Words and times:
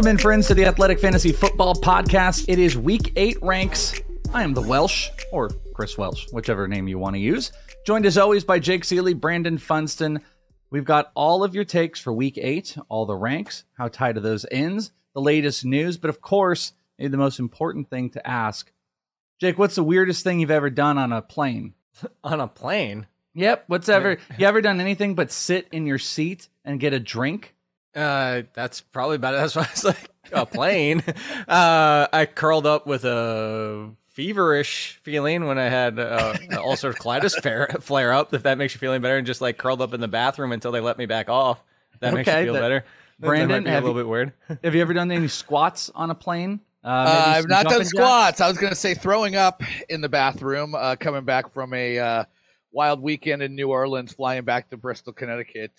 Welcome 0.00 0.12
in, 0.12 0.18
friends, 0.18 0.46
to 0.46 0.54
the 0.54 0.64
Athletic 0.64 0.98
Fantasy 0.98 1.30
Football 1.30 1.74
Podcast. 1.74 2.46
It 2.48 2.58
is 2.58 2.74
week 2.74 3.12
eight 3.16 3.36
ranks. 3.42 4.00
I 4.32 4.42
am 4.42 4.54
the 4.54 4.62
Welsh, 4.62 5.10
or 5.30 5.50
Chris 5.74 5.98
Welsh, 5.98 6.26
whichever 6.32 6.66
name 6.66 6.88
you 6.88 6.98
want 6.98 7.16
to 7.16 7.20
use. 7.20 7.52
Joined 7.86 8.06
as 8.06 8.16
always 8.16 8.42
by 8.42 8.60
Jake 8.60 8.84
Ciely, 8.84 9.14
Brandon 9.14 9.58
Funston. 9.58 10.22
We've 10.70 10.86
got 10.86 11.12
all 11.14 11.44
of 11.44 11.54
your 11.54 11.66
takes 11.66 12.00
for 12.00 12.14
week 12.14 12.38
eight, 12.38 12.78
all 12.88 13.04
the 13.04 13.14
ranks, 13.14 13.64
how 13.74 13.88
tight 13.88 14.16
are 14.16 14.20
those 14.20 14.46
ends, 14.50 14.90
the 15.12 15.20
latest 15.20 15.66
news, 15.66 15.98
but 15.98 16.08
of 16.08 16.22
course, 16.22 16.72
the 16.98 17.10
most 17.10 17.38
important 17.38 17.90
thing 17.90 18.08
to 18.08 18.26
ask 18.26 18.72
Jake, 19.38 19.58
what's 19.58 19.74
the 19.74 19.84
weirdest 19.84 20.24
thing 20.24 20.40
you've 20.40 20.50
ever 20.50 20.70
done 20.70 20.96
on 20.96 21.12
a 21.12 21.20
plane? 21.20 21.74
on 22.24 22.40
a 22.40 22.48
plane? 22.48 23.06
Yep. 23.34 23.64
What's 23.66 23.90
ever, 23.90 24.16
you 24.38 24.46
ever 24.46 24.62
done 24.62 24.80
anything 24.80 25.14
but 25.14 25.30
sit 25.30 25.68
in 25.72 25.84
your 25.84 25.98
seat 25.98 26.48
and 26.64 26.80
get 26.80 26.94
a 26.94 27.00
drink? 27.00 27.54
Uh, 27.94 28.42
that's 28.52 28.80
probably 28.80 29.16
about 29.16 29.34
it. 29.34 29.38
That's 29.38 29.56
why 29.56 29.68
it's 29.70 29.84
like 29.84 30.10
a 30.32 30.46
plane. 30.46 31.02
uh, 31.48 32.06
I 32.12 32.26
curled 32.26 32.66
up 32.66 32.86
with 32.86 33.04
a 33.04 33.90
feverish 34.10 35.00
feeling 35.02 35.46
when 35.46 35.58
I 35.58 35.68
had 35.68 35.98
uh, 35.98 36.34
ulcerative 36.52 36.96
colitis 36.96 37.34
flare, 37.42 37.68
flare 37.80 38.12
up. 38.12 38.34
If 38.34 38.44
that 38.44 38.58
makes 38.58 38.74
you 38.74 38.78
feel 38.78 38.92
any 38.92 39.00
better, 39.00 39.16
and 39.16 39.26
just 39.26 39.40
like 39.40 39.58
curled 39.58 39.82
up 39.82 39.94
in 39.94 40.00
the 40.00 40.08
bathroom 40.08 40.52
until 40.52 40.72
they 40.72 40.80
let 40.80 40.98
me 40.98 41.06
back 41.06 41.28
off. 41.28 41.62
That 42.00 42.14
makes 42.14 42.28
you 42.28 42.44
feel 42.44 42.54
that, 42.54 42.60
better. 42.60 42.84
Brandon, 43.18 43.66
a 43.66 43.74
little 43.74 43.90
you, 43.90 43.94
bit 43.96 44.08
weird. 44.08 44.32
have 44.64 44.74
you 44.74 44.80
ever 44.80 44.94
done 44.94 45.10
any 45.10 45.28
squats 45.28 45.90
on 45.94 46.10
a 46.10 46.14
plane? 46.14 46.60
Uh, 46.82 46.88
uh, 46.88 47.24
I've 47.36 47.48
not 47.48 47.66
done 47.66 47.84
squats. 47.84 48.38
Jacks? 48.38 48.40
I 48.40 48.48
was 48.48 48.56
going 48.56 48.70
to 48.70 48.78
say 48.78 48.94
throwing 48.94 49.36
up 49.36 49.62
in 49.90 50.00
the 50.00 50.08
bathroom, 50.08 50.74
uh, 50.74 50.96
coming 50.96 51.24
back 51.24 51.52
from 51.52 51.74
a 51.74 51.98
uh, 51.98 52.24
wild 52.72 53.02
weekend 53.02 53.42
in 53.42 53.54
New 53.54 53.68
Orleans, 53.68 54.14
flying 54.14 54.44
back 54.44 54.70
to 54.70 54.78
Bristol, 54.78 55.12
Connecticut. 55.12 55.72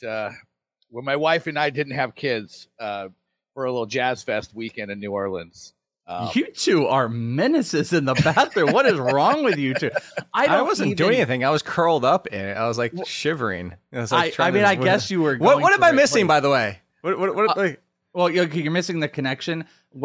When 0.92 1.06
my 1.06 1.16
wife 1.16 1.47
and 1.47 1.58
I 1.58 1.70
didn't 1.70 1.94
have 1.94 2.16
kids 2.16 2.67
uh, 2.80 3.08
for 3.53 3.66
a 3.66 3.72
little 3.72 3.86
jazz 3.86 4.23
fest 4.23 4.53
weekend 4.53 4.92
in 4.92 5.00
New 5.00 5.11
Orleans. 5.11 5.73
Um, 6.06 6.30
you 6.33 6.52
two 6.52 6.88
are 6.88 7.08
menaces 7.08 7.94
in 7.94 8.03
the 8.03 8.14
bathroom. 8.16 8.73
what 8.73 8.86
is 8.86 9.00
wrong 9.00 9.44
with 9.45 9.58
you 9.58 9.73
two? 9.73 9.92
I, 10.33 10.48
I 10.48 10.61
wasn't 10.61 10.88
even... 10.88 10.98
doing 10.98 11.16
anything. 11.16 11.45
I 11.45 11.50
was 11.50 11.61
curled 11.61 12.03
up 12.03 12.28
in 12.28 12.44
it. 12.44 12.58
I 12.58 12.67
was 12.67 12.78
like 12.78 12.94
shivering. 13.06 13.73
I, 13.94 14.00
was, 14.00 14.11
like, 14.11 14.38
I, 14.38 14.48
I 14.48 14.52
mean, 14.52 14.64
to... 14.64 14.67
I 14.67 14.75
guess 14.75 15.09
you 15.11 15.22
were. 15.22 15.38
what 15.38 15.61
What 15.61 15.73
am 15.73 15.83
I 15.83 15.94
missing, 15.94 16.28
by 16.28 16.42
the 16.42 16.50
way? 16.50 16.80
What 17.02 17.17
What, 17.17 17.36
what 17.36 17.58
uh, 17.58 17.61
like... 17.61 17.81
Well, 18.14 18.30
you're, 18.30 18.48
you're, 18.48 18.73
missing 18.73 19.00
the 19.00 19.08
connection. 19.08 19.64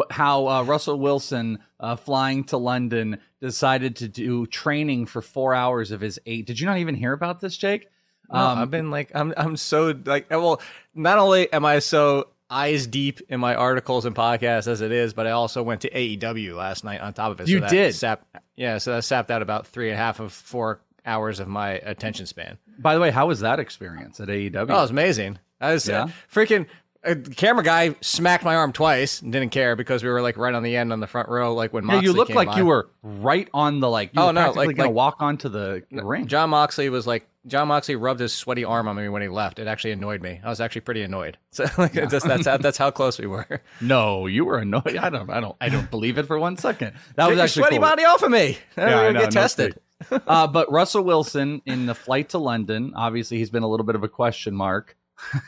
How 0.09 0.47
uh, 0.47 0.63
Russell 0.63 0.97
Wilson, 0.97 1.59
uh, 1.77 1.97
flying 1.97 2.45
to 2.45 2.57
London, 2.57 3.19
decided 3.41 3.97
to 3.97 4.07
do 4.07 4.45
training 4.45 5.07
for 5.07 5.21
four 5.21 5.53
hours 5.53 5.91
of 5.91 5.99
his 5.99 6.17
eight. 6.25 6.45
Did 6.45 6.57
you 6.57 6.67
not 6.67 6.77
even 6.77 6.95
hear 6.95 7.11
about 7.11 7.41
this, 7.41 7.57
Jake? 7.57 7.89
No, 8.31 8.39
um, 8.39 8.57
I've 8.59 8.71
been 8.71 8.91
like, 8.91 9.11
I'm, 9.15 9.33
I'm 9.37 9.57
so 9.57 9.93
like, 10.05 10.29
well, 10.29 10.61
not 10.93 11.17
only 11.17 11.51
am 11.51 11.65
I 11.65 11.79
so 11.79 12.29
eyes 12.49 12.87
deep 12.87 13.21
in 13.29 13.39
my 13.39 13.55
articles 13.55 14.05
and 14.05 14.15
podcasts 14.15 14.67
as 14.67 14.81
it 14.81 14.91
is, 14.91 15.13
but 15.13 15.27
I 15.27 15.31
also 15.31 15.63
went 15.63 15.81
to 15.81 15.89
AEW 15.89 16.55
last 16.55 16.83
night 16.83 17.01
on 17.01 17.13
top 17.13 17.31
of 17.31 17.41
it. 17.41 17.47
You 17.47 17.59
so 17.59 17.67
did, 17.67 17.95
sap, 17.95 18.25
yeah. 18.55 18.77
So 18.77 18.93
that 18.93 19.03
sapped 19.03 19.31
out 19.31 19.41
about 19.41 19.67
three 19.67 19.89
and 19.89 19.95
a 19.95 19.97
half 19.97 20.19
of 20.19 20.31
four 20.33 20.81
hours 21.05 21.39
of 21.39 21.47
my 21.47 21.71
attention 21.71 22.25
span. 22.25 22.57
By 22.79 22.93
the 22.93 23.01
way, 23.01 23.11
how 23.11 23.27
was 23.27 23.39
that 23.41 23.59
experience 23.59 24.19
at 24.19 24.27
AEW? 24.27 24.55
Oh, 24.55 24.61
it 24.61 24.81
was 24.81 24.91
amazing. 24.91 25.39
I 25.59 25.73
was 25.73 25.87
yeah. 25.87 26.03
uh, 26.03 26.07
freaking 26.31 26.67
a 27.03 27.15
camera 27.15 27.63
guy 27.63 27.95
smacked 28.01 28.43
my 28.43 28.55
arm 28.55 28.73
twice 28.73 29.21
and 29.21 29.31
didn't 29.31 29.51
care 29.51 29.75
because 29.75 30.03
we 30.03 30.09
were 30.09 30.21
like 30.21 30.37
right 30.37 30.53
on 30.53 30.63
the 30.63 30.75
end 30.75 30.91
on 30.91 30.99
the 30.99 31.07
front 31.07 31.29
row, 31.29 31.53
like 31.53 31.73
when 31.73 31.85
Moxley 31.85 32.05
yeah, 32.05 32.11
you 32.11 32.17
looked 32.17 32.35
like 32.35 32.49
by. 32.49 32.57
you 32.57 32.65
were 32.65 32.89
right 33.01 33.47
on 33.53 33.79
the 33.79 33.89
like. 33.89 34.11
oh 34.17 34.31
no, 34.31 34.51
like 34.51 34.75
gonna 34.75 34.89
like, 34.89 34.95
walk 34.95 35.15
onto 35.19 35.49
the, 35.49 35.83
the 35.91 36.03
ring. 36.03 36.27
Jon 36.27 36.49
Moxley 36.49 36.89
was 36.89 37.07
like 37.07 37.27
Jon 37.47 37.69
Moxley 37.69 37.95
rubbed 37.95 38.19
his 38.19 38.33
sweaty 38.33 38.65
arm 38.65 38.87
on 38.87 38.95
me 38.95 39.07
when 39.07 39.21
he 39.21 39.29
left. 39.29 39.57
It 39.57 39.67
actually 39.67 39.91
annoyed 39.91 40.21
me. 40.21 40.41
I 40.43 40.49
was 40.49 40.59
actually 40.59 40.81
pretty 40.81 41.01
annoyed. 41.01 41.37
So 41.51 41.65
like, 41.79 41.95
yeah. 41.95 42.05
just, 42.05 42.27
that's 42.27 42.45
how 42.45 42.57
that's 42.57 42.77
how 42.77 42.91
close 42.91 43.17
we 43.17 43.25
were. 43.25 43.61
No, 43.81 44.27
you 44.27 44.45
were 44.45 44.59
annoyed. 44.59 44.95
I 44.95 45.09
don't. 45.09 45.27
I 45.29 45.39
don't. 45.39 45.55
I 45.59 45.69
don't 45.69 45.89
believe 45.89 46.19
it 46.19 46.27
for 46.27 46.37
one 46.37 46.55
second. 46.57 46.93
That 47.15 47.25
Take 47.25 47.31
was 47.31 47.39
actually 47.39 47.61
sweaty 47.61 47.75
cool. 47.77 47.81
body 47.81 48.05
off 48.05 48.21
of 48.21 48.29
me. 48.29 48.59
Yeah, 48.77 48.99
I 48.99 49.11
know, 49.11 49.21
get 49.21 49.31
tested. 49.31 49.79
uh, 50.11 50.45
but 50.45 50.71
Russell 50.71 51.03
Wilson 51.03 51.63
in 51.65 51.87
the 51.87 51.95
flight 51.95 52.29
to 52.29 52.37
London, 52.37 52.93
obviously 52.95 53.37
he's 53.37 53.49
been 53.49 53.63
a 53.63 53.67
little 53.67 53.85
bit 53.85 53.95
of 53.95 54.03
a 54.03 54.07
question 54.07 54.53
mark. 54.53 54.95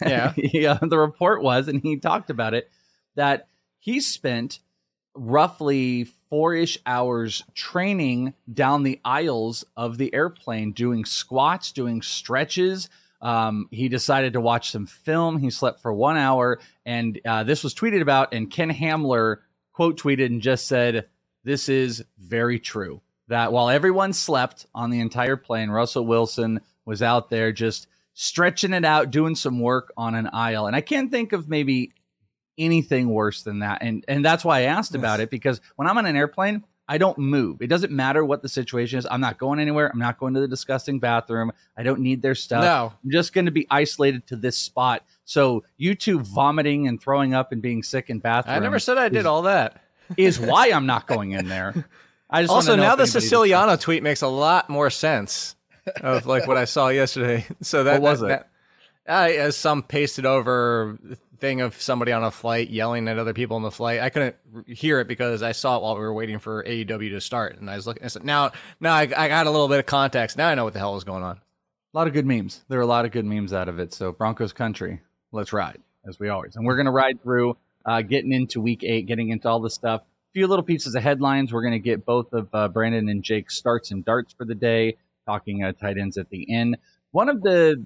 Yeah. 0.01 0.33
yeah. 0.35 0.79
The 0.81 0.97
report 0.97 1.43
was, 1.43 1.67
and 1.67 1.79
he 1.79 1.97
talked 1.97 2.31
about 2.31 2.55
it, 2.55 2.71
that 3.15 3.47
he 3.77 3.99
spent 3.99 4.59
roughly 5.13 6.07
four 6.29 6.53
ish 6.53 6.77
hours 6.85 7.43
training 7.53 8.33
down 8.51 8.83
the 8.83 8.99
aisles 9.03 9.65
of 9.75 9.97
the 9.97 10.13
airplane, 10.13 10.71
doing 10.71 11.05
squats, 11.05 11.71
doing 11.71 12.01
stretches. 12.01 12.89
Um, 13.21 13.67
he 13.71 13.89
decided 13.89 14.33
to 14.33 14.41
watch 14.41 14.71
some 14.71 14.85
film. 14.85 15.39
He 15.39 15.49
slept 15.49 15.81
for 15.81 15.91
one 15.91 16.17
hour, 16.17 16.59
and 16.85 17.19
uh, 17.25 17.43
this 17.43 17.63
was 17.63 17.73
tweeted 17.73 18.01
about. 18.01 18.33
And 18.33 18.49
Ken 18.49 18.69
Hamler 18.69 19.37
quote 19.73 19.99
tweeted 19.99 20.27
and 20.27 20.41
just 20.41 20.67
said, 20.67 21.07
This 21.43 21.67
is 21.67 22.03
very 22.17 22.59
true. 22.59 23.01
That 23.27 23.51
while 23.51 23.69
everyone 23.69 24.13
slept 24.13 24.65
on 24.73 24.89
the 24.89 25.01
entire 25.01 25.37
plane, 25.37 25.69
Russell 25.69 26.05
Wilson 26.05 26.61
was 26.85 27.01
out 27.01 27.29
there 27.29 27.51
just 27.51 27.87
stretching 28.13 28.73
it 28.73 28.83
out, 28.83 29.11
doing 29.11 29.35
some 29.35 29.59
work 29.59 29.93
on 29.95 30.15
an 30.15 30.29
aisle. 30.33 30.67
And 30.67 30.75
I 30.75 30.81
can't 30.81 31.11
think 31.11 31.31
of 31.31 31.47
maybe 31.47 31.93
anything 32.59 33.09
worse 33.09 33.41
than 33.41 33.59
that. 33.59 33.81
And 33.81 34.05
and 34.07 34.23
that's 34.23 34.45
why 34.45 34.59
I 34.59 34.61
asked 34.63 34.91
yes. 34.91 34.99
about 34.99 35.19
it 35.19 35.29
because 35.29 35.61
when 35.77 35.87
I'm 35.87 35.97
on 35.97 36.05
an 36.05 36.15
airplane, 36.15 36.63
I 36.89 36.97
don't 36.97 37.19
move. 37.19 37.61
It 37.61 37.67
doesn't 37.67 37.91
matter 37.91 38.25
what 38.25 38.41
the 38.41 38.49
situation 38.49 38.97
is. 38.97 39.07
I'm 39.09 39.21
not 39.21 39.37
going 39.37 39.59
anywhere. 39.59 39.91
I'm 39.93 39.99
not 39.99 40.19
going 40.19 40.33
to 40.33 40.39
the 40.39 40.47
disgusting 40.47 40.99
bathroom. 40.99 41.51
I 41.77 41.83
don't 41.83 41.99
need 41.99 42.23
their 42.23 42.33
stuff. 42.33 42.63
No. 42.63 42.93
I'm 43.03 43.11
just 43.11 43.31
going 43.31 43.45
to 43.45 43.51
be 43.51 43.67
isolated 43.69 44.25
to 44.27 44.35
this 44.35 44.57
spot. 44.57 45.05
So 45.23 45.63
you 45.77 45.93
two 45.93 46.19
vomiting 46.19 46.87
and 46.87 46.99
throwing 46.99 47.35
up 47.35 47.51
and 47.51 47.61
being 47.61 47.83
sick 47.83 48.09
in 48.09 48.17
bathroom. 48.17 48.55
I 48.55 48.59
never 48.59 48.79
said 48.79 48.97
I 48.97 49.07
did 49.07 49.19
is, 49.19 49.25
all 49.27 49.43
that. 49.43 49.83
is 50.17 50.39
why 50.39 50.71
I'm 50.71 50.87
not 50.87 51.05
going 51.05 51.33
in 51.33 51.47
there. 51.47 51.85
I 52.27 52.41
just 52.41 52.51
also 52.51 52.75
now 52.75 52.95
the 52.95 53.05
Siciliano 53.05 53.75
tweet 53.75 54.01
makes 54.01 54.23
a 54.23 54.27
lot 54.27 54.67
more 54.67 54.89
sense 54.89 55.55
of 56.01 56.25
like 56.25 56.47
what 56.47 56.57
I 56.57 56.65
saw 56.65 56.89
yesterday. 56.89 57.45
So 57.61 57.83
that 57.83 58.01
what 58.01 58.11
was 58.11 58.21
that, 58.21 58.27
it? 58.27 58.47
That, 59.05 59.29
uh, 59.29 59.33
as 59.33 59.55
some 59.55 59.83
pasted 59.83 60.25
over 60.25 60.97
thing 61.39 61.61
of 61.61 61.81
somebody 61.81 62.11
on 62.11 62.23
a 62.23 62.31
flight 62.31 62.69
yelling 62.69 63.07
at 63.07 63.17
other 63.17 63.33
people 63.33 63.55
on 63.55 63.63
the 63.63 63.71
flight. 63.71 63.99
I 63.99 64.09
couldn't 64.09 64.35
hear 64.67 64.99
it 64.99 65.07
because 65.07 65.41
I 65.41 65.51
saw 65.51 65.77
it 65.77 65.83
while 65.83 65.95
we 65.95 66.01
were 66.01 66.13
waiting 66.13 66.39
for 66.39 66.63
AEW 66.63 67.11
to 67.11 67.21
start, 67.21 67.59
and 67.59 67.69
I 67.69 67.75
was 67.75 67.87
looking. 67.87 68.03
I 68.03 68.07
said, 68.07 68.23
"Now, 68.23 68.51
now 68.79 68.93
I, 68.93 69.01
I 69.01 69.27
got 69.27 69.47
a 69.47 69.51
little 69.51 69.67
bit 69.67 69.79
of 69.79 69.85
context. 69.85 70.37
Now 70.37 70.49
I 70.49 70.55
know 70.55 70.63
what 70.63 70.73
the 70.73 70.79
hell 70.79 70.95
is 70.95 71.03
going 71.03 71.23
on." 71.23 71.37
A 71.37 71.97
lot 71.97 72.07
of 72.07 72.13
good 72.13 72.25
memes. 72.25 72.63
There 72.67 72.79
are 72.79 72.83
a 72.83 72.87
lot 72.87 73.05
of 73.05 73.11
good 73.11 73.25
memes 73.25 73.53
out 73.53 73.67
of 73.67 73.79
it. 73.79 73.93
So 73.93 74.11
Broncos 74.11 74.53
country, 74.53 75.01
let's 75.31 75.53
ride 75.53 75.79
as 76.07 76.19
we 76.19 76.29
always, 76.29 76.55
and 76.55 76.65
we're 76.65 76.77
gonna 76.77 76.91
ride 76.91 77.21
through, 77.21 77.57
uh, 77.85 78.01
getting 78.01 78.31
into 78.31 78.61
week 78.61 78.83
eight, 78.83 79.07
getting 79.07 79.29
into 79.29 79.49
all 79.49 79.59
the 79.59 79.69
stuff. 79.69 80.01
A 80.01 80.31
few 80.33 80.47
little 80.47 80.63
pieces 80.63 80.95
of 80.95 81.03
headlines. 81.03 81.51
We're 81.51 81.63
gonna 81.63 81.79
get 81.79 82.05
both 82.05 82.33
of 82.33 82.49
uh, 82.53 82.67
Brandon 82.67 83.09
and 83.09 83.23
Jake 83.23 83.49
starts 83.49 83.91
and 83.91 84.05
darts 84.05 84.33
for 84.33 84.45
the 84.45 84.55
day, 84.55 84.97
talking 85.25 85.63
uh, 85.63 85.71
tight 85.71 85.97
ends 85.97 86.17
at 86.17 86.29
the 86.29 86.47
end. 86.53 86.77
One 87.11 87.29
of 87.29 87.41
the 87.41 87.83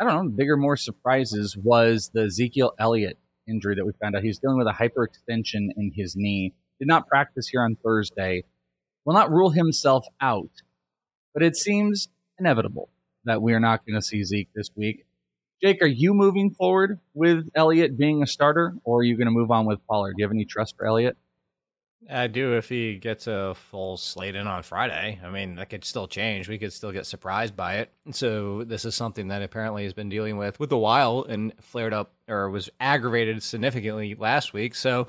I 0.00 0.04
don't 0.04 0.24
know, 0.24 0.30
bigger, 0.30 0.56
more 0.56 0.76
surprises 0.76 1.56
was 1.56 2.10
the 2.12 2.24
Ezekiel 2.24 2.72
Elliott 2.78 3.18
injury 3.48 3.76
that 3.76 3.84
we 3.84 3.92
found 4.00 4.16
out. 4.16 4.22
He's 4.22 4.38
dealing 4.38 4.58
with 4.58 4.66
a 4.66 4.72
hyperextension 4.72 5.68
in 5.76 5.92
his 5.94 6.16
knee. 6.16 6.54
Did 6.80 6.88
not 6.88 7.06
practice 7.06 7.46
here 7.48 7.62
on 7.62 7.76
Thursday. 7.76 8.44
Will 9.04 9.14
not 9.14 9.30
rule 9.30 9.50
himself 9.50 10.06
out, 10.20 10.50
but 11.32 11.42
it 11.42 11.56
seems 11.56 12.08
inevitable 12.38 12.88
that 13.24 13.42
we 13.42 13.52
are 13.52 13.60
not 13.60 13.86
going 13.86 13.94
to 13.94 14.04
see 14.04 14.24
Zeke 14.24 14.48
this 14.54 14.70
week. 14.74 15.04
Jake, 15.62 15.80
are 15.82 15.86
you 15.86 16.12
moving 16.12 16.50
forward 16.50 16.98
with 17.14 17.48
Elliott 17.54 17.96
being 17.96 18.22
a 18.22 18.26
starter, 18.26 18.74
or 18.82 18.98
are 18.98 19.02
you 19.02 19.16
going 19.16 19.26
to 19.26 19.32
move 19.32 19.50
on 19.50 19.66
with 19.66 19.86
Pollard? 19.86 20.14
Do 20.16 20.22
you 20.22 20.26
have 20.26 20.32
any 20.32 20.44
trust 20.44 20.76
for 20.76 20.86
Elliott? 20.86 21.16
I 22.10 22.26
do 22.26 22.56
if 22.56 22.68
he 22.68 22.96
gets 22.96 23.26
a 23.26 23.54
full 23.54 23.96
slate 23.96 24.34
in 24.34 24.46
on 24.46 24.62
Friday. 24.62 25.20
I 25.24 25.30
mean, 25.30 25.56
that 25.56 25.70
could 25.70 25.84
still 25.84 26.06
change. 26.06 26.48
We 26.48 26.58
could 26.58 26.72
still 26.72 26.92
get 26.92 27.06
surprised 27.06 27.56
by 27.56 27.76
it. 27.76 27.90
So 28.12 28.64
this 28.64 28.84
is 28.84 28.94
something 28.94 29.28
that 29.28 29.42
apparently 29.42 29.84
has 29.84 29.92
been 29.92 30.08
dealing 30.08 30.36
with 30.36 30.60
with 30.60 30.72
a 30.72 30.78
while 30.78 31.24
and 31.28 31.52
flared 31.60 31.92
up 31.92 32.12
or 32.28 32.50
was 32.50 32.70
aggravated 32.80 33.42
significantly 33.42 34.14
last 34.14 34.52
week. 34.52 34.74
So 34.74 35.06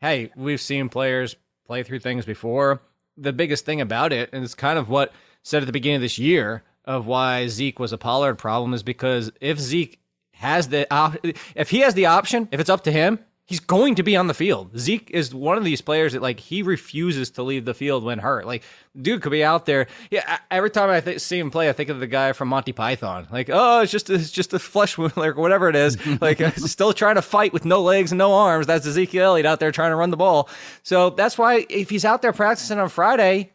hey, 0.00 0.30
we've 0.34 0.60
seen 0.60 0.88
players 0.88 1.36
play 1.66 1.82
through 1.82 2.00
things 2.00 2.24
before. 2.24 2.80
The 3.16 3.32
biggest 3.32 3.64
thing 3.64 3.80
about 3.80 4.12
it, 4.12 4.30
and 4.32 4.42
it's 4.42 4.54
kind 4.54 4.78
of 4.78 4.88
what 4.88 5.12
said 5.42 5.62
at 5.62 5.66
the 5.66 5.72
beginning 5.72 5.96
of 5.96 6.02
this 6.02 6.18
year 6.18 6.62
of 6.84 7.06
why 7.06 7.46
Zeke 7.48 7.78
was 7.78 7.92
a 7.92 7.98
Pollard 7.98 8.36
problem, 8.36 8.72
is 8.72 8.82
because 8.82 9.30
if 9.40 9.58
Zeke 9.58 10.00
has 10.32 10.68
the 10.68 10.92
op- 10.92 11.18
if 11.54 11.70
he 11.70 11.80
has 11.80 11.94
the 11.94 12.06
option, 12.06 12.48
if 12.50 12.60
it's 12.60 12.70
up 12.70 12.84
to 12.84 12.92
him, 12.92 13.18
he's 13.50 13.58
going 13.58 13.96
to 13.96 14.04
be 14.04 14.14
on 14.14 14.28
the 14.28 14.34
field. 14.34 14.78
Zeke 14.78 15.10
is 15.10 15.34
one 15.34 15.58
of 15.58 15.64
these 15.64 15.80
players 15.80 16.12
that 16.12 16.22
like 16.22 16.38
he 16.38 16.62
refuses 16.62 17.30
to 17.30 17.42
leave 17.42 17.64
the 17.64 17.74
field 17.74 18.04
when 18.04 18.20
hurt. 18.20 18.46
Like 18.46 18.62
dude 19.00 19.22
could 19.22 19.32
be 19.32 19.42
out 19.42 19.66
there. 19.66 19.88
Yeah, 20.08 20.38
every 20.52 20.70
time 20.70 20.88
I 20.88 21.00
th- 21.00 21.20
see 21.20 21.40
him 21.40 21.50
play, 21.50 21.68
I 21.68 21.72
think 21.72 21.90
of 21.90 21.98
the 21.98 22.06
guy 22.06 22.32
from 22.32 22.46
Monty 22.46 22.70
Python. 22.70 23.26
Like, 23.30 23.50
oh, 23.52 23.80
it's 23.80 23.90
just 23.90 24.08
it's 24.08 24.30
just 24.30 24.54
a 24.54 24.60
flesh 24.60 24.96
wound 24.96 25.14
or 25.16 25.34
whatever 25.34 25.68
it 25.68 25.74
is. 25.74 25.98
like 26.20 26.40
still 26.58 26.92
trying 26.92 27.16
to 27.16 27.22
fight 27.22 27.52
with 27.52 27.64
no 27.64 27.82
legs 27.82 28.12
and 28.12 28.18
no 28.18 28.32
arms. 28.34 28.68
That's 28.68 28.86
Ezekiel 28.86 29.24
Elliott 29.24 29.46
out 29.46 29.58
there 29.58 29.72
trying 29.72 29.90
to 29.90 29.96
run 29.96 30.10
the 30.10 30.16
ball. 30.16 30.48
So 30.84 31.10
that's 31.10 31.36
why 31.36 31.66
if 31.68 31.90
he's 31.90 32.04
out 32.04 32.22
there 32.22 32.32
practicing 32.32 32.78
on 32.78 32.88
Friday. 32.88 33.52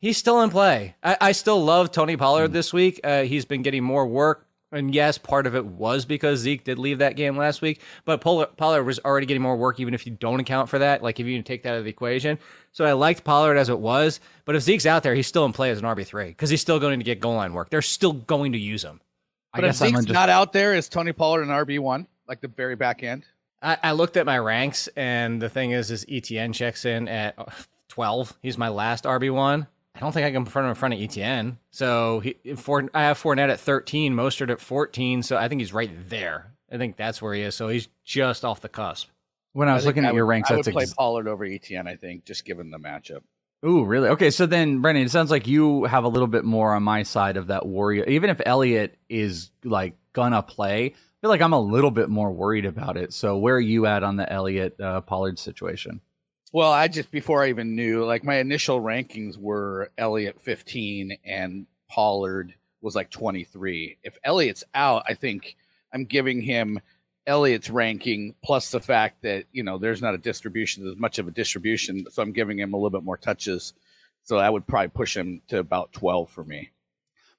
He's 0.00 0.18
still 0.18 0.42
in 0.42 0.50
play. 0.50 0.96
I, 1.02 1.16
I 1.18 1.32
still 1.32 1.64
love 1.64 1.90
Tony 1.90 2.18
Pollard 2.18 2.52
this 2.52 2.74
week. 2.74 3.00
Uh, 3.02 3.22
he's 3.22 3.46
been 3.46 3.62
getting 3.62 3.82
more 3.82 4.06
work 4.06 4.46
and 4.74 4.94
yes, 4.94 5.16
part 5.16 5.46
of 5.46 5.54
it 5.54 5.64
was 5.64 6.04
because 6.04 6.40
Zeke 6.40 6.64
did 6.64 6.78
leave 6.78 6.98
that 6.98 7.16
game 7.16 7.36
last 7.36 7.62
week, 7.62 7.80
but 8.04 8.20
Pollard 8.20 8.82
was 8.84 8.98
already 9.00 9.26
getting 9.26 9.42
more 9.42 9.56
work, 9.56 9.80
even 9.80 9.94
if 9.94 10.06
you 10.06 10.12
don't 10.12 10.40
account 10.40 10.68
for 10.68 10.78
that. 10.80 11.02
Like 11.02 11.20
if 11.20 11.26
you 11.26 11.40
take 11.42 11.62
that 11.62 11.70
out 11.70 11.78
of 11.78 11.84
the 11.84 11.90
equation. 11.90 12.38
So 12.72 12.84
I 12.84 12.92
liked 12.92 13.24
Pollard 13.24 13.56
as 13.56 13.68
it 13.68 13.78
was, 13.78 14.20
but 14.44 14.56
if 14.56 14.62
Zeke's 14.62 14.86
out 14.86 15.02
there, 15.02 15.14
he's 15.14 15.26
still 15.26 15.44
in 15.44 15.52
play 15.52 15.70
as 15.70 15.78
an 15.78 15.84
RB 15.84 16.04
three 16.04 16.28
because 16.28 16.50
he's 16.50 16.60
still 16.60 16.80
going 16.80 16.98
to 16.98 17.04
get 17.04 17.20
goal 17.20 17.34
line 17.34 17.54
work. 17.54 17.70
They're 17.70 17.82
still 17.82 18.12
going 18.12 18.52
to 18.52 18.58
use 18.58 18.84
him. 18.84 19.00
But 19.54 19.64
if 19.64 19.76
Zeke's 19.76 20.00
just... 20.00 20.08
not 20.08 20.28
out 20.28 20.52
there, 20.52 20.74
is 20.74 20.88
Tony 20.88 21.12
Pollard 21.12 21.42
an 21.42 21.48
RB 21.48 21.78
one, 21.78 22.08
like 22.26 22.40
the 22.40 22.48
very 22.48 22.74
back 22.74 23.02
end? 23.02 23.24
I, 23.62 23.78
I 23.82 23.92
looked 23.92 24.16
at 24.16 24.26
my 24.26 24.38
ranks, 24.38 24.88
and 24.96 25.40
the 25.40 25.48
thing 25.48 25.70
is, 25.70 25.90
is 25.90 26.04
ETN 26.06 26.52
checks 26.52 26.84
in 26.84 27.08
at 27.08 27.36
twelve. 27.88 28.36
He's 28.42 28.58
my 28.58 28.68
last 28.68 29.04
RB 29.04 29.32
one. 29.32 29.68
I 29.94 30.00
don't 30.00 30.12
think 30.12 30.26
I 30.26 30.32
can 30.32 30.44
put 30.44 30.60
him 30.60 30.66
in 30.66 30.74
front 30.74 30.94
of 30.94 31.00
ETN. 31.00 31.56
So 31.70 32.20
he, 32.20 32.34
for, 32.56 32.88
I 32.94 33.02
have 33.02 33.22
Fournette 33.22 33.50
at 33.50 33.60
13, 33.60 34.14
Mostert 34.14 34.50
at 34.50 34.60
14. 34.60 35.22
So 35.22 35.36
I 35.36 35.48
think 35.48 35.60
he's 35.60 35.72
right 35.72 35.90
there. 36.08 36.52
I 36.70 36.78
think 36.78 36.96
that's 36.96 37.22
where 37.22 37.34
he 37.34 37.42
is. 37.42 37.54
So 37.54 37.68
he's 37.68 37.88
just 38.04 38.44
off 38.44 38.60
the 38.60 38.68
cusp. 38.68 39.08
When 39.52 39.68
I 39.68 39.74
was 39.74 39.84
I 39.84 39.88
looking 39.88 40.04
at 40.04 40.12
would, 40.12 40.16
your 40.16 40.26
ranks, 40.26 40.50
I 40.50 40.56
would 40.56 40.64
play 40.64 40.82
ex- 40.82 40.94
Pollard 40.94 41.28
over 41.28 41.46
ETN. 41.46 41.86
I 41.86 41.94
think 41.94 42.24
just 42.24 42.44
given 42.44 42.72
the 42.72 42.78
matchup. 42.78 43.20
Ooh, 43.64 43.84
really? 43.84 44.08
Okay, 44.08 44.30
so 44.30 44.46
then 44.46 44.80
Brandon, 44.80 45.04
it 45.04 45.10
sounds 45.10 45.30
like 45.30 45.46
you 45.46 45.84
have 45.84 46.04
a 46.04 46.08
little 46.08 46.26
bit 46.26 46.44
more 46.44 46.74
on 46.74 46.82
my 46.82 47.04
side 47.04 47.36
of 47.36 47.46
that 47.46 47.64
warrior. 47.64 48.04
Even 48.04 48.28
if 48.30 48.40
Elliott 48.44 48.98
is 49.08 49.52
like 49.62 49.96
gonna 50.12 50.42
play, 50.42 50.86
I 50.86 50.92
feel 51.20 51.30
like 51.30 51.40
I'm 51.40 51.54
a 51.54 51.60
little 51.60 51.92
bit 51.92 52.10
more 52.10 52.32
worried 52.32 52.66
about 52.66 52.96
it. 52.96 53.12
So 53.12 53.38
where 53.38 53.54
are 53.54 53.60
you 53.60 53.86
at 53.86 54.02
on 54.02 54.16
the 54.16 54.30
Elliott 54.30 54.78
uh, 54.80 55.00
Pollard 55.02 55.38
situation? 55.38 56.00
Well, 56.54 56.70
I 56.70 56.86
just 56.86 57.10
before 57.10 57.42
I 57.42 57.48
even 57.48 57.74
knew, 57.74 58.04
like 58.04 58.22
my 58.22 58.36
initial 58.36 58.80
rankings 58.80 59.36
were 59.36 59.90
Elliott 59.98 60.40
15 60.40 61.18
and 61.24 61.66
Pollard 61.90 62.54
was 62.80 62.94
like 62.94 63.10
23. 63.10 63.98
If 64.04 64.16
Elliott's 64.22 64.62
out, 64.72 65.02
I 65.08 65.14
think 65.14 65.56
I'm 65.92 66.04
giving 66.04 66.40
him 66.40 66.78
Elliott's 67.26 67.70
ranking 67.70 68.36
plus 68.44 68.70
the 68.70 68.78
fact 68.78 69.22
that, 69.22 69.46
you 69.50 69.64
know, 69.64 69.78
there's 69.78 70.00
not 70.00 70.14
a 70.14 70.18
distribution, 70.18 70.84
there's 70.84 70.96
much 70.96 71.18
of 71.18 71.26
a 71.26 71.32
distribution. 71.32 72.06
So 72.08 72.22
I'm 72.22 72.30
giving 72.30 72.60
him 72.60 72.72
a 72.72 72.76
little 72.76 72.90
bit 72.90 73.02
more 73.02 73.16
touches. 73.16 73.72
So 74.22 74.38
I 74.38 74.48
would 74.48 74.64
probably 74.64 74.90
push 74.90 75.16
him 75.16 75.42
to 75.48 75.58
about 75.58 75.92
12 75.92 76.30
for 76.30 76.44
me. 76.44 76.70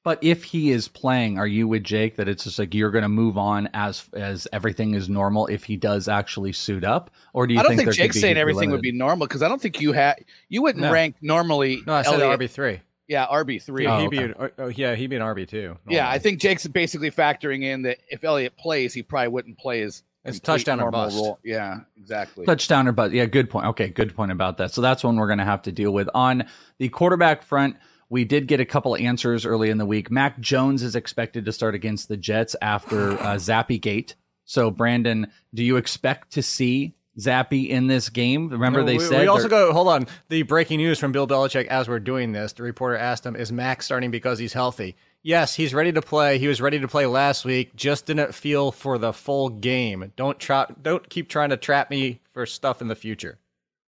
But 0.06 0.20
if 0.22 0.44
he 0.44 0.70
is 0.70 0.88
playing, 0.88 1.40
are 1.40 1.48
you 1.48 1.68
with 1.68 1.84
Jake 1.84 2.18
that 2.18 2.30
it's 2.30 2.44
just 2.44 2.60
like 2.60 2.76
you're 2.76 2.92
going 2.92 3.02
to 3.02 3.10
move 3.10 3.40
on 3.40 3.68
as 3.74 4.08
as 4.14 4.48
everything 4.54 4.94
is 4.94 5.10
normal 5.10 5.48
if 5.48 5.64
he 5.64 5.78
does 5.78 6.08
actually 6.08 6.54
suit 6.54 6.84
up, 6.84 7.10
or 7.34 7.48
do 7.48 7.56
you? 7.56 7.60
I 7.60 7.64
don't 7.64 7.76
think, 7.76 7.90
think 7.90 7.96
Jake's 7.96 8.22
saying 8.22 8.38
everything 8.38 8.70
would 8.70 8.84
be 8.84 8.92
normal 8.92 9.26
because 9.26 9.42
I 9.42 9.48
don't 9.48 9.60
think 9.60 9.82
you 9.82 9.94
had 9.94 10.24
you 10.48 10.62
wouldn't 10.62 10.84
no. 10.84 10.92
rank 10.92 11.16
normally. 11.24 11.82
No, 11.88 11.96
I 11.96 12.04
said 12.04 12.20
RB 12.20 12.48
three. 12.48 12.82
Yeah, 13.08 13.26
RB 13.26 13.60
three. 13.60 13.88
Oh, 13.88 13.98
he'd 13.98 14.08
okay. 14.16 14.28
be 14.28 14.34
oh, 14.38 14.50
oh, 14.60 14.68
yeah, 14.68 14.94
he'd 14.94 15.08
be 15.08 15.16
an 15.16 15.24
RB 15.24 15.48
two. 15.48 15.76
Yeah, 15.90 16.08
I 16.08 16.20
think 16.20 16.40
Jake's 16.40 16.68
basically 16.68 17.10
factoring 17.10 17.64
in 17.64 17.82
that 17.82 17.98
if 18.08 18.24
Elliott 18.24 18.56
plays, 18.58 18.94
he 18.94 19.02
probably 19.02 19.30
wouldn't 19.30 19.58
play 19.58 19.80
his 19.80 20.04
it's 20.24 20.40
touchdown 20.40 20.82
or 20.82 20.92
bust. 20.92 21.16
Role. 21.16 21.40
Yeah, 21.44 21.80
exactly. 21.98 22.46
Touchdown 22.46 22.88
or 22.88 22.92
bust. 22.92 23.12
Yeah, 23.12 23.26
good 23.26 23.50
point. 23.50 23.66
Okay, 23.68 23.90
good 23.90 24.16
point 24.16 24.32
about 24.32 24.58
that. 24.58 24.72
So 24.72 24.82
that's 24.82 25.04
one 25.04 25.16
we're 25.16 25.26
going 25.26 25.40
to 25.40 25.46
have 25.46 25.64
to 25.64 25.72
deal 25.72 25.92
with 25.92 26.10
on 26.14 26.46
the 26.78 26.90
quarterback 26.90 27.42
front. 27.42 27.78
We 28.10 28.26
did 28.26 28.48
get 28.48 28.60
a 28.60 28.66
couple 28.66 28.96
answers 28.96 29.46
early 29.46 29.70
in 29.70 29.78
the 29.78 29.86
week. 29.86 30.12
Mac 30.12 30.40
Jones 30.40 30.84
is 30.84 30.96
expected 30.96 31.46
to 31.46 31.52
start 31.52 31.76
against 31.76 32.08
the 32.08 32.18
Jets 32.18 32.56
after 32.62 33.14
uh, 33.14 33.36
Zappe 33.36 33.82
Gate. 33.82 34.16
So, 34.46 34.70
Brandon, 34.70 35.32
do 35.54 35.64
you 35.64 35.78
expect 35.78 36.34
to 36.34 36.44
see 36.44 36.96
Zappe 37.20 37.68
in 37.68 37.88
this 37.88 38.10
game? 38.10 38.50
Remember, 38.50 38.82
no, 38.82 38.86
they 38.86 38.98
we, 38.98 39.04
said 39.04 39.22
we 39.22 39.28
also 39.28 39.48
go. 39.48 39.74
Hold 39.74 39.88
on, 39.88 40.08
the 40.30 40.44
breaking 40.44 40.78
news 40.78 41.00
from 41.00 41.12
Bill 41.12 41.28
Belichick 41.28 41.66
as 41.68 41.88
we're 41.88 42.00
doing 42.00 42.32
this. 42.32 42.54
The 42.54 42.64
reporter 42.64 42.96
asked 42.96 43.26
him, 43.26 43.36
"Is 43.36 43.52
Mac 43.52 43.82
starting 43.82 44.12
because 44.12 44.38
he's 44.38 44.54
healthy?" 44.54 44.96
Yes, 45.24 45.56
he's 45.56 45.74
ready 45.74 45.92
to 45.92 46.04
play. 46.04 46.38
He 46.38 46.48
was 46.48 46.62
ready 46.62 46.80
to 46.80 46.88
play 46.88 47.08
last 47.08 47.46
week. 47.46 47.76
Just 47.76 48.06
didn't 48.06 48.36
feel 48.36 48.72
for 48.72 49.00
the 49.00 49.12
full 49.12 49.50
game. 49.50 50.12
Don't 50.16 50.40
try. 50.40 50.68
Don't 50.80 51.10
keep 51.10 51.30
trying 51.30 51.50
to 51.50 51.58
trap 51.58 51.90
me 51.90 52.22
for 52.34 52.46
stuff 52.46 52.82
in 52.82 52.88
the 52.88 52.96
fufuture. 52.96 53.40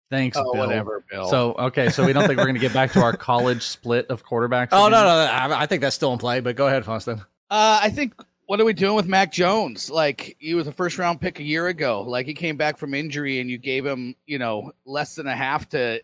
Thanks, 0.09 0.38
oh, 0.38 0.53
Bill. 0.53 0.67
Whatever, 0.67 1.03
Bill. 1.09 1.27
So 1.27 1.53
okay, 1.53 1.89
so 1.89 2.05
we 2.05 2.13
don't 2.13 2.27
think 2.27 2.38
we're 2.38 2.45
going 2.45 2.55
to 2.55 2.61
get 2.61 2.73
back 2.73 2.91
to 2.94 3.01
our 3.01 3.15
college 3.15 3.63
split 3.63 4.07
of 4.07 4.23
quarterbacks. 4.25 4.69
Oh 4.71 4.88
no, 4.88 5.03
no, 5.03 5.55
I 5.55 5.65
think 5.65 5.81
that's 5.81 5.95
still 5.95 6.13
in 6.13 6.19
play. 6.19 6.39
But 6.39 6.55
go 6.55 6.67
ahead, 6.67 6.85
Funston. 6.85 7.19
Uh, 7.50 7.79
I 7.81 7.89
think 7.89 8.13
what 8.45 8.59
are 8.59 8.65
we 8.65 8.73
doing 8.73 8.95
with 8.95 9.07
Mac 9.07 9.31
Jones? 9.31 9.89
Like 9.89 10.35
he 10.39 10.53
was 10.53 10.67
a 10.67 10.71
first 10.71 10.97
round 10.97 11.19
pick 11.19 11.39
a 11.39 11.44
year 11.44 11.67
ago. 11.67 12.01
Like 12.01 12.25
he 12.25 12.33
came 12.33 12.57
back 12.57 12.77
from 12.77 12.94
injury, 12.94 13.39
and 13.39 13.50
you 13.50 13.57
gave 13.57 13.85
him, 13.85 14.15
you 14.27 14.38
know, 14.38 14.71
less 14.85 15.15
than 15.15 15.27
a 15.27 15.35
half 15.35 15.67
to. 15.69 16.01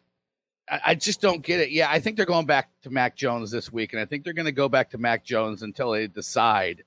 I, 0.70 0.82
I 0.88 0.96
just 0.96 1.22
don't 1.22 1.44
get 1.44 1.60
it. 1.60 1.72
Yeah, 1.72 1.90
I 1.90 2.00
think 2.00 2.18
they're 2.18 2.26
going 2.26 2.46
back 2.46 2.70
to 2.84 2.90
Mac 2.90 3.16
Jones 3.16 3.52
this 3.52 3.72
week, 3.72 3.94
and 3.94 4.02
I 4.02 4.06
think 4.06 4.24
they're 4.24 4.34
going 4.34 4.46
to 4.46 4.52
go 4.52 4.70
back 4.70 4.90
to 4.92 4.98
Mac 4.98 5.24
Jones 5.24 5.62
until 5.62 5.92
they 5.92 6.08
decide 6.08 6.84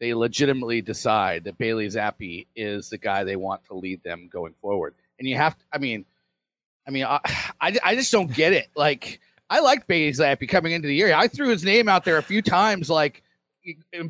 they 0.00 0.14
legitimately 0.14 0.80
decide 0.80 1.44
that 1.44 1.58
Bailey 1.58 1.86
Zappe 1.86 2.46
is 2.56 2.88
the 2.88 2.98
guy 2.98 3.22
they 3.22 3.36
want 3.36 3.62
to 3.66 3.74
lead 3.74 4.02
them 4.02 4.28
going 4.32 4.54
forward. 4.60 4.94
And 5.18 5.28
you 5.28 5.36
have 5.36 5.56
to, 5.58 5.64
I 5.72 5.78
mean, 5.78 6.06
I 6.90 6.92
mean, 6.92 7.04
I, 7.04 7.20
I, 7.60 7.76
I 7.84 7.94
just 7.94 8.10
don't 8.10 8.32
get 8.32 8.52
it. 8.52 8.68
Like, 8.74 9.20
I 9.48 9.60
like 9.60 9.86
Bailey 9.86 10.12
Zappe 10.12 10.48
coming 10.48 10.72
into 10.72 10.88
the 10.88 10.94
year. 10.94 11.14
I 11.14 11.28
threw 11.28 11.48
his 11.48 11.64
name 11.64 11.88
out 11.88 12.04
there 12.04 12.18
a 12.18 12.22
few 12.22 12.42
times, 12.42 12.90
like, 12.90 13.22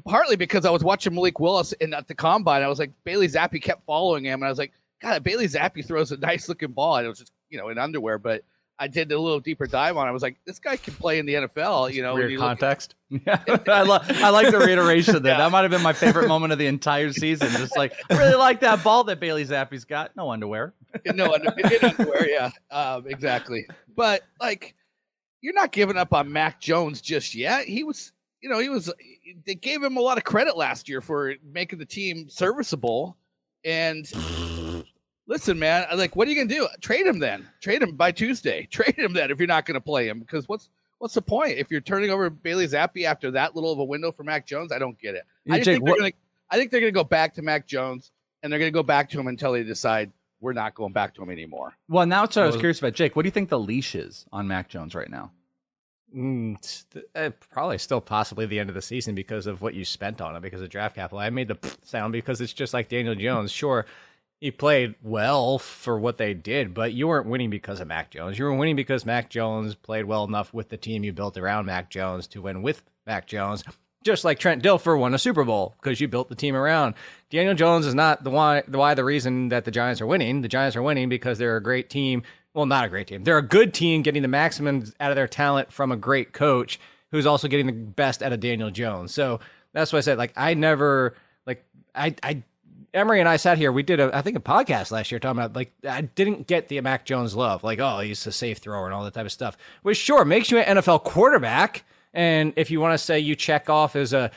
partly 0.06 0.36
because 0.36 0.64
I 0.64 0.70
was 0.70 0.82
watching 0.84 1.14
Malik 1.14 1.40
Willis 1.40 1.72
in 1.74 1.92
at 1.94 2.08
the 2.08 2.14
combine. 2.14 2.62
I 2.62 2.68
was 2.68 2.78
like, 2.78 2.92
Bailey 3.04 3.28
Zappe 3.28 3.60
kept 3.62 3.84
following 3.84 4.24
him, 4.24 4.40
and 4.40 4.44
I 4.44 4.48
was 4.48 4.58
like, 4.58 4.72
God, 5.00 5.22
Bailey 5.22 5.46
Zappe 5.46 5.84
throws 5.86 6.12
a 6.12 6.16
nice 6.18 6.48
looking 6.48 6.72
ball, 6.72 6.96
and 6.96 7.06
it 7.06 7.08
was 7.08 7.18
just 7.18 7.32
you 7.48 7.58
know 7.58 7.68
in 7.68 7.78
underwear, 7.78 8.18
but. 8.18 8.42
I 8.82 8.88
did 8.88 9.12
a 9.12 9.20
little 9.20 9.40
deeper 9.40 9.66
dive 9.66 9.98
on. 9.98 10.06
it. 10.06 10.08
I 10.08 10.12
was 10.12 10.22
like, 10.22 10.38
this 10.46 10.58
guy 10.58 10.78
can 10.78 10.94
play 10.94 11.18
in 11.18 11.26
the 11.26 11.34
NFL. 11.34 11.92
You 11.92 12.00
know, 12.00 12.14
weird 12.14 12.38
context. 12.38 12.94
Yeah, 13.10 13.38
I, 13.68 13.82
lo- 13.82 13.98
I 14.00 14.30
like 14.30 14.50
the 14.50 14.58
reiteration 14.58 15.16
of 15.16 15.22
that. 15.24 15.32
Yeah. 15.32 15.36
That 15.36 15.52
might 15.52 15.60
have 15.62 15.70
been 15.70 15.82
my 15.82 15.92
favorite 15.92 16.28
moment 16.28 16.54
of 16.54 16.58
the 16.58 16.66
entire 16.66 17.12
season. 17.12 17.50
Just 17.50 17.76
like, 17.76 17.92
I 18.08 18.16
really 18.16 18.36
like 18.36 18.60
that 18.60 18.82
ball 18.82 19.04
that 19.04 19.20
Bailey 19.20 19.44
Zappe's 19.44 19.84
got. 19.84 20.16
No 20.16 20.30
underwear. 20.30 20.72
No 21.14 21.32
under- 21.32 21.52
in 21.58 21.84
underwear. 21.84 22.28
Yeah, 22.28 22.50
um, 22.70 23.06
exactly. 23.06 23.66
But 23.96 24.22
like, 24.40 24.74
you're 25.40 25.54
not 25.54 25.72
giving 25.72 25.96
up 25.96 26.12
on 26.12 26.32
Mac 26.32 26.60
Jones 26.60 27.00
just 27.00 27.34
yet. 27.34 27.66
He 27.66 27.84
was, 27.84 28.12
you 28.40 28.48
know, 28.48 28.58
he 28.58 28.68
was. 28.68 28.92
They 29.46 29.54
gave 29.54 29.82
him 29.82 29.96
a 29.96 30.00
lot 30.00 30.18
of 30.18 30.24
credit 30.24 30.56
last 30.56 30.88
year 30.88 31.00
for 31.00 31.34
making 31.44 31.78
the 31.78 31.86
team 31.86 32.28
serviceable, 32.28 33.16
and 33.64 34.10
listen, 35.26 35.58
man, 35.58 35.86
like, 35.94 36.16
what 36.16 36.28
are 36.28 36.30
you 36.30 36.36
gonna 36.36 36.54
do? 36.54 36.68
Trade 36.80 37.06
him 37.06 37.18
then. 37.18 37.48
Trade 37.62 37.82
him 37.82 37.96
by 37.96 38.12
Tuesday. 38.12 38.66
Trade 38.70 38.98
him 38.98 39.14
then 39.14 39.30
if 39.30 39.38
you're 39.38 39.46
not 39.46 39.64
gonna 39.64 39.80
play 39.80 40.06
him. 40.06 40.20
Because 40.20 40.48
what's 40.48 40.68
what's 40.98 41.14
the 41.14 41.22
point 41.22 41.56
if 41.56 41.70
you're 41.70 41.80
turning 41.80 42.10
over 42.10 42.28
Bailey 42.28 42.66
Zappe 42.66 43.04
after 43.04 43.30
that 43.30 43.54
little 43.54 43.72
of 43.72 43.78
a 43.78 43.84
window 43.84 44.12
for 44.12 44.24
Mac 44.24 44.46
Jones? 44.46 44.72
I 44.72 44.78
don't 44.78 44.98
get 44.98 45.14
it. 45.14 45.22
I 45.48 45.56
Jake, 45.56 45.64
think 45.64 45.84
they're 45.84 45.92
what, 45.92 45.98
gonna. 46.00 46.12
I 46.50 46.56
think 46.56 46.70
they're 46.70 46.80
gonna 46.80 46.92
go 46.92 47.04
back 47.04 47.32
to 47.34 47.42
Mac 47.42 47.66
Jones, 47.66 48.10
and 48.42 48.52
they're 48.52 48.58
gonna 48.58 48.70
go 48.70 48.82
back 48.82 49.08
to 49.10 49.20
him 49.20 49.28
until 49.28 49.52
they 49.52 49.62
decide 49.62 50.10
we're 50.40 50.52
not 50.52 50.74
going 50.74 50.92
back 50.92 51.14
to 51.14 51.22
him 51.22 51.30
anymore. 51.30 51.74
Well, 51.88 52.06
now 52.06 52.22
that's 52.22 52.36
what 52.36 52.44
I 52.44 52.46
was 52.46 52.56
curious 52.56 52.78
about. 52.78 52.94
Jake, 52.94 53.14
what 53.14 53.22
do 53.22 53.26
you 53.26 53.32
think 53.32 53.48
the 53.48 53.58
leash 53.58 53.94
is 53.94 54.26
on 54.32 54.48
Mac 54.48 54.68
Jones 54.68 54.94
right 54.94 55.10
now? 55.10 55.32
Mm, 56.14 56.84
uh, 57.14 57.30
probably 57.50 57.78
still 57.78 58.00
possibly 58.00 58.46
the 58.46 58.58
end 58.58 58.68
of 58.68 58.74
the 58.74 58.82
season 58.82 59.14
because 59.14 59.46
of 59.46 59.62
what 59.62 59.74
you 59.74 59.84
spent 59.84 60.20
on 60.20 60.34
it 60.34 60.42
because 60.42 60.60
of 60.60 60.68
draft 60.68 60.96
capital. 60.96 61.18
I 61.18 61.30
made 61.30 61.48
the 61.48 61.58
sound 61.84 62.12
because 62.12 62.40
it's 62.40 62.52
just 62.52 62.74
like 62.74 62.88
Daniel 62.88 63.14
Jones. 63.14 63.52
Sure, 63.52 63.86
he 64.40 64.50
played 64.50 64.94
well 65.02 65.58
for 65.58 65.98
what 66.00 66.16
they 66.18 66.34
did, 66.34 66.74
but 66.74 66.94
you 66.94 67.06
weren't 67.06 67.28
winning 67.28 67.50
because 67.50 67.78
of 67.78 67.86
Mac 67.86 68.10
Jones. 68.10 68.38
You 68.38 68.46
were 68.46 68.54
winning 68.54 68.76
because 68.76 69.04
Mac 69.04 69.28
Jones 69.28 69.74
played 69.74 70.06
well 70.06 70.24
enough 70.24 70.52
with 70.52 70.70
the 70.70 70.76
team 70.76 71.04
you 71.04 71.12
built 71.12 71.36
around 71.36 71.66
Mac 71.66 71.90
Jones 71.90 72.26
to 72.28 72.42
win 72.42 72.62
with 72.62 72.82
Mac 73.06 73.26
Jones. 73.26 73.62
Just 74.02 74.24
like 74.24 74.38
Trent 74.38 74.62
Dilfer 74.62 74.98
won 74.98 75.12
a 75.12 75.18
Super 75.18 75.44
Bowl 75.44 75.74
because 75.80 76.00
you 76.00 76.08
built 76.08 76.30
the 76.30 76.34
team 76.34 76.56
around. 76.56 76.94
Daniel 77.28 77.54
Jones 77.54 77.86
is 77.86 77.94
not 77.94 78.24
the 78.24 78.30
why 78.30 78.62
the 78.66 78.78
why 78.78 78.94
the 78.94 79.04
reason 79.04 79.50
that 79.50 79.64
the 79.64 79.70
Giants 79.70 80.00
are 80.00 80.06
winning. 80.06 80.40
The 80.40 80.48
Giants 80.48 80.74
are 80.76 80.82
winning 80.82 81.08
because 81.08 81.38
they're 81.38 81.56
a 81.56 81.62
great 81.62 81.90
team. 81.90 82.22
Well, 82.54 82.66
not 82.66 82.86
a 82.86 82.88
great 82.88 83.06
team. 83.06 83.24
They're 83.24 83.38
a 83.38 83.42
good 83.42 83.74
team 83.74 84.02
getting 84.02 84.22
the 84.22 84.28
maximum 84.28 84.92
out 84.98 85.10
of 85.10 85.16
their 85.16 85.28
talent 85.28 85.70
from 85.72 85.92
a 85.92 85.96
great 85.96 86.32
coach 86.32 86.80
who's 87.10 87.26
also 87.26 87.46
getting 87.46 87.66
the 87.66 87.72
best 87.72 88.22
out 88.22 88.32
of 88.32 88.40
Daniel 88.40 88.70
Jones. 88.70 89.12
So 89.12 89.40
that's 89.72 89.92
why 89.92 89.98
I 89.98 90.02
said 90.02 90.18
like 90.18 90.32
I 90.36 90.54
never 90.54 91.14
like 91.46 91.64
I 91.94 92.14
I 92.22 92.42
Emery 92.92 93.20
and 93.20 93.28
I 93.28 93.36
sat 93.36 93.56
here. 93.56 93.70
We 93.70 93.82
did 93.82 94.00
a, 94.00 94.10
I 94.16 94.20
think, 94.22 94.36
a 94.36 94.40
podcast 94.40 94.90
last 94.90 95.12
year 95.12 95.20
talking 95.20 95.38
about 95.38 95.54
like 95.54 95.72
I 95.88 96.00
didn't 96.00 96.46
get 96.46 96.68
the 96.68 96.80
Mac 96.80 97.04
Jones 97.04 97.36
love, 97.36 97.62
like 97.62 97.78
oh 97.78 98.00
he's 98.00 98.26
a 98.26 98.32
safe 98.32 98.58
thrower 98.58 98.86
and 98.86 98.94
all 98.94 99.04
that 99.04 99.14
type 99.14 99.26
of 99.26 99.32
stuff. 99.32 99.56
Which 99.82 99.98
sure 99.98 100.24
makes 100.24 100.50
you 100.50 100.58
an 100.58 100.78
NFL 100.78 101.04
quarterback, 101.04 101.84
and 102.12 102.52
if 102.56 102.70
you 102.70 102.80
want 102.80 102.94
to 102.94 102.98
say 102.98 103.18
you 103.18 103.36
check 103.36 103.68
off 103.68 103.96
as 103.96 104.12
a 104.12 104.30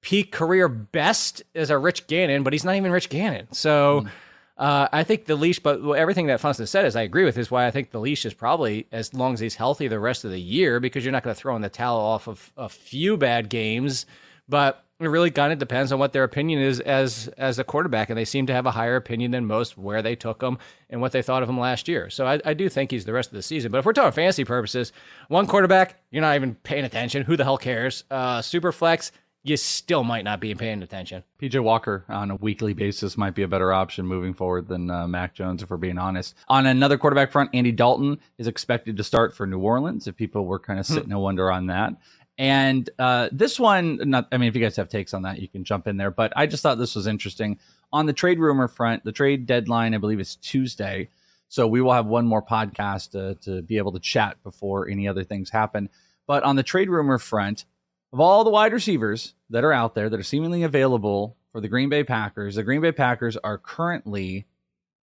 peak 0.00 0.32
career 0.32 0.68
best 0.68 1.42
as 1.54 1.70
a 1.70 1.78
Rich 1.78 2.06
Gannon, 2.06 2.42
but 2.42 2.52
he's 2.52 2.64
not 2.64 2.76
even 2.76 2.92
Rich 2.92 3.08
Gannon. 3.08 3.52
So. 3.52 4.02
Mm. 4.02 4.10
Uh, 4.58 4.88
I 4.92 5.04
think 5.04 5.26
the 5.26 5.36
leash, 5.36 5.60
but 5.60 5.80
everything 5.92 6.26
that 6.26 6.40
Funston 6.40 6.66
said 6.66 6.84
is 6.84 6.96
I 6.96 7.02
agree 7.02 7.24
with. 7.24 7.38
Is 7.38 7.48
why 7.48 7.68
I 7.68 7.70
think 7.70 7.92
the 7.92 8.00
leash 8.00 8.26
is 8.26 8.34
probably 8.34 8.88
as 8.90 9.14
long 9.14 9.34
as 9.34 9.38
he's 9.38 9.54
healthy 9.54 9.86
the 9.86 10.00
rest 10.00 10.24
of 10.24 10.32
the 10.32 10.40
year 10.40 10.80
because 10.80 11.04
you're 11.04 11.12
not 11.12 11.22
going 11.22 11.32
to 11.32 11.40
throw 11.40 11.54
in 11.54 11.62
the 11.62 11.68
towel 11.68 12.00
off 12.00 12.26
of 12.26 12.52
a 12.56 12.68
few 12.68 13.16
bad 13.16 13.50
games. 13.50 14.04
But 14.48 14.84
it 15.00 15.06
really 15.06 15.30
kind 15.30 15.52
of 15.52 15.58
depends 15.58 15.92
on 15.92 15.98
what 15.98 16.12
their 16.12 16.24
opinion 16.24 16.60
is 16.60 16.80
as 16.80 17.28
as 17.38 17.58
a 17.58 17.64
quarterback, 17.64 18.10
and 18.10 18.18
they 18.18 18.24
seem 18.24 18.46
to 18.46 18.52
have 18.52 18.66
a 18.66 18.72
higher 18.72 18.96
opinion 18.96 19.30
than 19.30 19.46
most 19.46 19.78
where 19.78 20.02
they 20.02 20.16
took 20.16 20.42
him 20.42 20.58
and 20.90 21.00
what 21.00 21.12
they 21.12 21.22
thought 21.22 21.42
of 21.42 21.48
him 21.48 21.58
last 21.58 21.86
year. 21.86 22.10
So 22.10 22.26
I, 22.26 22.40
I 22.44 22.54
do 22.54 22.68
think 22.68 22.90
he's 22.90 23.04
the 23.04 23.12
rest 23.12 23.30
of 23.30 23.34
the 23.34 23.42
season. 23.42 23.70
But 23.70 23.78
if 23.78 23.84
we're 23.84 23.92
talking 23.92 24.12
fantasy 24.12 24.44
purposes, 24.44 24.92
one 25.28 25.46
quarterback, 25.46 26.00
you're 26.10 26.22
not 26.22 26.34
even 26.34 26.56
paying 26.56 26.84
attention. 26.84 27.22
Who 27.22 27.36
the 27.36 27.44
hell 27.44 27.58
cares? 27.58 28.04
Uh, 28.10 28.42
super 28.42 28.72
flex, 28.72 29.12
you 29.44 29.56
still 29.56 30.04
might 30.04 30.24
not 30.24 30.40
be 30.40 30.54
paying 30.54 30.82
attention. 30.82 31.22
PJ 31.40 31.62
Walker 31.62 32.04
on 32.08 32.30
a 32.30 32.36
weekly 32.36 32.74
basis 32.74 33.16
might 33.16 33.34
be 33.34 33.42
a 33.42 33.48
better 33.48 33.72
option 33.72 34.04
moving 34.04 34.34
forward 34.34 34.68
than 34.68 34.90
uh, 34.90 35.06
Mac 35.06 35.34
Jones, 35.34 35.62
if 35.62 35.70
we're 35.70 35.76
being 35.76 35.98
honest. 35.98 36.34
On 36.48 36.66
another 36.66 36.98
quarterback 36.98 37.30
front, 37.30 37.50
Andy 37.54 37.72
Dalton 37.72 38.18
is 38.36 38.46
expected 38.46 38.96
to 38.96 39.04
start 39.04 39.34
for 39.34 39.46
New 39.46 39.60
Orleans. 39.60 40.06
If 40.06 40.16
people 40.16 40.44
were 40.44 40.58
kind 40.58 40.80
of 40.80 40.86
hmm. 40.86 40.94
sitting 40.94 41.12
a 41.12 41.20
wonder 41.20 41.50
on 41.50 41.66
that. 41.66 41.94
And 42.38 42.88
uh, 43.00 43.28
this 43.32 43.58
one, 43.58 43.98
not, 44.08 44.28
I 44.30 44.38
mean, 44.38 44.48
if 44.48 44.54
you 44.54 44.62
guys 44.62 44.76
have 44.76 44.88
takes 44.88 45.12
on 45.12 45.22
that, 45.22 45.40
you 45.40 45.48
can 45.48 45.64
jump 45.64 45.88
in 45.88 45.96
there. 45.96 46.12
But 46.12 46.32
I 46.36 46.46
just 46.46 46.62
thought 46.62 46.78
this 46.78 46.94
was 46.94 47.08
interesting. 47.08 47.58
On 47.92 48.06
the 48.06 48.12
trade 48.12 48.38
rumor 48.38 48.68
front, 48.68 49.04
the 49.04 49.12
trade 49.12 49.44
deadline, 49.46 49.92
I 49.92 49.98
believe, 49.98 50.20
is 50.20 50.36
Tuesday. 50.36 51.08
So 51.48 51.66
we 51.66 51.80
will 51.80 51.92
have 51.92 52.06
one 52.06 52.26
more 52.26 52.42
podcast 52.42 53.10
to, 53.12 53.34
to 53.42 53.62
be 53.62 53.78
able 53.78 53.92
to 53.92 53.98
chat 53.98 54.40
before 54.44 54.88
any 54.88 55.08
other 55.08 55.24
things 55.24 55.50
happen. 55.50 55.88
But 56.26 56.44
on 56.44 56.56
the 56.56 56.62
trade 56.62 56.90
rumor 56.90 57.18
front, 57.18 57.64
of 58.12 58.20
all 58.20 58.44
the 58.44 58.50
wide 58.50 58.72
receivers 58.72 59.34
that 59.50 59.64
are 59.64 59.72
out 59.72 59.94
there 59.94 60.08
that 60.08 60.20
are 60.20 60.24
seemingly 60.24 60.62
available 60.62 61.36
for 61.50 61.60
the 61.60 61.68
Green 61.68 61.88
Bay 61.88 62.04
Packers, 62.04 62.54
the 62.54 62.62
Green 62.62 62.80
Bay 62.80 62.92
Packers 62.92 63.36
are 63.38 63.58
currently 63.58 64.46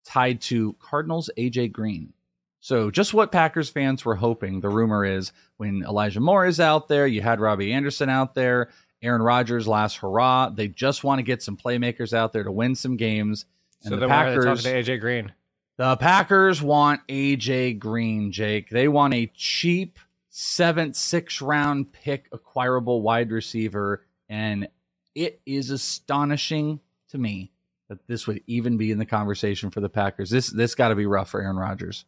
tied 0.05 0.39
to 0.41 0.73
Cardinals 0.79 1.29
AJ 1.37 1.73
Green. 1.73 2.13
So, 2.59 2.89
just 2.89 3.13
what 3.13 3.31
Packers 3.31 3.69
fans 3.69 4.03
were 4.03 4.15
hoping, 4.15 4.59
the 4.59 4.69
rumor 4.69 5.05
is 5.05 5.31
when 5.57 5.83
Elijah 5.83 6.19
Moore 6.19 6.45
is 6.45 6.59
out 6.59 6.87
there, 6.87 7.05
you 7.05 7.21
had 7.21 7.39
Robbie 7.39 7.71
Anderson 7.71 8.09
out 8.09 8.33
there, 8.33 8.69
Aaron 9.01 9.21
Rodgers 9.21 9.67
last 9.67 9.97
hurrah. 9.97 10.49
They 10.49 10.67
just 10.67 11.03
want 11.03 11.19
to 11.19 11.23
get 11.23 11.43
some 11.43 11.55
playmakers 11.55 12.13
out 12.13 12.33
there 12.33 12.43
to 12.43 12.51
win 12.51 12.75
some 12.75 12.97
games. 12.97 13.45
And 13.83 13.93
so 13.93 13.99
the 13.99 14.07
Packers, 14.07 14.63
to 14.63 14.69
AJ 14.69 14.99
Green. 14.99 15.31
The 15.77 15.95
Packers 15.97 16.61
want 16.61 17.05
AJ 17.07 17.77
Green, 17.77 18.31
Jake. 18.31 18.69
They 18.69 18.87
want 18.87 19.13
a 19.13 19.31
cheap 19.35 19.99
seventh, 20.29 20.95
six 20.95 21.41
round 21.41 21.93
pick 21.93 22.27
acquirable 22.31 23.01
wide 23.01 23.31
receiver. 23.31 24.03
And 24.29 24.67
it 25.13 25.39
is 25.45 25.69
astonishing 25.69 26.79
to 27.09 27.17
me 27.17 27.51
that 27.89 28.05
this 28.07 28.27
would 28.27 28.41
even 28.47 28.77
be 28.77 28.91
in 28.91 28.97
the 28.97 29.05
conversation 29.05 29.69
for 29.69 29.79
the 29.79 29.89
Packers. 29.89 30.29
This 30.31 30.49
this 30.49 30.75
got 30.75 30.89
to 30.89 30.95
be 30.95 31.05
rough 31.05 31.29
for 31.29 31.41
Aaron 31.41 31.57
Rodgers. 31.57 32.05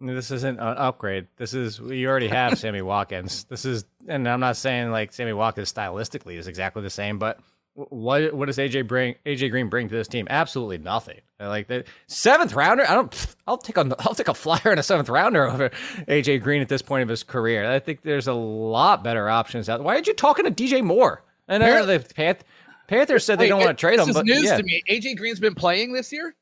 This 0.00 0.30
isn't 0.30 0.58
an 0.58 0.76
upgrade. 0.78 1.26
This 1.36 1.52
is 1.52 1.78
you 1.78 2.08
already 2.08 2.28
have 2.28 2.58
Sammy 2.58 2.82
Watkins. 2.82 3.44
This 3.44 3.64
is, 3.64 3.84
and 4.08 4.26
I'm 4.28 4.40
not 4.40 4.56
saying 4.56 4.90
like 4.90 5.12
Sammy 5.12 5.32
Watkins 5.32 5.72
stylistically 5.72 6.36
is 6.36 6.46
exactly 6.46 6.82
the 6.82 6.90
same, 6.90 7.18
but 7.18 7.38
what 7.74 8.34
what 8.34 8.46
does 8.46 8.58
AJ 8.58 8.86
bring? 8.88 9.14
AJ 9.26 9.50
Green 9.50 9.68
bring 9.68 9.88
to 9.88 9.94
this 9.94 10.08
team? 10.08 10.26
Absolutely 10.30 10.78
nothing. 10.78 11.20
Like 11.38 11.68
the 11.68 11.84
seventh 12.06 12.54
rounder. 12.54 12.88
I 12.88 12.94
don't. 12.94 13.26
I'll 13.46 13.58
take 13.58 13.76
a 13.76 13.96
I'll 14.00 14.14
take 14.14 14.28
a 14.28 14.34
flyer 14.34 14.72
in 14.72 14.78
a 14.78 14.82
seventh 14.82 15.08
rounder 15.08 15.46
over 15.46 15.70
AJ 16.08 16.42
Green 16.42 16.62
at 16.62 16.68
this 16.68 16.82
point 16.82 17.02
of 17.02 17.08
his 17.08 17.22
career. 17.22 17.70
I 17.70 17.78
think 17.78 18.02
there's 18.02 18.26
a 18.26 18.34
lot 18.34 19.04
better 19.04 19.28
options 19.28 19.68
out. 19.68 19.82
Why 19.82 19.94
aren't 19.94 20.06
you 20.06 20.14
talking 20.14 20.44
to 20.44 20.50
DJ 20.50 20.82
Moore? 20.82 21.22
And 21.48 21.62
the 21.62 22.04
Panth- 22.14 22.40
Panthers 22.86 23.24
said 23.24 23.38
they 23.38 23.48
don't 23.48 23.58
want 23.58 23.76
to 23.76 23.80
trade 23.80 23.98
him. 23.98 24.06
This 24.06 24.16
but 24.16 24.24
news 24.24 24.44
yeah. 24.44 24.56
to 24.56 24.62
me. 24.62 24.82
AJ 24.88 25.16
Green's 25.16 25.40
been 25.40 25.54
playing 25.54 25.92
this 25.92 26.12
year 26.12 26.34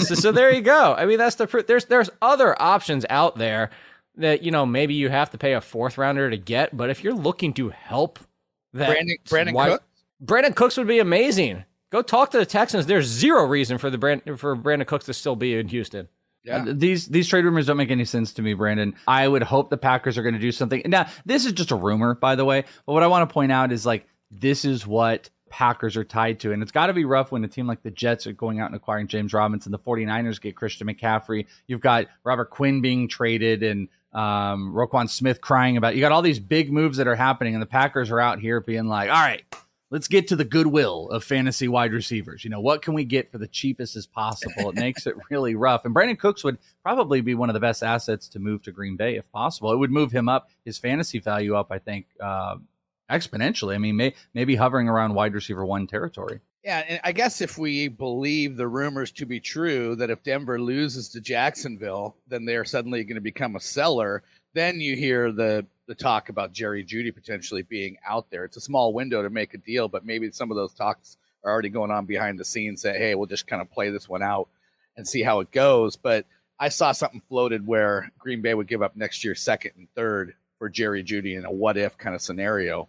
so 0.00 0.32
there 0.32 0.52
you 0.52 0.62
go. 0.62 0.94
I 0.94 1.06
mean, 1.06 1.18
that's 1.18 1.36
the 1.36 1.64
there's 1.66 1.84
there's 1.86 2.10
other 2.20 2.60
options 2.60 3.06
out 3.08 3.38
there 3.38 3.70
that 4.16 4.42
you 4.42 4.50
know 4.50 4.66
maybe 4.66 4.94
you 4.94 5.08
have 5.08 5.30
to 5.30 5.38
pay 5.38 5.54
a 5.54 5.60
fourth 5.60 5.98
rounder 5.98 6.30
to 6.30 6.36
get, 6.36 6.76
but 6.76 6.90
if 6.90 7.04
you're 7.04 7.14
looking 7.14 7.52
to 7.54 7.70
help 7.70 8.18
that 8.72 8.96
Brandin, 8.96 9.22
Brandin 9.24 9.52
why, 9.52 9.68
Cooks, 9.70 9.84
Brandin 10.24 10.54
Cooks 10.54 10.76
would 10.76 10.88
be 10.88 10.98
amazing. 10.98 11.64
Go 11.90 12.02
talk 12.02 12.32
to 12.32 12.38
the 12.38 12.46
Texans. 12.46 12.86
There's 12.86 13.06
zero 13.06 13.44
reason 13.44 13.78
for 13.78 13.90
the 13.90 13.98
brand 13.98 14.22
for 14.38 14.56
Brandin 14.56 14.86
Cooks 14.86 15.06
to 15.06 15.14
still 15.14 15.36
be 15.36 15.54
in 15.54 15.68
Houston. 15.68 16.08
Yeah. 16.42 16.58
Uh, 16.58 16.72
these 16.74 17.06
these 17.06 17.28
trade 17.28 17.44
rumors 17.44 17.66
don't 17.66 17.76
make 17.76 17.90
any 17.90 18.04
sense 18.04 18.32
to 18.34 18.42
me, 18.42 18.54
Brandon. 18.54 18.94
I 19.06 19.26
would 19.26 19.42
hope 19.42 19.70
the 19.70 19.76
Packers 19.76 20.16
are 20.16 20.22
going 20.22 20.34
to 20.34 20.40
do 20.40 20.52
something. 20.52 20.82
Now, 20.86 21.06
this 21.24 21.44
is 21.44 21.52
just 21.52 21.70
a 21.70 21.76
rumor, 21.76 22.14
by 22.14 22.36
the 22.36 22.44
way. 22.44 22.64
But 22.86 22.92
what 22.92 23.02
I 23.02 23.08
want 23.08 23.28
to 23.28 23.32
point 23.32 23.52
out 23.52 23.72
is 23.72 23.84
like 23.84 24.06
this 24.30 24.64
is 24.64 24.86
what 24.86 25.30
Packers 25.48 25.96
are 25.96 26.04
tied 26.04 26.40
to. 26.40 26.52
And 26.52 26.62
it's 26.62 26.72
got 26.72 26.86
to 26.86 26.92
be 26.92 27.04
rough 27.04 27.32
when 27.32 27.44
a 27.44 27.48
team 27.48 27.66
like 27.66 27.82
the 27.82 27.90
Jets 27.90 28.26
are 28.26 28.32
going 28.32 28.60
out 28.60 28.66
and 28.66 28.76
acquiring 28.76 29.06
James 29.06 29.32
Robinson. 29.32 29.72
The 29.72 29.78
49ers 29.78 30.40
get 30.40 30.56
Christian 30.56 30.86
McCaffrey. 30.86 31.46
You've 31.66 31.80
got 31.80 32.06
Robert 32.24 32.50
Quinn 32.50 32.80
being 32.80 33.08
traded 33.08 33.62
and 33.62 33.88
um, 34.12 34.72
Roquan 34.72 35.08
Smith 35.08 35.40
crying 35.40 35.76
about. 35.76 35.94
You 35.94 36.00
got 36.00 36.12
all 36.12 36.22
these 36.22 36.40
big 36.40 36.72
moves 36.72 36.96
that 36.96 37.06
are 37.06 37.14
happening, 37.14 37.54
and 37.54 37.62
the 37.62 37.66
Packers 37.66 38.10
are 38.10 38.20
out 38.20 38.40
here 38.40 38.60
being 38.60 38.86
like, 38.86 39.10
all 39.10 39.16
right, 39.16 39.44
let's 39.90 40.08
get 40.08 40.28
to 40.28 40.36
the 40.36 40.44
goodwill 40.44 41.10
of 41.10 41.22
fantasy 41.22 41.68
wide 41.68 41.92
receivers. 41.92 42.42
You 42.42 42.50
know, 42.50 42.60
what 42.60 42.82
can 42.82 42.94
we 42.94 43.04
get 43.04 43.30
for 43.30 43.38
the 43.38 43.46
cheapest 43.46 43.94
as 43.94 44.06
possible? 44.06 44.70
It 44.70 44.76
makes 44.76 45.06
it 45.06 45.14
really 45.30 45.54
rough. 45.54 45.84
And 45.84 45.94
Brandin 45.94 46.18
Cooks 46.18 46.42
would 46.44 46.58
probably 46.82 47.20
be 47.20 47.34
one 47.34 47.50
of 47.50 47.54
the 47.54 47.60
best 47.60 47.82
assets 47.82 48.28
to 48.28 48.38
move 48.38 48.62
to 48.62 48.72
Green 48.72 48.96
Bay 48.96 49.16
if 49.16 49.30
possible. 49.32 49.72
It 49.72 49.76
would 49.76 49.90
move 49.92 50.10
him 50.10 50.28
up, 50.28 50.50
his 50.64 50.78
fantasy 50.78 51.18
value 51.18 51.54
up, 51.54 51.70
I 51.70 51.78
think, 51.78 52.06
uh, 52.20 52.56
exponentially. 53.10 53.74
I 53.74 53.78
mean, 53.78 53.96
may, 53.96 54.14
maybe 54.34 54.56
hovering 54.56 54.88
around 54.88 55.14
wide 55.14 55.34
receiver 55.34 55.64
one 55.64 55.86
territory. 55.86 56.40
Yeah, 56.64 56.84
and 56.88 57.00
I 57.04 57.12
guess 57.12 57.40
if 57.40 57.58
we 57.58 57.86
believe 57.86 58.56
the 58.56 58.66
rumors 58.66 59.12
to 59.12 59.24
be 59.24 59.38
true 59.38 59.94
that 59.96 60.10
if 60.10 60.24
Denver 60.24 60.60
loses 60.60 61.08
to 61.10 61.20
Jacksonville, 61.20 62.16
then 62.26 62.44
they're 62.44 62.64
suddenly 62.64 63.04
going 63.04 63.14
to 63.14 63.20
become 63.20 63.54
a 63.54 63.60
seller. 63.60 64.24
Then 64.52 64.80
you 64.80 64.96
hear 64.96 65.30
the 65.30 65.64
the 65.86 65.94
talk 65.94 66.28
about 66.28 66.52
Jerry 66.52 66.84
Jeudy 66.84 67.14
potentially 67.14 67.62
being 67.62 67.96
out 68.04 68.28
there. 68.30 68.44
It's 68.44 68.56
a 68.56 68.60
small 68.60 68.92
window 68.92 69.22
to 69.22 69.30
make 69.30 69.54
a 69.54 69.58
deal, 69.58 69.86
but 69.86 70.04
maybe 70.04 70.28
some 70.32 70.50
of 70.50 70.56
those 70.56 70.74
talks 70.74 71.16
are 71.44 71.52
already 71.52 71.68
going 71.68 71.92
on 71.92 72.04
behind 72.04 72.40
the 72.40 72.44
scenes. 72.44 72.82
That 72.82 72.96
hey, 72.96 73.14
we'll 73.14 73.26
just 73.26 73.46
kind 73.46 73.62
of 73.62 73.70
play 73.70 73.90
this 73.90 74.08
one 74.08 74.22
out 74.22 74.48
and 74.96 75.06
see 75.06 75.22
how 75.22 75.38
it 75.38 75.52
goes. 75.52 75.94
But 75.94 76.26
I 76.58 76.70
saw 76.70 76.90
something 76.90 77.22
floated 77.28 77.64
where 77.64 78.10
Green 78.18 78.42
Bay 78.42 78.54
would 78.54 78.66
give 78.66 78.82
up 78.82 78.96
next 78.96 79.22
year's 79.22 79.40
second 79.40 79.72
and 79.76 79.86
third 79.94 80.34
for 80.58 80.68
Jerry 80.68 81.04
Jeudy 81.04 81.36
in 81.36 81.44
a 81.44 81.50
what 81.50 81.76
if 81.76 81.96
kind 81.96 82.16
of 82.16 82.22
scenario 82.22 82.88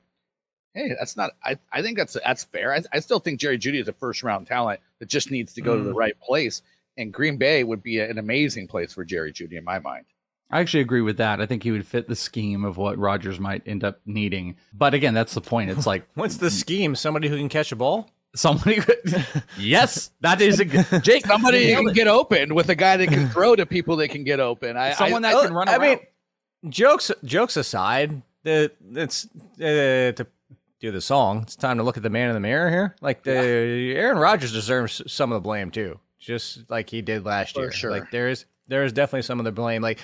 hey, 0.78 0.96
that's 0.98 1.18
not. 1.18 1.32
I, 1.44 1.58
I 1.72 1.82
think 1.82 1.98
that's 1.98 2.16
that's 2.24 2.44
fair. 2.44 2.74
I, 2.74 2.84
I 2.94 3.00
still 3.00 3.20
think 3.20 3.40
Jerry 3.40 3.58
Jeudy 3.58 3.82
is 3.82 3.88
a 3.88 3.94
first 3.94 4.24
round 4.24 4.48
talent 4.48 4.80
that 5.00 5.10
just 5.10 5.32
needs 5.32 5.54
to 5.54 5.62
go 5.62 5.76
mm. 5.76 5.80
to 5.80 5.84
the 5.84 5.94
mm. 5.94 5.98
right 5.98 6.20
place. 6.20 6.62
And 6.98 7.14
Green 7.14 7.38
Bay 7.38 7.64
would 7.64 7.84
be 7.84 8.00
an 8.00 8.18
amazing 8.18 8.68
place 8.68 8.94
for 8.94 9.06
Jerry 9.06 9.32
Jeudy 9.32 9.58
in 9.58 9.64
my 9.64 9.80
mind. 9.80 10.06
I 10.50 10.62
actually 10.62 10.82
agree 10.82 11.02
with 11.02 11.18
that. 11.18 11.42
I 11.42 11.46
think 11.46 11.64
he 11.64 11.72
would 11.72 11.86
fit 11.86 12.08
the 12.08 12.16
scheme 12.16 12.64
of 12.64 12.78
what 12.78 12.98
Rodgers 12.98 13.40
might 13.40 13.64
end 13.66 13.84
up 13.84 14.00
needing. 14.06 14.56
But 14.74 14.94
again, 14.94 15.14
that's 15.14 15.34
the 15.34 15.42
point. 15.42 15.70
It's 15.70 15.86
like 15.86 16.08
what's 16.14 16.38
the 16.38 16.50
scheme? 16.50 16.96
Somebody 16.96 17.28
who 17.28 17.38
can 17.38 17.50
catch 17.50 17.72
a 17.72 17.76
ball. 17.76 18.10
Somebody, 18.36 18.82
yes, 19.58 20.12
that 20.22 20.42
is 20.42 20.60
a 20.60 20.66
good 20.66 20.86
Jake. 21.04 21.26
Somebody 21.26 21.74
who 21.74 21.86
can 21.86 21.94
get 21.94 22.08
open 22.08 22.54
with 22.54 22.70
a 22.70 22.76
guy 22.76 22.98
that 22.98 23.08
can 23.08 23.30
throw 23.30 23.56
to 23.56 23.66
people 23.66 23.96
that 23.96 24.10
can 24.10 24.24
get 24.24 24.40
open. 24.40 24.78
I, 24.78 24.94
Someone 24.94 25.26
I, 25.26 25.34
that 25.34 25.46
can 25.46 25.54
run. 25.54 25.70
I 25.70 25.80
mean, 25.80 26.00
jokes 26.70 27.12
jokes 27.24 27.58
aside, 27.58 28.22
the 28.44 28.72
it's 28.94 29.26
uh, 29.60 30.12
to 30.14 30.28
do 30.80 30.92
the 30.92 31.02
song. 31.02 31.42
It's 31.44 31.56
time 31.56 31.78
to 31.78 31.84
look 31.84 31.98
at 31.98 32.04
the 32.04 32.10
man 32.10 32.30
in 32.30 32.34
the 32.34 32.40
mirror 32.40 32.70
here. 32.70 32.96
Like 33.02 33.24
the 33.24 33.34
yeah. 33.34 33.96
Aaron 33.96 34.18
Rodgers 34.18 34.52
deserves 34.52 35.02
some 35.12 35.32
of 35.32 35.36
the 35.36 35.42
blame 35.42 35.72
too, 35.72 36.00
just 36.20 36.70
like 36.70 36.90
he 36.90 37.02
did 37.02 37.26
last 37.26 37.56
For 37.56 37.62
year. 37.62 37.72
Sure. 37.72 37.92
Like 37.92 38.12
there 38.12 38.30
is 38.30 38.46
there 38.68 38.84
is 38.84 38.94
definitely 38.94 39.24
some 39.24 39.40
of 39.40 39.46
the 39.46 39.52
blame. 39.52 39.82
Like 39.82 40.00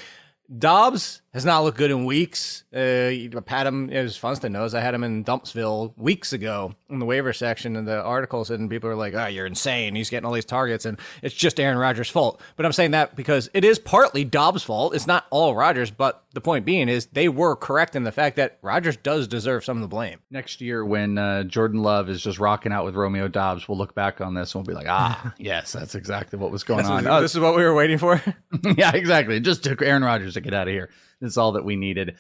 Doubs 0.58 1.22
has 1.34 1.46
not 1.46 1.63
looked 1.63 1.78
good 1.78 1.90
in 1.90 2.06
weeks. 2.06 2.63
Uh, 2.74 3.12
had 3.48 3.66
him, 3.66 3.90
as 3.90 4.16
Funston 4.16 4.52
knows, 4.52 4.75
I 4.75 4.82
had 4.82 4.94
him 4.94 5.04
in 5.04 5.24
Dumpsville 5.24 5.98
weeks 5.98 6.32
ago 6.32 6.75
in 6.90 7.00
the 7.00 7.06
waiver 7.06 7.34
section 7.34 7.75
and 7.75 7.88
the 7.88 8.02
articles, 8.02 8.52
and 8.52 8.70
people 8.70 8.90
are 8.90 8.96
like, 8.96 9.16
"Oh, 9.16 9.25
you're 9.25 9.48
insane! 9.48 9.96
He's 9.96 10.10
getting 10.10 10.25
all 10.25 10.34
these 10.34 10.46
targets, 10.46 10.86
and 10.86 11.00
it's 11.24 11.34
just 11.34 11.60
Aaron 11.60 11.78
Rodgers' 11.78 12.10
fault." 12.10 12.40
But 12.56 12.66
I'm 12.68 12.72
saying 12.72 12.92
that 12.92 13.16
because 13.16 13.50
it 13.54 13.66
is 13.66 13.80
partly 13.80 14.24
Doubs' 14.24 14.63
fault. 14.63 14.94
It's 14.94 15.08
not 15.08 15.25
all 15.32 15.56
Rodgers, 15.56 15.90
but 15.90 16.24
the 16.34 16.42
point 16.42 16.66
being 16.66 16.88
is 16.88 17.08
they 17.08 17.30
were 17.30 17.56
correct 17.56 17.96
in 17.96 18.04
the 18.04 18.12
fact 18.12 18.36
that 18.36 18.60
Rodgers 18.62 18.98
does 18.98 19.28
deserve 19.28 19.66
some 19.66 19.78
of 19.78 19.82
the 19.82 19.88
blame. 19.88 20.20
Next 20.30 20.62
year, 20.62 20.86
when 20.86 21.18
uh, 21.18 21.44
Jordan 21.44 21.82
Love 21.82 22.10
is 22.10 22.22
just 22.22 22.40
rocking 22.40 22.72
out 22.72 22.86
with 22.86 22.96
Romeo 22.96 23.28
Doubs, 23.28 23.68
we'll 23.68 23.78
look 23.78 23.96
back 23.96 24.22
on 24.22 24.36
this 24.36 24.54
and 24.54 24.60
we'll 24.66 24.75
be 24.75 24.78
like, 24.78 24.90
"Ah, 24.90 25.34
yes, 25.40 25.72
that's 25.72 25.96
exactly 25.96 26.38
what 26.38 26.52
was 26.52 26.63
going 26.63 26.86
on." 26.86 27.08
oh, 27.08 27.22
this 27.22 27.34
is 27.34 27.40
what 27.40 27.56
we 27.56 27.63
were 27.63 27.74
waiting 27.74 27.98
for. 27.98 28.22
yeah, 28.78 28.92
exactly. 28.94 29.38
It 29.38 29.42
just 29.42 29.63
took 29.63 29.82
Aaron 29.82 30.04
Rodgers 30.04 30.36
to 30.36 30.42
get 30.42 30.54
out 30.54 30.68
of 30.68 30.74
here. 30.74 30.92
That's 31.22 31.38
all 31.38 31.53
that 31.53 31.65
we 31.65 31.75
needed. 31.75 32.17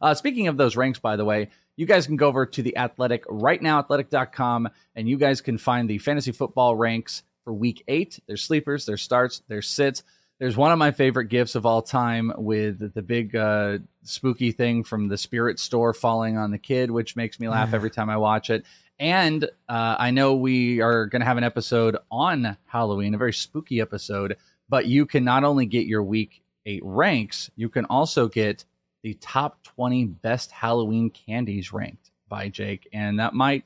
Uh, 0.00 0.14
speaking 0.14 0.48
of 0.48 0.56
those 0.56 0.76
ranks, 0.76 0.98
by 0.98 1.16
the 1.16 1.24
way, 1.24 1.48
you 1.76 1.86
guys 1.86 2.06
can 2.06 2.16
go 2.16 2.28
over 2.28 2.46
to 2.46 2.62
the 2.62 2.76
Athletic 2.76 3.24
right 3.28 3.60
now, 3.60 3.78
athletic.com, 3.78 4.68
and 4.94 5.08
you 5.08 5.16
guys 5.16 5.40
can 5.40 5.58
find 5.58 5.88
the 5.88 5.98
fantasy 5.98 6.32
football 6.32 6.76
ranks 6.76 7.22
for 7.44 7.52
week 7.52 7.84
eight. 7.88 8.20
There's 8.26 8.42
sleepers, 8.42 8.86
there's 8.86 9.02
starts, 9.02 9.42
there's 9.48 9.68
sits. 9.68 10.02
There's 10.38 10.56
one 10.56 10.70
of 10.70 10.78
my 10.78 10.92
favorite 10.92 11.26
gifts 11.26 11.56
of 11.56 11.66
all 11.66 11.82
time 11.82 12.32
with 12.36 12.94
the 12.94 13.02
big 13.02 13.34
uh, 13.34 13.78
spooky 14.04 14.52
thing 14.52 14.84
from 14.84 15.08
the 15.08 15.18
spirit 15.18 15.58
store 15.58 15.92
falling 15.92 16.36
on 16.36 16.52
the 16.52 16.58
kid, 16.58 16.92
which 16.92 17.16
makes 17.16 17.40
me 17.40 17.48
laugh 17.48 17.74
every 17.74 17.90
time 17.92 18.08
I 18.08 18.18
watch 18.18 18.50
it. 18.50 18.64
And 19.00 19.44
uh, 19.68 19.96
I 19.98 20.10
know 20.10 20.34
we 20.34 20.80
are 20.80 21.06
going 21.06 21.20
to 21.20 21.26
have 21.26 21.38
an 21.38 21.44
episode 21.44 21.96
on 22.10 22.56
Halloween, 22.66 23.14
a 23.14 23.18
very 23.18 23.32
spooky 23.32 23.80
episode, 23.80 24.36
but 24.68 24.86
you 24.86 25.06
can 25.06 25.24
not 25.24 25.44
only 25.44 25.66
get 25.66 25.86
your 25.86 26.02
week 26.02 26.42
eight 26.68 26.82
ranks, 26.84 27.50
you 27.56 27.68
can 27.68 27.86
also 27.86 28.28
get 28.28 28.64
the 29.02 29.14
top 29.14 29.62
20 29.64 30.04
best 30.04 30.52
Halloween 30.52 31.10
candies 31.10 31.72
ranked 31.72 32.10
by 32.28 32.48
Jake. 32.48 32.88
And 32.92 33.18
that 33.20 33.32
might, 33.32 33.64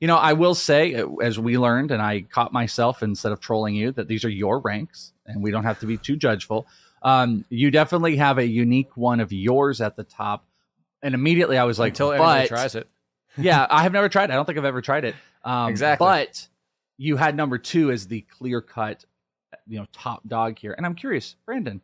you 0.00 0.06
know, 0.06 0.16
I 0.16 0.34
will 0.34 0.54
say, 0.54 0.94
uh, 0.94 1.08
as 1.16 1.38
we 1.38 1.58
learned, 1.58 1.90
and 1.90 2.00
I 2.00 2.22
caught 2.22 2.52
myself 2.52 3.02
instead 3.02 3.32
of 3.32 3.40
trolling 3.40 3.74
you, 3.74 3.92
that 3.92 4.08
these 4.08 4.24
are 4.24 4.30
your 4.30 4.60
ranks 4.60 5.12
and 5.26 5.42
we 5.42 5.50
don't 5.50 5.64
have 5.64 5.80
to 5.80 5.86
be 5.86 5.96
too 5.96 6.16
judgeful. 6.16 6.66
Um, 7.02 7.44
you 7.48 7.70
definitely 7.70 8.16
have 8.16 8.38
a 8.38 8.46
unique 8.46 8.96
one 8.96 9.20
of 9.20 9.32
yours 9.32 9.80
at 9.80 9.96
the 9.96 10.04
top. 10.04 10.44
And 11.02 11.14
immediately 11.14 11.58
I 11.58 11.64
was 11.64 11.78
like, 11.78 11.92
Until 11.92 12.16
but, 12.16 12.48
tries 12.48 12.76
it. 12.76 12.88
yeah, 13.36 13.66
I 13.68 13.82
have 13.82 13.92
never 13.92 14.08
tried 14.08 14.30
it. 14.30 14.32
I 14.32 14.36
don't 14.36 14.46
think 14.46 14.58
I've 14.58 14.64
ever 14.64 14.80
tried 14.80 15.04
it. 15.04 15.14
Um, 15.44 15.70
Exactly. 15.70 16.06
But 16.06 16.48
you 16.96 17.16
had 17.16 17.36
number 17.36 17.58
two 17.58 17.90
as 17.90 18.06
the 18.06 18.20
clear 18.22 18.60
cut, 18.60 19.04
you 19.66 19.78
know, 19.78 19.86
top 19.92 20.22
dog 20.26 20.58
here. 20.58 20.72
And 20.72 20.86
I'm 20.86 20.94
curious, 20.94 21.36
Brandon, 21.44 21.80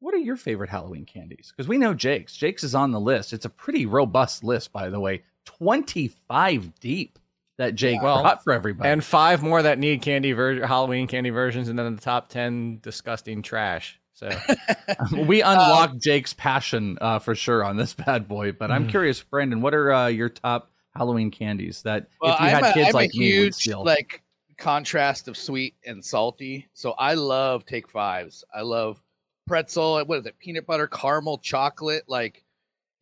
what 0.00 0.14
are 0.14 0.18
your 0.18 0.36
favorite 0.36 0.70
Halloween 0.70 1.04
candies? 1.04 1.52
Because 1.54 1.68
we 1.68 1.78
know 1.78 1.94
Jake's. 1.94 2.36
Jake's 2.36 2.64
is 2.64 2.74
on 2.74 2.90
the 2.90 3.00
list. 3.00 3.32
It's 3.32 3.44
a 3.44 3.50
pretty 3.50 3.86
robust 3.86 4.42
list, 4.42 4.72
by 4.72 4.88
the 4.90 4.98
way. 5.00 5.22
25 5.44 6.78
deep 6.80 7.18
that 7.58 7.74
Jake 7.74 8.00
Well, 8.02 8.22
brought 8.22 8.42
for 8.42 8.52
everybody. 8.52 8.88
And 8.88 9.04
five 9.04 9.42
more 9.42 9.62
that 9.62 9.78
need 9.78 10.02
candy 10.02 10.32
ver- 10.32 10.66
Halloween 10.66 11.06
candy 11.06 11.30
versions, 11.30 11.68
and 11.68 11.78
then 11.78 11.94
the 11.94 12.00
top 12.00 12.28
ten 12.28 12.78
disgusting 12.82 13.42
trash. 13.42 14.00
So 14.14 14.30
we 15.12 15.42
unlocked 15.42 15.98
Jake's 16.02 16.32
passion 16.34 16.98
uh, 17.00 17.18
for 17.18 17.34
sure 17.34 17.64
on 17.64 17.76
this 17.76 17.94
bad 18.06 18.28
boy. 18.28 18.52
But 18.52 18.66
Mm-hmm. 18.70 18.72
I'm 18.84 18.88
curious, 18.88 19.22
Brandon, 19.22 19.60
what 19.60 19.74
are 19.74 19.92
uh, 19.92 20.06
your 20.08 20.28
top 20.28 20.70
Halloween 20.94 21.30
candies 21.30 21.82
that 21.82 22.08
Well, 22.20 22.34
if 22.34 22.40
you 22.40 22.46
I'm 22.46 22.52
had 22.64 22.70
a, 22.70 22.74
kids 22.74 22.88
I'm 22.88 22.94
like 22.94 23.10
a 23.14 23.18
me 23.18 23.26
would 23.26 23.34
huge 23.44 23.54
steal? 23.54 23.84
like 23.84 24.22
contrast 24.58 25.28
of 25.28 25.36
sweet 25.36 25.74
and 25.86 26.04
salty. 26.04 26.68
So 26.74 26.92
I 26.92 27.14
love 27.14 27.64
take 27.66 27.88
fives. 27.88 28.44
I 28.54 28.60
love 28.62 29.02
pretzel. 29.50 30.04
What 30.04 30.20
is 30.20 30.26
it? 30.26 30.38
Peanut 30.38 30.64
butter, 30.64 30.86
caramel, 30.86 31.38
chocolate. 31.38 32.04
Like 32.06 32.44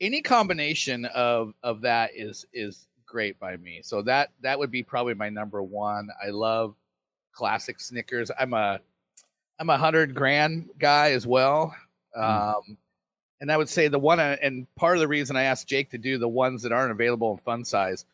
any 0.01 0.23
combination 0.23 1.05
of 1.07 1.53
of 1.63 1.83
that 1.83 2.11
is 2.15 2.47
is 2.55 2.89
great 3.05 3.39
by 3.39 3.59
me. 3.59 3.81
So 3.83 4.01
that 4.03 4.31
that 4.41 4.59
would 4.59 4.71
be 4.71 4.83
probably 4.83 5.13
my 5.13 5.29
number 5.29 5.63
one. 5.63 6.09
I 6.25 6.31
love 6.31 6.75
classic 7.33 7.81
Snickers. 7.81 8.31
I'm 8.41 8.55
a 8.55 8.81
I'm 9.61 9.69
a 9.69 9.77
hundred 9.77 10.15
grand 10.15 10.71
guy 10.79 11.11
as 11.13 11.27
well. 11.27 11.77
Um, 12.17 12.79
and 13.41 13.53
I 13.53 13.57
would 13.57 13.69
say 13.69 13.89
the 13.89 13.99
one, 13.99 14.19
and 14.19 14.67
part 14.75 14.97
of 14.97 15.01
the 15.01 15.09
reason 15.09 15.37
I 15.37 15.43
asked 15.43 15.69
Jake 15.69 15.91
to 15.91 15.99
do 15.99 16.17
the 16.17 16.29
ones 16.29 16.63
that 16.63 16.73
aren't 16.73 16.93
available 16.93 17.33
in 17.33 17.39
fun 17.39 17.65
size, 17.65 18.05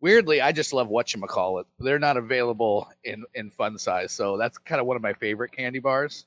weirdly, 0.00 0.40
I 0.40 0.50
just 0.50 0.72
love 0.72 0.88
what 0.88 1.06
whatchamacallit. 1.06 1.64
They're 1.78 1.98
not 1.98 2.16
available 2.16 2.88
in, 3.04 3.24
in 3.34 3.50
fun 3.50 3.78
size. 3.78 4.12
So 4.12 4.36
that's 4.36 4.58
kind 4.58 4.80
of 4.80 4.86
one 4.86 4.96
of 4.96 5.02
my 5.02 5.12
favorite 5.12 5.52
candy 5.52 5.78
bars. 5.78 6.26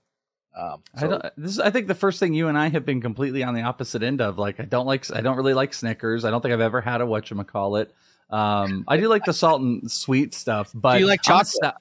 Um, 0.56 0.82
I 0.96 1.08
don't. 1.08 1.22
This 1.38 1.52
is, 1.52 1.60
I 1.60 1.70
think, 1.70 1.88
the 1.88 1.96
first 1.96 2.20
thing 2.20 2.34
you 2.34 2.48
and 2.48 2.58
I 2.58 2.70
have 2.70 2.86
been 2.86 3.02
completely 3.02 3.44
on 3.44 3.54
the 3.54 3.62
opposite 3.62 4.02
end 4.04 4.22
of. 4.22 4.38
Like, 4.38 4.60
I 4.60 4.64
don't 4.64 4.86
like. 4.86 5.06
I 5.14 5.22
don't 5.22 5.36
really 5.38 5.54
like 5.54 5.74
Snickers. 5.74 6.24
I 6.24 6.32
don't 6.32 6.42
think 6.42 6.54
I've 6.54 6.62
ever 6.62 6.80
had 6.82 7.02
a 7.02 7.06
whatchamacallit. 7.06 7.88
Um, 8.30 8.86
I 8.88 8.98
do 8.98 9.08
like 9.08 9.26
the 9.26 9.34
salt 9.34 9.62
and 9.62 9.92
sweet 9.92 10.34
stuff, 10.34 10.72
but 10.74 10.94
Do 10.94 11.00
you 11.02 11.08
like 11.08 11.20
I'm 11.28 11.42
a 11.42 11.44
chocolate? 11.44 11.74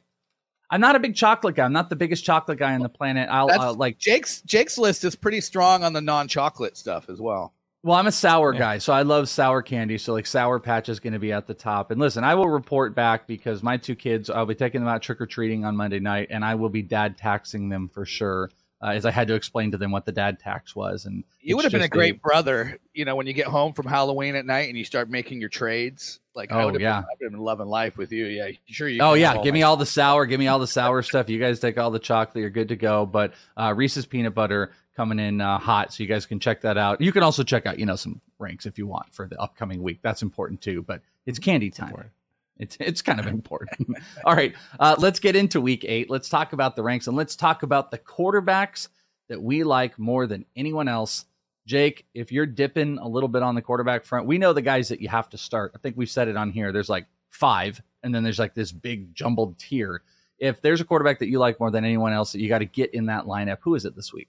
I'm 0.70 0.80
not 0.80 0.96
a 0.96 0.98
big 0.98 1.14
chocolate 1.14 1.54
guy. 1.54 1.64
I'm 1.64 1.72
not 1.72 1.88
the 1.88 1.96
biggest 1.96 2.24
chocolate 2.24 2.58
guy 2.58 2.74
on 2.74 2.80
the 2.80 2.88
planet. 2.88 3.28
I'll 3.30 3.46
That's- 3.46 3.64
uh, 3.64 3.72
like. 3.74 3.98
Jake's 3.98 4.40
Jake's 4.42 4.76
list 4.76 5.04
is 5.04 5.14
pretty 5.14 5.40
strong 5.40 5.84
on 5.84 5.92
the 5.92 6.00
non-chocolate 6.00 6.76
stuff 6.76 7.08
as 7.08 7.20
well. 7.20 7.54
Well, 7.84 7.96
I'm 7.96 8.06
a 8.06 8.12
sour 8.12 8.54
Yeah. 8.54 8.58
guy, 8.60 8.78
so 8.78 8.94
I 8.94 9.02
love 9.02 9.28
sour 9.28 9.60
candy. 9.62 9.98
So 9.98 10.14
like 10.14 10.26
sour 10.26 10.58
patch 10.58 10.88
is 10.88 11.00
going 11.00 11.12
to 11.12 11.18
be 11.18 11.32
at 11.32 11.46
the 11.46 11.52
top. 11.54 11.90
And 11.90 12.00
listen, 12.00 12.24
I 12.24 12.34
will 12.34 12.48
report 12.48 12.94
back 12.94 13.26
because 13.26 13.62
my 13.62 13.76
two 13.76 13.94
kids, 13.94 14.30
I'll 14.30 14.46
be 14.46 14.54
taking 14.54 14.80
them 14.80 14.88
out 14.88 15.02
trick 15.02 15.20
or 15.20 15.26
treating 15.26 15.66
on 15.66 15.76
Monday 15.76 16.00
night, 16.00 16.28
and 16.30 16.42
I 16.44 16.54
will 16.54 16.70
be 16.70 16.80
dad 16.82 17.18
taxing 17.18 17.68
them 17.68 17.88
for 17.88 18.06
sure. 18.06 18.50
Uh, 18.84 18.88
as 18.88 19.06
I 19.06 19.10
had 19.10 19.28
to 19.28 19.34
explain 19.34 19.70
to 19.70 19.78
them 19.78 19.92
what 19.92 20.04
the 20.04 20.12
dad 20.12 20.38
tax 20.40 20.76
was, 20.76 21.06
and 21.06 21.24
You 21.40 21.56
would 21.56 21.64
have 21.64 21.72
been 21.72 21.80
a 21.80 21.84
just 21.84 21.92
great 21.92 22.20
brother, 22.20 22.78
you 22.92 23.06
know, 23.06 23.16
when 23.16 23.26
you 23.26 23.32
get 23.32 23.46
home 23.46 23.72
from 23.72 23.86
Halloween 23.86 24.36
at 24.36 24.44
night 24.44 24.68
and 24.68 24.76
you 24.76 24.84
start 24.84 25.08
making 25.08 25.40
your 25.40 25.48
trades. 25.48 26.20
Like, 26.34 26.52
I 26.52 26.60
Oh, 26.62 26.66
would 26.66 26.74
have 26.74 26.82
yeah. 26.82 27.00
been, 27.00 27.06
I've 27.26 27.32
been 27.32 27.40
loving 27.40 27.66
life 27.66 27.96
with 27.96 28.12
you. 28.12 28.26
Yeah, 28.26 28.50
sure. 28.66 28.86
You 28.88 29.00
Oh 29.00 29.14
yeah, 29.14 29.34
give 29.36 29.46
my- 29.46 29.50
me 29.52 29.62
all 29.62 29.78
the 29.78 29.86
sour, 29.86 30.26
give 30.26 30.38
me 30.38 30.48
all 30.48 30.58
the 30.58 30.66
sour 30.66 31.00
stuff. 31.02 31.30
You 31.30 31.38
guys 31.40 31.60
take 31.60 31.78
all 31.78 31.90
the 31.90 31.98
chocolate, 31.98 32.42
you're 32.42 32.50
good 32.50 32.68
to 32.68 32.76
go. 32.76 33.06
But 33.06 33.32
uh, 33.56 33.72
Reese's 33.74 34.04
peanut 34.04 34.34
butter 34.34 34.72
coming 34.96 35.18
in 35.18 35.40
uh, 35.40 35.58
hot, 35.58 35.94
so 35.94 36.02
you 36.02 36.08
guys 36.08 36.26
can 36.26 36.38
check 36.38 36.60
that 36.60 36.76
out. 36.76 37.00
You 37.00 37.10
can 37.10 37.22
also 37.22 37.42
check 37.42 37.64
out, 37.64 37.78
you 37.78 37.86
know, 37.86 37.96
some 37.96 38.20
ranks 38.38 38.66
if 38.66 38.76
you 38.76 38.86
want 38.86 39.14
for 39.14 39.26
the 39.26 39.40
upcoming 39.40 39.82
week. 39.82 40.00
That's 40.02 40.20
important 40.20 40.60
too. 40.60 40.82
But 40.82 41.00
it's 41.24 41.38
candy 41.38 41.70
time. 41.70 42.10
It's 42.58 42.76
it's 42.80 43.02
kind 43.02 43.18
of 43.18 43.26
important. 43.26 43.96
all 44.24 44.34
right, 44.34 44.54
uh, 44.78 44.94
let's 44.98 45.18
get 45.18 45.36
into 45.36 45.60
week 45.60 45.84
eight. 45.86 46.08
Let's 46.08 46.28
talk 46.28 46.52
about 46.52 46.76
the 46.76 46.82
ranks 46.82 47.06
and 47.06 47.16
let's 47.16 47.34
talk 47.36 47.62
about 47.62 47.90
the 47.90 47.98
quarterbacks 47.98 48.88
that 49.28 49.42
we 49.42 49.64
like 49.64 49.98
more 49.98 50.26
than 50.26 50.44
anyone 50.56 50.88
else. 50.88 51.24
Jake, 51.66 52.04
if 52.14 52.30
you're 52.30 52.46
dipping 52.46 52.98
a 52.98 53.08
little 53.08 53.28
bit 53.28 53.42
on 53.42 53.54
the 53.54 53.62
quarterback 53.62 54.04
front, 54.04 54.26
we 54.26 54.38
know 54.38 54.52
the 54.52 54.62
guys 54.62 54.88
that 54.88 55.00
you 55.00 55.08
have 55.08 55.30
to 55.30 55.38
start. 55.38 55.72
I 55.74 55.78
think 55.78 55.96
we've 55.96 56.10
said 56.10 56.28
it 56.28 56.36
on 56.36 56.50
here. 56.50 56.72
There's 56.72 56.90
like 56.90 57.06
five, 57.30 57.80
and 58.02 58.14
then 58.14 58.22
there's 58.22 58.38
like 58.38 58.54
this 58.54 58.70
big 58.70 59.14
jumbled 59.14 59.58
tier. 59.58 60.02
If 60.38 60.60
there's 60.60 60.80
a 60.80 60.84
quarterback 60.84 61.20
that 61.20 61.28
you 61.28 61.38
like 61.38 61.58
more 61.58 61.70
than 61.70 61.84
anyone 61.84 62.12
else 62.12 62.32
that 62.32 62.40
you 62.40 62.48
got 62.48 62.58
to 62.58 62.66
get 62.66 62.92
in 62.92 63.06
that 63.06 63.24
lineup, 63.24 63.58
who 63.62 63.74
is 63.74 63.84
it 63.84 63.96
this 63.96 64.12
week? 64.12 64.28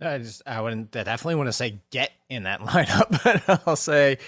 I 0.00 0.18
just 0.18 0.42
I 0.46 0.60
wouldn't 0.60 0.94
I 0.96 1.04
definitely 1.04 1.36
want 1.36 1.48
to 1.48 1.52
say 1.52 1.78
get 1.90 2.12
in 2.28 2.44
that 2.44 2.60
lineup, 2.62 3.22
but 3.46 3.62
I'll 3.66 3.76
say 3.76 4.18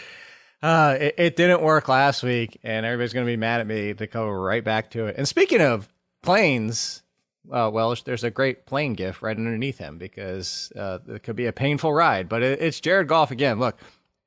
uh, 0.65 0.97
it, 0.99 1.15
it 1.19 1.37
didn't 1.37 1.61
work 1.61 1.89
last 1.89 2.23
week, 2.23 2.59
and 2.63 2.87
everybody's 2.87 3.13
going 3.13 3.27
to 3.27 3.31
be 3.31 3.37
mad 3.37 3.61
at 3.61 3.67
me 3.67 3.93
to 3.93 4.07
go 4.07 4.31
right 4.31 4.65
back 4.65 4.91
to 4.93 5.07
it. 5.07 5.17
And 5.19 5.29
speaking 5.29 5.61
of 5.61 5.87
planes, 6.23 7.03
uh, 7.53 7.69
well, 7.71 7.95
there's 8.07 8.25
a 8.25 8.31
great 8.31 8.65
plane 8.65 8.95
gift 8.95 9.21
right 9.21 9.37
underneath 9.37 9.77
him 9.77 9.99
because 9.99 10.73
uh, 10.75 11.01
it 11.07 11.23
could 11.23 11.37
be 11.37 11.45
a 11.45 11.53
painful 11.53 11.93
ride. 11.93 12.31
But 12.31 12.43
it, 12.43 12.63
it's 12.63 12.81
Jared 12.81 13.09
Goff 13.09 13.31
again. 13.31 13.61
Look, 13.61 13.79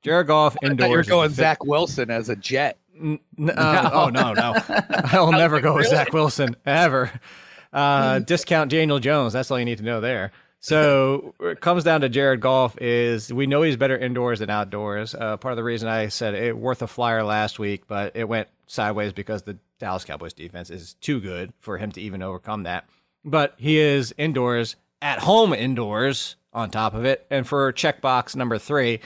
Jared 0.02 0.28
Goff 0.28 0.56
indoors. 0.62 0.88
you 0.88 0.94
were 0.94 1.00
is 1.00 1.08
going 1.08 1.30
Zach 1.30 1.64
Wilson 1.64 2.08
as 2.08 2.28
a 2.28 2.36
jet. 2.36 2.78
N- 2.96 3.18
n- 3.36 3.50
uh, 3.50 3.90
oh 3.92 4.08
no, 4.08 4.32
no, 4.32 4.54
I 4.68 5.18
will 5.18 5.32
never 5.32 5.60
go 5.60 5.74
with 5.74 5.88
Zach 5.88 6.12
Wilson 6.12 6.54
ever. 6.64 7.10
Uh, 7.72 8.18
discount 8.26 8.70
Daniel 8.70 9.00
Jones. 9.00 9.32
That's 9.32 9.50
all 9.50 9.58
you 9.58 9.64
need 9.64 9.78
to 9.78 9.84
know 9.84 10.00
there. 10.00 10.30
So 10.60 11.34
it 11.40 11.60
comes 11.60 11.84
down 11.84 12.00
to 12.00 12.08
Jared 12.08 12.40
Goff. 12.40 12.76
Is 12.80 13.32
we 13.32 13.46
know 13.46 13.62
he's 13.62 13.76
better 13.76 13.96
indoors 13.96 14.40
than 14.40 14.50
outdoors. 14.50 15.14
Uh, 15.14 15.36
part 15.36 15.52
of 15.52 15.56
the 15.56 15.64
reason 15.64 15.88
I 15.88 16.08
said 16.08 16.34
it 16.34 16.56
worth 16.56 16.82
a 16.82 16.86
flyer 16.86 17.22
last 17.22 17.58
week, 17.58 17.86
but 17.86 18.16
it 18.16 18.28
went 18.28 18.48
sideways 18.66 19.12
because 19.12 19.42
the 19.42 19.58
Dallas 19.78 20.04
Cowboys 20.04 20.32
defense 20.32 20.70
is 20.70 20.94
too 20.94 21.20
good 21.20 21.52
for 21.58 21.78
him 21.78 21.92
to 21.92 22.00
even 22.00 22.22
overcome 22.22 22.64
that. 22.64 22.88
But 23.24 23.54
he 23.56 23.78
is 23.78 24.14
indoors, 24.18 24.76
at 25.00 25.20
home 25.20 25.52
indoors 25.52 26.36
on 26.52 26.70
top 26.70 26.94
of 26.94 27.04
it. 27.04 27.26
And 27.30 27.46
for 27.46 27.72
checkbox 27.72 28.34
number 28.34 28.58
three, 28.58 29.00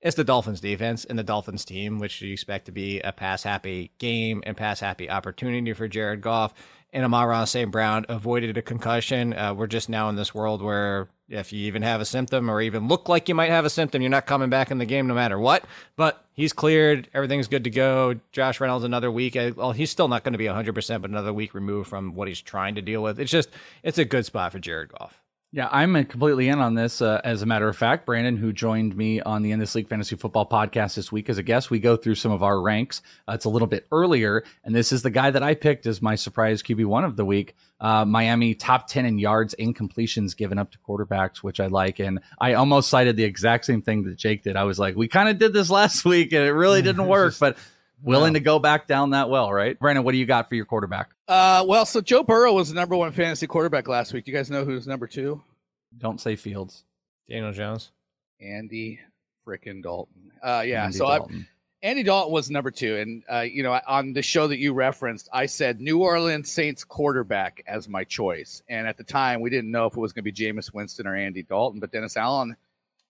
it's 0.00 0.16
the 0.16 0.24
Dolphins 0.24 0.60
defense 0.60 1.04
and 1.04 1.18
the 1.18 1.24
Dolphins 1.24 1.64
team, 1.64 1.98
which 1.98 2.20
you 2.20 2.32
expect 2.32 2.66
to 2.66 2.72
be 2.72 3.00
a 3.00 3.12
pass 3.12 3.42
happy 3.42 3.90
game 3.98 4.42
and 4.46 4.56
pass 4.56 4.80
happy 4.80 5.08
opportunity 5.10 5.72
for 5.72 5.88
Jared 5.88 6.20
Goff. 6.20 6.54
And 6.92 7.04
Amon-Ra 7.04 7.44
St. 7.44 7.70
Brown 7.70 8.06
avoided 8.08 8.56
a 8.56 8.62
concussion. 8.62 9.34
Uh, 9.34 9.52
we're 9.54 9.66
just 9.66 9.88
now 9.88 10.08
in 10.08 10.16
this 10.16 10.34
world 10.34 10.62
where 10.62 11.08
if 11.28 11.52
you 11.52 11.66
even 11.66 11.82
have 11.82 12.00
a 12.00 12.04
symptom 12.04 12.48
or 12.48 12.60
even 12.60 12.88
look 12.88 13.08
like 13.08 13.28
you 13.28 13.34
might 13.34 13.50
have 13.50 13.64
a 13.64 13.70
symptom, 13.70 14.00
you're 14.00 14.10
not 14.10 14.26
coming 14.26 14.48
back 14.48 14.70
in 14.70 14.78
the 14.78 14.86
game 14.86 15.06
no 15.06 15.14
matter 15.14 15.38
what. 15.38 15.64
But 15.96 16.24
he's 16.32 16.52
cleared. 16.52 17.08
Everything's 17.12 17.48
good 17.48 17.64
to 17.64 17.70
go. 17.70 18.14
Josh 18.32 18.60
Reynolds 18.60 18.84
another 18.84 19.10
week. 19.10 19.36
Uh, 19.36 19.52
Well, 19.56 19.72
he's 19.72 19.90
still 19.90 20.08
not 20.08 20.24
going 20.24 20.32
to 20.32 20.38
be 20.38 20.46
100%, 20.46 21.02
but 21.02 21.10
another 21.10 21.32
week 21.32 21.54
removed 21.54 21.88
from 21.88 22.14
what 22.14 22.28
he's 22.28 22.40
trying 22.40 22.76
to 22.76 22.82
deal 22.82 23.02
with. 23.02 23.18
It's 23.18 23.30
just, 23.30 23.50
it's 23.82 23.98
a 23.98 24.04
good 24.04 24.24
spot 24.24 24.52
for 24.52 24.58
Jared 24.58 24.90
Goff. 24.90 25.20
Yeah, 25.56 25.70
I'm 25.72 25.94
completely 26.04 26.48
in 26.48 26.58
on 26.58 26.74
this. 26.74 27.00
Uh, 27.00 27.18
as 27.24 27.40
a 27.40 27.46
matter 27.46 27.66
of 27.66 27.74
fact, 27.74 28.04
Brandon, 28.04 28.36
who 28.36 28.52
joined 28.52 28.94
me 28.94 29.22
on 29.22 29.40
the 29.40 29.52
In 29.52 29.58
This 29.58 29.74
League 29.74 29.88
Fantasy 29.88 30.14
Football 30.14 30.46
podcast 30.46 30.96
this 30.96 31.10
week 31.10 31.30
as 31.30 31.38
a 31.38 31.42
guest, 31.42 31.70
we 31.70 31.78
go 31.78 31.96
through 31.96 32.16
some 32.16 32.30
of 32.30 32.42
our 32.42 32.60
ranks. 32.60 33.00
Uh, 33.26 33.32
it's 33.32 33.46
a 33.46 33.48
little 33.48 33.66
bit 33.66 33.86
earlier, 33.90 34.44
and 34.64 34.74
this 34.74 34.92
is 34.92 35.00
the 35.00 35.08
guy 35.08 35.30
that 35.30 35.42
I 35.42 35.54
picked 35.54 35.86
as 35.86 36.02
my 36.02 36.14
surprise 36.14 36.62
QB 36.62 36.84
one 36.84 37.04
of 37.04 37.16
the 37.16 37.24
week. 37.24 37.56
Uh, 37.80 38.04
Miami 38.04 38.54
top 38.54 38.86
ten 38.86 39.06
in 39.06 39.18
yards 39.18 39.54
and 39.54 39.74
completions 39.74 40.34
given 40.34 40.58
up 40.58 40.72
to 40.72 40.78
quarterbacks, 40.86 41.38
which 41.38 41.58
I 41.58 41.68
like. 41.68 42.00
And 42.00 42.20
I 42.38 42.52
almost 42.52 42.90
cited 42.90 43.16
the 43.16 43.24
exact 43.24 43.64
same 43.64 43.80
thing 43.80 44.02
that 44.02 44.18
Jake 44.18 44.42
did. 44.42 44.56
I 44.56 44.64
was 44.64 44.78
like, 44.78 44.94
we 44.94 45.08
kind 45.08 45.30
of 45.30 45.38
did 45.38 45.54
this 45.54 45.70
last 45.70 46.04
week, 46.04 46.34
and 46.34 46.44
it 46.44 46.52
really 46.52 46.82
didn't 46.82 47.06
work, 47.06 47.32
but 47.40 47.56
willing 48.02 48.34
to 48.34 48.40
go 48.40 48.58
back 48.58 48.86
down 48.86 49.10
that 49.10 49.30
well, 49.30 49.52
right? 49.52 49.78
Brandon, 49.78 50.04
what 50.04 50.12
do 50.12 50.18
you 50.18 50.26
got 50.26 50.48
for 50.48 50.54
your 50.54 50.64
quarterback? 50.64 51.10
Uh, 51.28 51.64
well, 51.66 51.86
so 51.86 52.00
Joe 52.00 52.22
Burrow 52.22 52.52
was 52.52 52.68
the 52.68 52.74
number 52.74 52.96
one 52.96 53.12
fantasy 53.12 53.46
quarterback 53.46 53.88
last 53.88 54.12
week. 54.12 54.24
Do 54.24 54.32
you 54.32 54.36
guys 54.36 54.50
know 54.50 54.64
who's 54.64 54.86
number 54.86 55.06
two? 55.06 55.42
Don't 55.98 56.20
say 56.20 56.36
Fields. 56.36 56.84
Daniel 57.28 57.52
Jones. 57.52 57.90
Andy 58.40 59.00
freaking 59.46 59.82
Dalton. 59.82 60.32
Uh, 60.42 60.62
yeah, 60.64 60.84
Andy 60.84 60.98
so 60.98 61.06
Dalton. 61.06 61.46
I, 61.48 61.86
Andy 61.86 62.02
Dalton 62.02 62.32
was 62.32 62.50
number 62.50 62.70
two, 62.70 62.96
and 62.96 63.22
uh, 63.30 63.40
you 63.40 63.62
know, 63.62 63.78
on 63.86 64.12
the 64.12 64.22
show 64.22 64.46
that 64.48 64.58
you 64.58 64.72
referenced, 64.72 65.28
I 65.32 65.46
said 65.46 65.80
New 65.80 66.02
Orleans 66.02 66.50
Saints 66.50 66.84
quarterback 66.84 67.62
as 67.66 67.88
my 67.88 68.02
choice, 68.02 68.62
and 68.68 68.88
at 68.88 68.96
the 68.96 69.04
time 69.04 69.40
we 69.40 69.50
didn't 69.50 69.70
know 69.70 69.86
if 69.86 69.96
it 69.96 70.00
was 70.00 70.12
going 70.12 70.24
to 70.24 70.30
be 70.30 70.32
Jameis 70.32 70.72
Winston 70.74 71.06
or 71.06 71.14
Andy 71.14 71.42
Dalton, 71.42 71.80
but 71.80 71.92
Dennis 71.92 72.16
Allen 72.16 72.56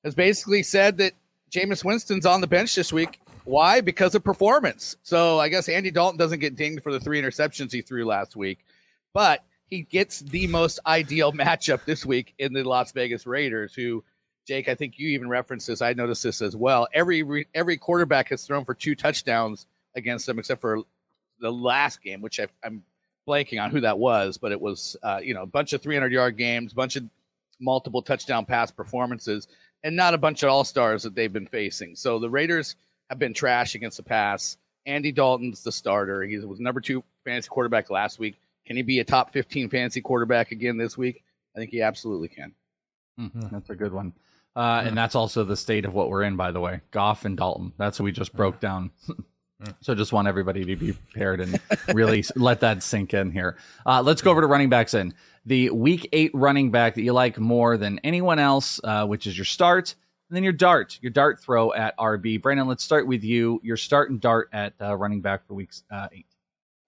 has 0.04 0.14
basically 0.14 0.62
said 0.62 0.98
that 0.98 1.12
Jameis 1.50 1.84
Winston's 1.84 2.26
on 2.26 2.40
the 2.40 2.46
bench 2.46 2.74
this 2.74 2.92
week. 2.92 3.20
Why? 3.44 3.80
Because 3.80 4.14
of 4.14 4.24
performance. 4.24 4.96
So 5.02 5.38
I 5.38 5.48
guess 5.48 5.68
Andy 5.68 5.90
Dalton 5.90 6.18
doesn't 6.18 6.40
get 6.40 6.56
dinged 6.56 6.82
for 6.82 6.92
the 6.92 7.00
three 7.00 7.20
interceptions 7.20 7.72
he 7.72 7.80
threw 7.80 8.04
last 8.04 8.34
week, 8.34 8.64
but 9.12 9.44
he 9.66 9.82
gets 9.82 10.20
the 10.20 10.46
most 10.48 10.80
ideal 10.86 11.32
matchup 11.34 11.84
this 11.84 12.04
week 12.04 12.34
in 12.38 12.52
the 12.52 12.64
Las 12.64 12.92
Vegas 12.92 13.26
Raiders, 13.26 13.74
who 13.74 14.02
Jake, 14.46 14.68
I 14.68 14.74
think 14.74 14.98
you 14.98 15.08
even 15.08 15.28
referenced 15.28 15.66
this. 15.66 15.82
I 15.82 15.92
noticed 15.92 16.22
this 16.22 16.40
as 16.40 16.54
well. 16.54 16.86
Every 16.92 17.46
every 17.54 17.76
quarterback 17.76 18.28
has 18.28 18.44
thrown 18.44 18.64
for 18.64 18.74
two 18.74 18.94
touchdowns 18.94 19.66
against 19.96 20.26
them, 20.26 20.38
except 20.38 20.60
for 20.60 20.82
the 21.40 21.52
last 21.52 22.02
game, 22.02 22.20
which 22.20 22.38
I, 22.38 22.46
am 22.64 22.84
blanking 23.28 23.60
on 23.60 23.70
who 23.70 23.80
that 23.80 23.98
was, 23.98 24.38
but 24.38 24.52
it 24.52 24.60
was 24.60 24.96
uh, 25.02 25.20
you 25.22 25.34
know 25.34 25.42
a 25.42 25.46
bunch 25.46 25.72
of 25.72 25.82
300 25.82 26.12
yard 26.12 26.36
games, 26.36 26.72
bunch 26.72 26.96
of 26.96 27.04
multiple 27.60 28.02
touchdown 28.02 28.44
pass 28.44 28.70
performances, 28.70 29.48
and 29.84 29.94
not 29.96 30.14
a 30.14 30.18
bunch 30.18 30.42
of 30.42 30.50
all 30.50 30.64
stars 30.64 31.02
that 31.02 31.14
they've 31.14 31.32
been 31.32 31.46
facing. 31.46 31.96
So 31.96 32.18
the 32.18 32.30
Raiders 32.30 32.76
have 33.08 33.18
been 33.18 33.34
trash 33.34 33.74
against 33.74 33.96
the 33.96 34.02
pass. 34.02 34.56
Andy 34.86 35.12
Dalton's 35.12 35.62
the 35.62 35.72
starter. 35.72 36.22
He 36.22 36.38
was 36.38 36.60
number 36.60 36.80
two 36.80 37.02
fantasy 37.24 37.48
quarterback 37.48 37.90
last 37.90 38.18
week. 38.18 38.36
Can 38.66 38.76
he 38.76 38.82
be 38.82 38.98
a 39.00 39.04
top 39.04 39.32
15 39.32 39.68
fantasy 39.68 40.00
quarterback 40.00 40.50
again 40.50 40.76
this 40.76 40.96
week? 40.96 41.22
I 41.54 41.58
think 41.58 41.70
he 41.70 41.82
absolutely 41.82 42.28
can. 42.28 42.52
Mm-hmm. 43.18 43.48
That's 43.52 43.70
a 43.70 43.74
good 43.74 43.92
one. 43.92 44.12
Uh, 44.54 44.82
and 44.86 44.96
that's 44.96 45.14
also 45.14 45.44
the 45.44 45.56
state 45.56 45.84
of 45.84 45.92
what 45.92 46.08
we're 46.08 46.22
in, 46.22 46.36
by 46.36 46.50
the 46.50 46.60
way. 46.60 46.80
Goff 46.90 47.24
and 47.24 47.36
Dalton. 47.36 47.72
That's 47.78 48.00
what 48.00 48.04
we 48.04 48.12
just 48.12 48.34
broke 48.34 48.58
down. 48.58 48.90
so 49.80 49.94
just 49.94 50.12
want 50.12 50.28
everybody 50.28 50.64
to 50.64 50.76
be 50.76 50.92
prepared 50.92 51.40
and 51.40 51.60
really 51.92 52.24
let 52.36 52.60
that 52.60 52.82
sink 52.82 53.14
in 53.14 53.30
here. 53.30 53.56
Uh, 53.84 54.02
let's 54.02 54.22
go 54.22 54.30
over 54.30 54.40
to 54.40 54.46
running 54.46 54.70
backs 54.70 54.94
in. 54.94 55.14
The 55.46 55.70
week 55.70 56.08
eight 56.12 56.32
running 56.34 56.72
back 56.72 56.96
that 56.96 57.02
you 57.02 57.12
like 57.12 57.38
more 57.38 57.76
than 57.76 58.00
anyone 58.02 58.40
else, 58.40 58.80
uh, 58.82 59.06
which 59.06 59.26
is 59.28 59.38
your 59.38 59.44
start, 59.44 59.94
and 60.28 60.36
then 60.36 60.42
your 60.42 60.52
dart, 60.52 60.98
your 61.00 61.12
dart 61.12 61.38
throw 61.38 61.72
at 61.72 61.96
RB. 61.96 62.42
Brandon, 62.42 62.66
let's 62.66 62.82
start 62.82 63.06
with 63.06 63.22
you. 63.22 63.60
Your 63.62 63.76
start 63.76 64.10
and 64.10 64.20
dart 64.20 64.48
at 64.52 64.74
uh, 64.80 64.96
running 64.96 65.20
back 65.20 65.46
for 65.46 65.54
weeks 65.54 65.84
uh, 65.90 66.08
eight. 66.10 66.26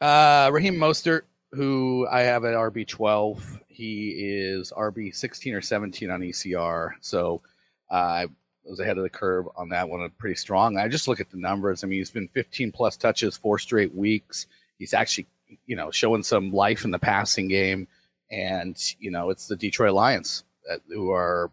Uh, 0.01 0.51
Raheem 0.53 0.75
Mostert, 0.75 1.23
who 1.53 2.07
I 2.11 2.23
have 2.23 2.45
at 2.45 2.55
RB 2.55 2.87
12. 2.87 3.61
He 3.69 4.11
is 4.11 4.73
RB 4.77 5.15
16 5.15 5.55
or 5.55 5.61
17 5.61 6.11
on 6.11 6.21
ECR. 6.21 6.91
So 7.01 7.43
I 7.89 8.27
was 8.65 8.81
ahead 8.81 8.99
of 8.99 9.05
the 9.05 9.11
curve 9.11 9.47
on 9.57 9.69
that 9.69 9.89
one, 9.89 10.11
pretty 10.19 10.35
strong. 10.35 10.79
I 10.79 10.89
just 10.89 11.07
look 11.07 11.21
at 11.21 11.31
the 11.31 11.39
numbers. 11.39 11.85
I 11.85 11.87
mean, 11.87 12.01
he's 12.01 12.11
been 12.11 12.29
15 12.29 12.73
plus 12.73 12.97
touches 12.97 13.37
four 13.37 13.59
straight 13.59 13.95
weeks. 13.95 14.47
He's 14.79 14.95
actually, 14.95 15.29
you 15.67 15.77
know, 15.77 15.93
showing 15.93 16.25
some 16.25 16.53
life 16.53 16.85
in 16.85 16.91
the 16.91 16.99
passing 16.99 17.47
game. 17.47 17.87
And, 18.31 18.77
you 18.99 19.11
know, 19.11 19.31
it's 19.31 19.49
the 19.49 19.57
Detroit 19.57 19.95
Lions 19.95 20.45
that, 20.69 20.81
who 20.89 21.11
are, 21.11 21.51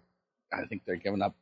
I 0.51 0.65
think 0.65 0.83
they're 0.85 0.95
giving 0.95 1.21
up 1.21 1.33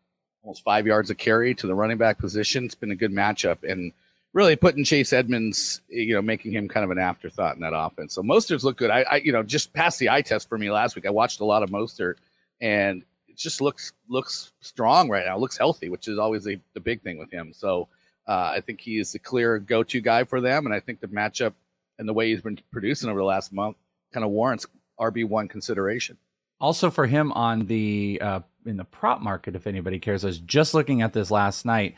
almost 0.43 0.63
five 0.63 0.85
yards 0.85 1.09
of 1.09 1.17
carry 1.17 1.55
to 1.55 1.67
the 1.67 1.75
running 1.75 1.97
back 1.97 2.17
position. 2.17 2.65
It's 2.65 2.75
been 2.75 2.91
a 2.91 2.95
good 2.95 3.11
matchup. 3.11 3.69
And 3.69 3.91
really 4.33 4.55
putting 4.55 4.83
Chase 4.83 5.13
Edmonds, 5.13 5.81
you 5.87 6.15
know, 6.15 6.21
making 6.21 6.51
him 6.51 6.67
kind 6.67 6.83
of 6.83 6.91
an 6.91 6.99
afterthought 6.99 7.55
in 7.55 7.61
that 7.61 7.75
offense. 7.75 8.13
So 8.13 8.21
Mostert's 8.21 8.63
look 8.63 8.77
good. 8.77 8.89
I, 8.89 9.01
I, 9.03 9.15
you 9.17 9.31
know, 9.31 9.43
just 9.43 9.73
passed 9.73 9.99
the 9.99 10.09
eye 10.09 10.21
test 10.21 10.49
for 10.49 10.57
me 10.57 10.71
last 10.71 10.95
week. 10.95 11.05
I 11.05 11.11
watched 11.11 11.39
a 11.39 11.45
lot 11.45 11.63
of 11.63 11.69
Mostert 11.69 12.15
and 12.61 13.03
it 13.27 13.37
just 13.37 13.61
looks 13.61 13.93
looks 14.07 14.51
strong 14.61 15.09
right 15.09 15.25
now. 15.25 15.37
Looks 15.37 15.57
healthy, 15.57 15.89
which 15.89 16.07
is 16.07 16.19
always 16.19 16.47
a, 16.47 16.59
the 16.73 16.79
big 16.79 17.01
thing 17.01 17.17
with 17.17 17.31
him. 17.31 17.51
So 17.53 17.87
uh, 18.27 18.53
I 18.55 18.61
think 18.61 18.79
he 18.79 18.99
is 18.99 19.11
the 19.11 19.19
clear 19.19 19.59
go-to 19.59 20.01
guy 20.01 20.23
for 20.23 20.39
them, 20.39 20.65
and 20.65 20.73
I 20.73 20.79
think 20.79 21.01
the 21.01 21.07
matchup 21.07 21.53
and 21.99 22.07
the 22.07 22.13
way 22.13 22.29
he's 22.29 22.41
been 22.41 22.59
producing 22.71 23.09
over 23.09 23.19
the 23.19 23.25
last 23.25 23.51
month 23.51 23.75
kind 24.13 24.23
of 24.23 24.31
warrants 24.31 24.65
RB 24.99 25.27
one 25.27 25.47
consideration. 25.47 26.17
Also 26.59 26.89
for 26.89 27.05
him 27.05 27.31
on 27.33 27.65
the 27.65 28.19
uh, 28.21 28.39
in 28.65 28.77
the 28.77 28.85
prop 28.85 29.21
market, 29.21 29.55
if 29.55 29.67
anybody 29.67 29.99
cares, 29.99 30.23
I 30.23 30.27
was 30.27 30.39
just 30.39 30.73
looking 30.73 31.01
at 31.01 31.13
this 31.13 31.31
last 31.31 31.65
night, 31.65 31.95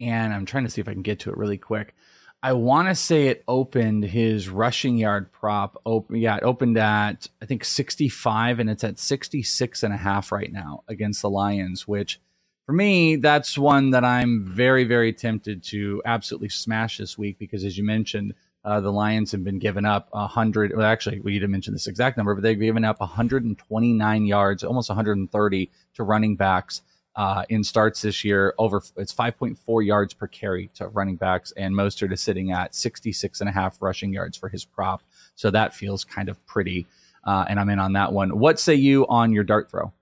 and 0.00 0.32
I'm 0.32 0.46
trying 0.46 0.64
to 0.64 0.70
see 0.70 0.80
if 0.80 0.88
I 0.88 0.92
can 0.92 1.02
get 1.02 1.20
to 1.20 1.30
it 1.30 1.36
really 1.36 1.58
quick. 1.58 1.94
I 2.42 2.52
want 2.52 2.88
to 2.88 2.94
say 2.94 3.26
it 3.26 3.42
opened 3.48 4.04
his 4.04 4.48
rushing 4.48 4.96
yard 4.96 5.32
prop. 5.32 5.80
Open, 5.84 6.16
yeah, 6.16 6.36
it 6.36 6.44
opened 6.44 6.78
at 6.78 7.28
I 7.42 7.46
think 7.46 7.64
65, 7.64 8.60
and 8.60 8.70
it's 8.70 8.84
at 8.84 8.98
66 8.98 9.82
and 9.82 9.92
a 9.92 9.96
half 9.96 10.30
right 10.30 10.52
now 10.52 10.84
against 10.88 11.22
the 11.22 11.30
Lions. 11.30 11.88
Which, 11.88 12.20
for 12.66 12.72
me, 12.72 13.16
that's 13.16 13.58
one 13.58 13.90
that 13.90 14.04
I'm 14.04 14.44
very, 14.44 14.84
very 14.84 15.12
tempted 15.12 15.64
to 15.64 16.00
absolutely 16.04 16.50
smash 16.50 16.98
this 16.98 17.18
week 17.18 17.38
because, 17.38 17.64
as 17.64 17.76
you 17.76 17.84
mentioned, 17.84 18.34
uh, 18.64 18.80
the 18.80 18.92
Lions 18.92 19.32
have 19.32 19.44
been 19.44 19.58
given 19.58 19.84
up 19.84 20.08
100. 20.10 20.76
Well, 20.76 20.86
actually, 20.86 21.20
we 21.20 21.34
didn't 21.34 21.50
mention 21.50 21.72
this 21.72 21.86
exact 21.86 22.16
number, 22.16 22.34
but 22.34 22.42
they've 22.42 22.58
given 22.58 22.84
up 22.84 23.00
129 23.00 24.26
yards, 24.26 24.64
almost 24.64 24.88
130 24.88 25.70
to 25.94 26.02
running 26.02 26.36
backs 26.36 26.82
uh, 27.16 27.44
in 27.48 27.64
starts 27.64 28.02
this 28.02 28.24
year. 28.24 28.54
Over 28.58 28.82
it's 28.96 29.12
5.4 29.12 29.86
yards 29.86 30.14
per 30.14 30.26
carry 30.26 30.70
to 30.74 30.88
running 30.88 31.16
backs, 31.16 31.52
and 31.56 31.74
Mostert 31.74 32.12
is 32.12 32.20
sitting 32.20 32.52
at 32.52 32.74
66 32.74 33.40
and 33.40 33.48
a 33.48 33.52
half 33.52 33.80
rushing 33.80 34.12
yards 34.12 34.36
for 34.36 34.48
his 34.48 34.64
prop. 34.64 35.02
So 35.34 35.50
that 35.50 35.74
feels 35.74 36.04
kind 36.04 36.28
of 36.28 36.44
pretty. 36.46 36.86
Uh, 37.24 37.44
and 37.48 37.60
I'm 37.60 37.68
in 37.68 37.78
on 37.78 37.92
that 37.94 38.12
one. 38.12 38.38
What 38.38 38.58
say 38.58 38.74
you 38.74 39.06
on 39.08 39.32
your 39.32 39.44
dart 39.44 39.70
throw? 39.70 39.92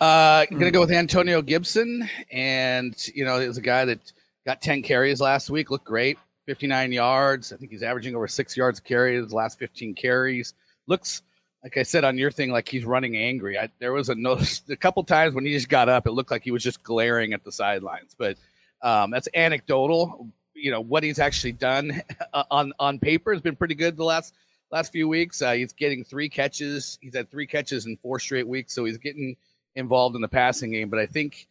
Uh, 0.00 0.46
I'm 0.50 0.58
gonna 0.58 0.70
go 0.70 0.80
with 0.80 0.90
Antonio 0.90 1.42
Gibson, 1.42 2.08
and 2.30 2.94
you 3.14 3.24
know, 3.24 3.36
is 3.36 3.56
a 3.56 3.62
guy 3.62 3.84
that 3.84 4.12
got 4.44 4.60
10 4.60 4.82
carries 4.82 5.20
last 5.20 5.48
week, 5.48 5.70
looked 5.70 5.84
great, 5.84 6.18
59 6.46 6.92
yards. 6.92 7.52
I 7.52 7.56
think 7.56 7.70
he's 7.70 7.82
averaging 7.82 8.16
over 8.16 8.26
six 8.26 8.56
yards 8.56 8.78
a 8.78 8.82
carry 8.82 9.16
his 9.16 9.32
last 9.32 9.58
15 9.58 9.94
carries. 9.94 10.54
Looks 10.86 11.22
like 11.62 11.76
I 11.76 11.82
said 11.82 12.04
on 12.04 12.18
your 12.18 12.30
thing, 12.30 12.50
like 12.50 12.68
he's 12.68 12.84
running 12.84 13.16
angry. 13.16 13.58
I, 13.58 13.68
there 13.78 13.92
was 13.92 14.08
a 14.08 14.14
notice 14.14 14.62
a 14.68 14.76
couple 14.76 15.02
times 15.04 15.34
when 15.34 15.44
he 15.44 15.52
just 15.52 15.68
got 15.68 15.88
up, 15.88 16.06
it 16.06 16.12
looked 16.12 16.30
like 16.30 16.42
he 16.42 16.50
was 16.50 16.62
just 16.62 16.82
glaring 16.82 17.32
at 17.32 17.44
the 17.44 17.52
sidelines. 17.52 18.14
But 18.16 18.36
um, 18.82 19.10
that's 19.10 19.28
anecdotal. 19.34 20.28
You 20.54 20.70
know 20.70 20.80
what 20.80 21.02
he's 21.02 21.18
actually 21.18 21.52
done 21.52 22.02
on 22.50 22.72
on 22.78 22.98
paper 22.98 23.32
has 23.32 23.40
been 23.40 23.56
pretty 23.56 23.74
good 23.74 23.96
the 23.96 24.04
last 24.04 24.34
last 24.70 24.92
few 24.92 25.08
weeks. 25.08 25.40
Uh, 25.40 25.52
he's 25.52 25.72
getting 25.72 26.04
three 26.04 26.28
catches. 26.28 26.98
He's 27.00 27.14
had 27.14 27.30
three 27.30 27.46
catches 27.46 27.86
in 27.86 27.96
four 27.96 28.18
straight 28.18 28.46
weeks, 28.46 28.74
so 28.74 28.84
he's 28.84 28.98
getting 28.98 29.36
involved 29.74 30.14
in 30.14 30.22
the 30.22 30.28
passing 30.28 30.72
game. 30.72 30.88
But 30.88 30.98
I 30.98 31.06
think 31.06 31.46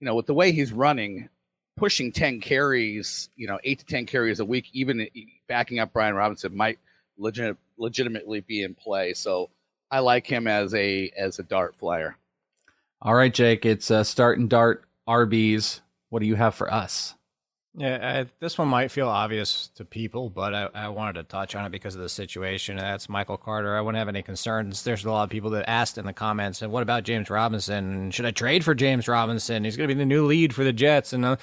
you 0.00 0.06
know 0.06 0.14
with 0.14 0.26
the 0.26 0.34
way 0.34 0.52
he's 0.52 0.72
running, 0.72 1.28
pushing 1.76 2.12
ten 2.12 2.40
carries, 2.40 3.28
you 3.36 3.46
know 3.46 3.58
eight 3.64 3.80
to 3.80 3.84
ten 3.84 4.06
carries 4.06 4.40
a 4.40 4.44
week, 4.44 4.68
even 4.72 5.06
backing 5.48 5.78
up 5.78 5.92
Brian 5.92 6.14
Robinson 6.14 6.56
might 6.56 6.78
legit, 7.18 7.56
legitimately 7.78 8.40
be 8.40 8.62
in 8.62 8.74
play. 8.74 9.14
So 9.14 9.50
I 9.90 10.00
like 10.00 10.26
him 10.26 10.46
as 10.46 10.74
a 10.74 11.10
as 11.16 11.38
a 11.38 11.42
dart 11.42 11.74
flyer. 11.76 12.16
All 13.02 13.14
right, 13.14 13.32
Jake, 13.32 13.66
it's 13.66 13.90
uh, 13.90 14.04
start 14.04 14.38
and 14.38 14.48
dart 14.48 14.84
RBs. 15.08 15.80
What 16.08 16.20
do 16.20 16.26
you 16.26 16.36
have 16.36 16.54
for 16.54 16.72
us? 16.72 17.15
Yeah, 17.78 18.20
I, 18.20 18.26
this 18.40 18.56
one 18.56 18.68
might 18.68 18.90
feel 18.90 19.08
obvious 19.08 19.68
to 19.74 19.84
people, 19.84 20.30
but 20.30 20.54
I, 20.54 20.68
I, 20.74 20.88
wanted 20.88 21.12
to 21.14 21.24
touch 21.24 21.54
on 21.54 21.66
it 21.66 21.72
because 21.72 21.94
of 21.94 22.00
the 22.00 22.08
situation. 22.08 22.78
That's 22.78 23.06
Michael 23.06 23.36
Carter. 23.36 23.76
I 23.76 23.82
wouldn't 23.82 23.98
have 23.98 24.08
any 24.08 24.22
concerns. 24.22 24.82
There's 24.82 25.04
a 25.04 25.10
lot 25.10 25.24
of 25.24 25.30
people 25.30 25.50
that 25.50 25.68
asked 25.68 25.98
in 25.98 26.06
the 26.06 26.14
comments, 26.14 26.62
and 26.62 26.72
what 26.72 26.82
about 26.82 27.04
James 27.04 27.28
Robinson? 27.28 28.10
Should 28.12 28.24
I 28.24 28.30
trade 28.30 28.64
for 28.64 28.74
James 28.74 29.08
Robinson? 29.08 29.64
He's 29.64 29.76
going 29.76 29.90
to 29.90 29.94
be 29.94 29.98
the 29.98 30.06
new 30.06 30.24
lead 30.24 30.54
for 30.54 30.64
the 30.64 30.72
Jets. 30.72 31.12
And, 31.12 31.26
uh, 31.26 31.36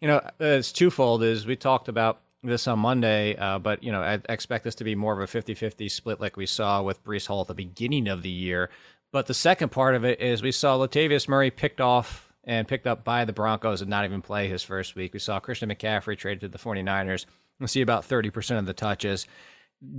you 0.00 0.08
know, 0.08 0.28
it's 0.40 0.72
twofold. 0.72 1.22
Is 1.22 1.46
we 1.46 1.54
talked 1.54 1.86
about 1.86 2.20
this 2.42 2.66
on 2.66 2.80
Monday, 2.80 3.36
uh, 3.36 3.60
but 3.60 3.82
you 3.82 3.92
know 3.92 4.02
I 4.02 4.20
expect 4.28 4.64
this 4.64 4.74
to 4.76 4.84
be 4.84 4.94
more 4.94 5.20
of 5.20 5.34
a 5.34 5.40
50-50 5.42 5.90
split 5.90 6.20
like 6.20 6.36
we 6.36 6.46
saw 6.46 6.82
with 6.82 7.04
Breece 7.04 7.26
Hall 7.26 7.42
at 7.42 7.48
the 7.48 7.54
beginning 7.54 8.08
of 8.08 8.22
the 8.22 8.30
year. 8.30 8.70
But 9.12 9.26
the 9.26 9.34
second 9.34 9.70
part 9.70 9.94
of 9.94 10.04
it 10.04 10.20
is 10.20 10.42
we 10.42 10.52
saw 10.52 10.76
Latavius 10.76 11.28
Murray 11.28 11.50
picked 11.50 11.80
off 11.80 12.25
and 12.46 12.68
picked 12.68 12.86
up 12.86 13.04
by 13.04 13.24
the 13.24 13.32
Broncos 13.32 13.80
and 13.80 13.90
not 13.90 14.04
even 14.04 14.22
play 14.22 14.48
his 14.48 14.62
first 14.62 14.94
week. 14.94 15.12
We 15.12 15.18
saw 15.18 15.40
Christian 15.40 15.68
McCaffrey 15.68 16.16
traded 16.16 16.40
to 16.42 16.48
the 16.48 16.58
49ers. 16.58 17.26
We'll 17.58 17.68
see 17.68 17.80
about 17.80 18.08
30% 18.08 18.58
of 18.58 18.66
the 18.66 18.72
touches. 18.72 19.26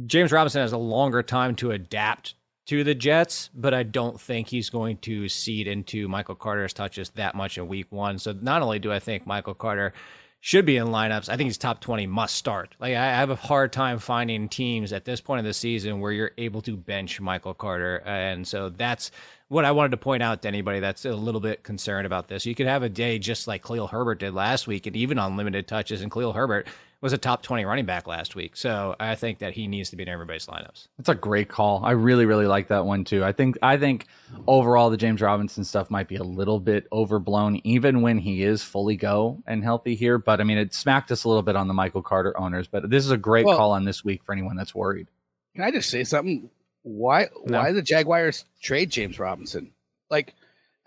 James 0.06 0.32
Robinson 0.32 0.62
has 0.62 0.72
a 0.72 0.78
longer 0.78 1.22
time 1.22 1.56
to 1.56 1.72
adapt 1.72 2.36
to 2.68 2.84
the 2.84 2.96
Jets, 2.96 3.50
but 3.54 3.74
I 3.74 3.84
don't 3.84 4.20
think 4.20 4.48
he's 4.48 4.70
going 4.70 4.98
to 5.00 5.30
seed 5.30 5.68
into 5.68 6.08
Michael 6.08 6.36
Carter's 6.36 6.74
touches 6.74 7.10
that 7.12 7.36
much 7.36 7.58
in 7.58 7.68
week 7.68 7.88
one. 7.92 8.18
So 8.20 8.34
not 8.34 8.62
only 8.62 8.80
do 8.80 8.92
I 8.92 9.00
think 9.00 9.26
Michael 9.26 9.54
Carter 9.54 9.94
should 10.40 10.66
be 10.66 10.78
in 10.78 10.88
lineups. 10.88 11.30
I 11.30 11.36
think 11.36 11.48
he's 11.48 11.58
top 11.58 11.82
20 11.82 12.08
must 12.08 12.36
start. 12.36 12.76
Like 12.80 12.96
I 12.96 13.06
have 13.06 13.30
a 13.30 13.36
hard 13.36 13.74
time 13.74 14.00
finding 14.00 14.48
teams 14.50 14.94
at 14.94 15.06
this 15.06 15.20
point 15.20 15.40
of 15.40 15.46
the 15.46 15.54
season 15.54 16.00
where 16.00 16.12
you're 16.12 16.32
able 16.38 16.62
to 16.64 16.78
bench 16.78 17.20
Michael 17.20 17.54
Carter. 17.54 18.04
And 18.06 18.48
so 18.48 18.70
that's 18.70 19.12
what 19.50 19.66
I 19.66 19.72
wanted 19.72 19.92
to 19.92 19.98
point 19.98 20.24
out 20.24 20.42
to 20.42 20.48
anybody 20.48 20.80
that's 20.80 21.06
a 21.06 21.14
little 21.14 21.42
bit 21.42 21.64
concerned 21.64 22.06
about 22.06 22.28
this. 22.28 22.46
You 22.46 22.56
could 22.56 22.68
have 22.68 22.84
a 22.84 22.90
day 22.90 23.18
just 23.18 23.48
like 23.48 23.64
Khalil 23.64 23.88
Herbert 23.88 24.20
did 24.20 24.34
last 24.34 24.68
week 24.68 24.88
and 24.88 24.96
even 24.96 25.18
on 25.20 25.38
limited 25.38 25.68
touches 25.68 26.02
and 26.02 26.12
Khalil 26.12 26.34
Herbert 26.34 26.68
was 27.00 27.14
a 27.14 27.18
top 27.18 27.44
20 27.44 27.64
running 27.64 27.86
back 27.86 28.08
last 28.08 28.36
week. 28.36 28.56
So 28.56 28.96
I 29.00 29.16
think 29.16 29.40
that 29.40 29.54
he 29.54 29.68
needs 29.68 29.92
to 29.92 29.96
be 29.96 30.04
in 30.04 30.10
everybody's 30.10 30.48
lineups. 30.48 30.88
That's 30.98 31.10
a 31.10 31.16
great 31.16 31.48
call. 31.48 31.86
I 31.86 31.92
really, 31.92 32.26
really 32.26 32.48
like 32.48 32.70
that 32.70 32.86
one 32.86 33.04
too. 33.04 33.24
I 33.24 33.32
think 33.32 33.58
I 33.62 33.78
think 33.78 34.08
overall 34.48 34.90
the 34.90 34.98
James 34.98 35.22
Robinson 35.22 35.64
stuff 35.64 35.92
might 35.92 36.08
be 36.08 36.16
a 36.16 36.24
little 36.24 36.60
bit 36.60 36.88
overblown, 36.92 37.62
even 37.64 38.02
when 38.02 38.18
he 38.18 38.44
is 38.44 38.64
fully 38.64 38.96
go 38.96 39.42
and 39.46 39.64
healthy 39.64 39.96
here. 39.96 40.18
But 40.18 40.42
I 40.42 40.44
mean, 40.44 40.58
it 40.58 40.74
smacked 40.74 41.12
us 41.12 41.24
a 41.24 41.30
little 41.30 41.44
bit 41.44 41.56
on 41.56 41.68
the 41.68 41.74
Michael 41.74 42.02
Carter 42.02 42.38
owners. 42.38 42.68
But 42.68 42.90
this 42.90 43.06
is 43.06 43.12
a 43.12 43.18
great 43.18 43.46
well, 43.46 43.58
call 43.58 43.72
on 43.72 43.86
this 43.86 44.04
week 44.04 44.24
for 44.24 44.32
anyone 44.34 44.56
that's 44.56 44.74
worried. 44.74 45.08
Can 45.56 45.64
I 45.64 45.72
just 45.72 45.90
say 45.90 46.04
something? 46.04 46.50
Why 46.88 47.28
no. 47.46 47.60
why 47.60 47.72
the 47.74 47.82
Jaguars 47.82 48.46
trade 48.62 48.90
James 48.90 49.20
Robinson? 49.20 49.72
Like, 50.10 50.34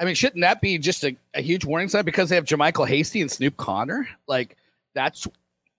I 0.01 0.05
mean, 0.05 0.15
shouldn't 0.15 0.41
that 0.41 0.63
be 0.63 0.79
just 0.79 1.05
a, 1.05 1.15
a 1.35 1.43
huge 1.43 1.65
warning 1.65 1.89
sign 1.89 2.05
because 2.05 2.31
they 2.31 2.37
have 2.37 2.47
JaMycal 2.47 2.89
Hasty 2.89 3.21
and 3.21 3.31
Snoop 3.31 3.57
Conner? 3.59 4.09
Like, 4.27 4.57
that's 4.95 5.29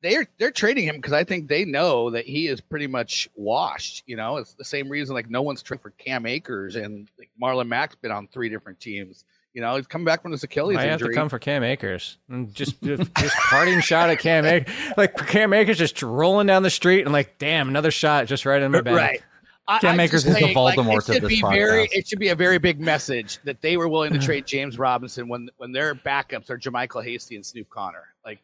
they're 0.03 0.27
they're 0.37 0.51
trading 0.51 0.85
him 0.85 0.97
because 0.97 1.13
I 1.13 1.23
think 1.23 1.47
they 1.47 1.65
know 1.65 2.11
that 2.11 2.25
he 2.25 2.47
is 2.47 2.61
pretty 2.61 2.85
much 2.87 3.29
washed. 3.35 4.03
You 4.05 4.15
know, 4.15 4.37
it's 4.37 4.53
the 4.53 4.63
same 4.63 4.89
reason 4.89 5.15
like 5.15 5.29
no 5.29 5.41
one's 5.41 5.63
trading 5.63 5.81
for 5.81 5.89
Cam 5.91 6.27
Akers 6.27 6.75
and 6.75 7.09
like 7.17 7.29
Marlon 7.41 7.67
Mack's 7.67 7.95
been 7.95 8.11
on 8.11 8.27
three 8.27 8.49
different 8.49 8.79
teams. 8.79 9.25
You 9.53 9.61
know, 9.61 9.75
he's 9.75 9.87
coming 9.87 10.05
back 10.05 10.21
from 10.21 10.31
his 10.31 10.43
Achilles 10.43 10.77
I 10.77 10.87
injury. 10.87 11.07
have 11.07 11.13
to 11.13 11.13
come 11.13 11.29
for 11.29 11.39
Cam 11.39 11.63
Akers. 11.63 12.17
And 12.29 12.53
just 12.53 12.81
just, 12.83 13.13
just 13.15 13.35
parting 13.35 13.81
shot 13.81 14.09
at 14.11 14.19
Cam 14.19 14.45
Akers. 14.45 14.73
Like 14.97 15.15
Cam 15.27 15.51
Akers 15.51 15.79
just 15.79 16.01
rolling 16.01 16.45
down 16.45 16.61
the 16.63 16.69
street 16.69 17.01
and 17.01 17.11
like, 17.11 17.39
damn, 17.39 17.67
another 17.67 17.91
shot 17.91 18.27
just 18.27 18.45
right 18.45 18.61
in 18.61 18.71
my 18.71 18.81
back. 18.81 18.95
Right. 18.95 19.21
Cam 19.79 19.99
Akers 19.99 20.25
is 20.25 20.35
the 20.35 20.53
Voldemort 20.53 21.07
like, 21.07 21.21
of 21.21 21.29
this 21.29 21.41
podcast. 21.41 21.51
Very, 21.51 21.89
it 21.91 22.07
should 22.07 22.19
be 22.19 22.29
a 22.29 22.35
very 22.35 22.57
big 22.57 22.79
message 22.79 23.39
that 23.43 23.61
they 23.61 23.77
were 23.77 23.87
willing 23.87 24.11
to 24.11 24.19
mm-hmm. 24.19 24.25
trade 24.25 24.45
James 24.45 24.77
Robinson 24.77 25.27
when 25.27 25.49
when 25.57 25.71
their 25.71 25.95
backups 25.95 26.49
are 26.49 26.57
JaMycal 26.57 27.03
Hasty 27.03 27.35
and 27.35 27.45
Snoop 27.45 27.69
Conner. 27.69 28.07
Like 28.25 28.39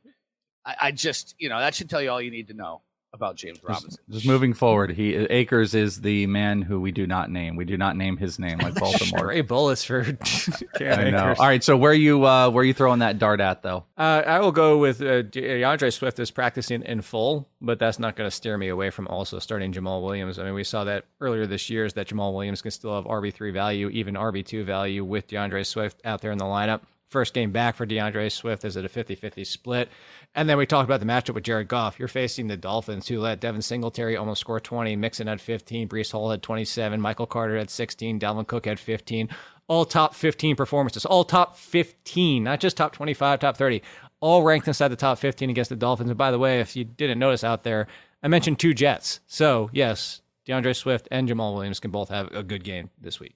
I, 0.66 0.76
I, 0.82 0.92
just, 0.92 1.36
you 1.40 1.50
know, 1.50 1.60
that 1.60 1.76
should 1.76 1.90
tell 1.90 2.02
you 2.02 2.10
all 2.10 2.22
you 2.22 2.32
need 2.32 2.48
to 2.50 2.54
know 2.54 2.82
about 3.18 3.36
James 3.36 3.60
Robinson. 3.62 4.02
Just, 4.10 4.24
just, 4.24 4.28
moving 4.28 4.54
forward, 4.54 4.92
he 4.92 5.16
Akers 5.16 5.74
is 5.74 6.02
the 6.02 6.26
man 6.28 6.62
who 6.62 6.80
we 6.80 6.92
do 6.92 7.06
not 7.06 7.30
name. 7.30 7.56
We 7.56 7.66
do 7.66 7.78
not 7.78 7.98
name 7.98 8.16
his 8.16 8.40
name 8.40 8.60
like 8.60 8.76
Baltimore. 8.80 9.26
Great 9.26 9.48
bullets 9.48 9.84
for 9.84 10.02
I 10.80 11.10
know. 11.10 11.36
All 11.38 11.48
right, 11.48 11.64
so 11.64 11.76
where 11.76 11.94
you 11.94 12.26
uh, 12.26 12.50
where 12.50 12.64
you 12.64 12.74
throwing 12.74 13.00
that 13.00 13.20
dart 13.20 13.42
at 13.42 13.64
though? 13.64 13.84
Uh, 13.98 14.24
I 14.26 14.40
will 14.40 14.52
go 14.52 14.78
with 14.78 15.02
uh, 15.02 15.24
D'Andre 15.24 15.90
Swift 15.90 16.20
is 16.20 16.32
practicing 16.32 16.84
in 16.84 17.02
full, 17.02 17.50
but 17.60 17.80
that's 17.80 18.00
not 18.00 18.16
going 18.16 18.30
to 18.30 18.36
steer 18.36 18.58
me 18.58 18.70
away 18.70 18.92
from 18.92 19.08
also 19.08 19.40
starting 19.40 19.74
Jamaal 19.74 20.04
Williams. 20.04 20.40
I 20.40 20.44
mean, 20.44 20.54
we 20.54 20.64
saw 20.64 20.84
that 20.84 21.06
earlier 21.20 21.46
this 21.48 21.70
year 21.70 21.86
is 21.86 21.94
that 21.94 22.08
Jamaal 22.08 22.34
Williams 22.34 22.62
can 22.62 22.72
still 22.72 22.96
have 22.96 23.06
RB 23.06 23.34
three 23.34 23.52
value, 23.52 23.90
even 23.90 24.14
RB 24.16 24.46
two 24.46 24.64
value 24.64 25.04
with 25.04 25.28
D'Andre 25.28 25.64
Swift 25.64 26.00
out 26.06 26.22
there 26.22 26.32
in 26.32 26.38
the 26.38 26.46
lineup. 26.46 26.82
First 27.10 27.34
game 27.34 27.52
back 27.52 27.76
for 27.76 27.86
D'Andre 27.86 28.28
Swift 28.28 28.66
is 28.66 28.76
it 28.76 28.84
a 28.84 28.90
50 28.90 29.16
50 29.16 29.46
split. 29.46 29.90
And 30.36 30.50
then 30.50 30.58
we 30.58 30.66
talked 30.66 30.90
about 30.90 31.00
the 31.00 31.06
matchup 31.06 31.36
with 31.36 31.46
Jared 31.46 31.70
Goff. 31.70 31.98
You're 31.98 32.10
facing 32.10 32.48
the 32.48 32.58
Dolphins, 32.58 33.08
who 33.08 33.20
let 33.20 33.40
Devin 33.40 33.62
Singletary 33.62 34.18
almost 34.18 34.42
score 34.42 34.60
20, 34.60 34.96
Mixon 34.98 35.28
had 35.28 35.40
15, 35.40 35.88
Breece 35.88 36.12
Hall 36.12 36.32
had 36.32 36.44
27, 36.44 37.00
Michael 37.00 37.26
Carter 37.26 37.58
had 37.58 37.70
16, 37.70 38.20
Dalvin 38.20 38.46
Cook 38.46 38.66
had 38.66 38.80
15. 38.80 39.30
All 39.70 39.86
top 39.86 40.16
15 40.16 40.56
performances, 40.56 41.06
all 41.06 41.24
top 41.24 41.58
15, 41.58 42.44
not 42.44 42.60
just 42.60 42.78
top 42.78 42.94
25, 42.94 43.40
top 43.40 43.58
30, 43.58 43.82
all 44.20 44.44
ranked 44.44 44.68
inside 44.68 44.90
the 44.90 44.96
top 44.96 45.18
15 45.18 45.50
against 45.50 45.70
the 45.70 45.76
Dolphins. 45.76 46.10
And 46.10 46.18
by 46.18 46.32
the 46.32 46.40
way, 46.40 46.60
if 46.60 46.76
you 46.76 46.84
didn't 46.84 47.20
notice 47.20 47.44
out 47.44 47.64
there, 47.64 47.88
I 48.22 48.28
mentioned 48.28 48.60
two 48.60 48.74
Jets. 48.74 49.20
So, 49.28 49.70
yes, 49.72 50.22
D'Andre 50.46 50.74
Swift 50.74 51.08
and 51.12 51.28
Jamaal 51.28 51.54
Williams 51.54 51.80
can 51.80 51.92
both 51.92 52.10
have 52.10 52.34
a 52.34 52.44
good 52.44 52.64
game 52.64 52.90
this 53.00 53.20
week. 53.20 53.36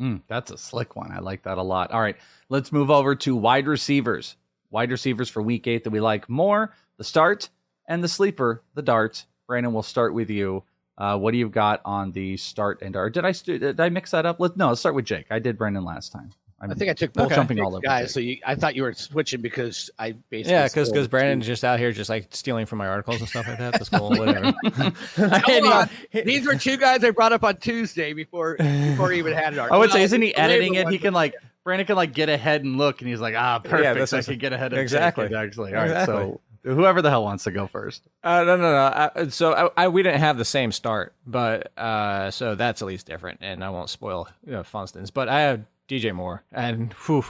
Mm, 0.00 0.22
that's 0.28 0.50
a 0.50 0.58
slick 0.58 0.96
one. 0.96 1.10
I 1.10 1.18
like 1.18 1.42
that 1.42 1.58
a 1.58 1.62
lot. 1.62 1.90
All 1.90 2.00
right, 2.00 2.16
let's 2.48 2.72
move 2.72 2.90
over 2.90 3.14
to 3.16 3.36
wide 3.36 3.66
receivers. 3.66 4.36
Wide 4.70 4.90
receivers 4.90 5.28
for 5.28 5.42
week 5.42 5.66
eight 5.66 5.84
that 5.84 5.90
we 5.90 6.00
like 6.00 6.28
more 6.28 6.74
the 6.98 7.04
start 7.04 7.48
and 7.86 8.04
the 8.04 8.08
sleeper, 8.08 8.62
the 8.74 8.82
dart. 8.82 9.24
Brandon, 9.46 9.72
we'll 9.72 9.82
start 9.82 10.12
with 10.12 10.28
you. 10.28 10.62
Uh, 10.98 11.16
what 11.16 11.30
do 11.30 11.38
you 11.38 11.48
got 11.48 11.80
on 11.84 12.12
the 12.12 12.36
start 12.36 12.82
and 12.82 12.92
dart? 12.92 13.14
Did 13.14 13.24
I 13.24 13.32
did 13.32 13.80
I 13.80 13.88
mix 13.88 14.10
that 14.10 14.26
up? 14.26 14.40
Let, 14.40 14.56
no, 14.56 14.68
let's 14.68 14.80
start 14.80 14.94
with 14.94 15.04
Jake. 15.04 15.26
I 15.30 15.38
did 15.38 15.56
Brandon 15.56 15.84
last 15.84 16.12
time. 16.12 16.30
I'm 16.60 16.72
i 16.72 16.74
think 16.74 16.90
I 16.90 16.94
took 16.94 17.12
both 17.12 17.30
jumping 17.30 17.60
all 17.60 17.74
over 17.74 17.80
guys. 17.80 18.12
So 18.12 18.20
you, 18.20 18.38
I 18.44 18.56
thought 18.56 18.74
you 18.74 18.82
were 18.82 18.92
switching 18.92 19.40
because 19.40 19.90
I 19.98 20.12
basically 20.28 20.54
yeah, 20.54 20.66
because 20.66 20.90
because 20.90 21.06
Brandon's 21.06 21.46
just 21.46 21.64
out 21.64 21.78
here 21.78 21.92
just 21.92 22.10
like 22.10 22.26
stealing 22.30 22.66
from 22.66 22.78
my 22.78 22.88
articles 22.88 23.20
and 23.20 23.28
stuff 23.28 23.46
like 23.46 23.58
that. 23.58 23.74
That's 23.74 23.88
cool. 23.88 24.10
Whatever. 24.18 24.52
These 26.24 26.46
were 26.46 26.56
two 26.56 26.76
guys 26.76 27.04
I 27.04 27.10
brought 27.10 27.32
up 27.32 27.44
on 27.44 27.58
Tuesday 27.58 28.12
before 28.12 28.56
before 28.56 29.12
he 29.12 29.18
even 29.18 29.34
had 29.34 29.54
it. 29.54 29.58
I 29.58 29.76
would 29.76 29.92
say, 29.92 30.02
isn't 30.02 30.20
he 30.20 30.34
editing 30.34 30.74
it? 30.74 30.88
He 30.88 30.98
can 30.98 31.14
like 31.14 31.34
Brandon 31.62 31.86
can 31.86 31.96
like 31.96 32.12
get 32.12 32.28
ahead 32.28 32.64
and 32.64 32.76
look, 32.76 33.00
and 33.02 33.08
he's 33.08 33.20
like, 33.20 33.34
ah, 33.36 33.60
perfect. 33.60 33.82
Yeah, 33.82 33.94
this 33.94 34.12
I 34.12 34.22
can 34.22 34.38
get 34.38 34.52
ahead 34.52 34.72
of 34.72 34.78
exactly. 34.78 35.28
Jake, 35.28 35.36
actually. 35.36 35.74
All 35.74 35.80
right, 35.80 35.90
exactly. 35.90 36.14
so 36.14 36.40
whoever 36.64 37.02
the 37.02 37.10
hell 37.10 37.24
wants 37.24 37.44
to 37.44 37.50
go 37.50 37.66
first. 37.66 38.02
Uh, 38.22 38.44
no, 38.44 38.56
no, 38.56 38.72
no. 38.72 39.10
I, 39.14 39.28
so 39.28 39.52
I, 39.52 39.84
I, 39.84 39.88
we 39.88 40.02
didn't 40.02 40.20
have 40.20 40.38
the 40.38 40.44
same 40.44 40.72
start, 40.72 41.14
but 41.26 41.76
uh, 41.78 42.30
so 42.30 42.54
that's 42.54 42.82
at 42.82 42.88
least 42.88 43.06
different, 43.06 43.40
and 43.42 43.62
I 43.62 43.70
won't 43.70 43.90
spoil 43.90 44.28
you 44.44 44.52
know, 44.52 44.62
Funston's. 44.62 45.10
But 45.10 45.28
I 45.28 45.40
have 45.42 45.64
DJ 45.88 46.12
Moore, 46.14 46.42
and 46.52 46.92
whew, 47.06 47.24